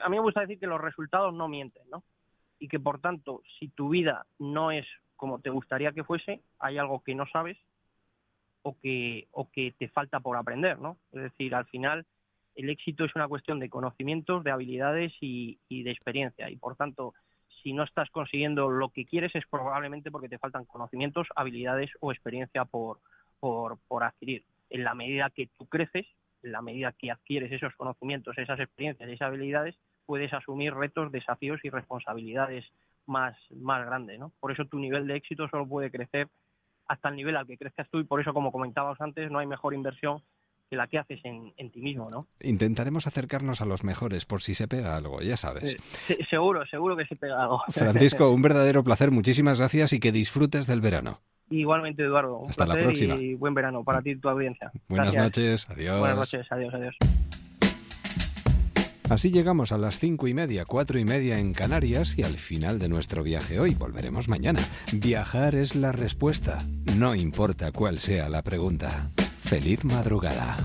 [0.04, 2.04] a mí me gusta decir que los resultados no mienten, ¿no?
[2.60, 4.86] Y que por tanto, si tu vida no es
[5.16, 7.58] como te gustaría que fuese, hay algo que no sabes
[8.64, 10.98] o que, o que te falta por aprender, ¿no?
[11.12, 12.06] Es decir, al final
[12.56, 16.50] el éxito es una cuestión de conocimientos, de habilidades y, de experiencia.
[16.50, 17.14] Y por tanto,
[17.62, 22.12] si no estás consiguiendo lo que quieres es probablemente porque te faltan conocimientos, habilidades o
[22.12, 23.00] experiencia por,
[23.40, 24.44] por, por adquirir.
[24.70, 26.06] En la medida que tú creces,
[26.42, 29.76] en la medida que adquieres esos conocimientos, esas experiencias y esas habilidades,
[30.06, 32.66] puedes asumir retos, desafíos y responsabilidades
[33.06, 34.20] más, más grandes.
[34.20, 34.32] ¿no?
[34.40, 36.28] Por eso tu nivel de éxito solo puede crecer
[36.88, 39.48] hasta el nivel al que crezcas tú y por eso, como comentábamos antes, no hay
[39.48, 40.22] mejor inversión
[40.70, 42.26] que la que haces en, ti mismo, ¿no?
[42.42, 45.78] Intentaremos acercarnos a los mejores por si se pega algo, ya sabes.
[46.30, 47.62] seguro, seguro que se pega algo.
[47.70, 51.22] Francisco, un verdadero placer, muchísimas gracias y que disfrutes del verano.
[51.50, 52.40] Igualmente, Eduardo.
[52.40, 53.16] Un Hasta la próxima.
[53.16, 54.72] Y buen verano para ti y tu audiencia.
[54.88, 56.00] Buenas noches, adiós.
[56.00, 56.96] Buenas noches, adiós, adiós.
[59.14, 62.80] Así llegamos a las cinco y media, cuatro y media en Canarias y al final
[62.80, 63.76] de nuestro viaje hoy.
[63.76, 64.60] Volveremos mañana.
[64.92, 66.66] Viajar es la respuesta,
[66.98, 69.12] no importa cuál sea la pregunta.
[69.40, 70.58] Feliz madrugada.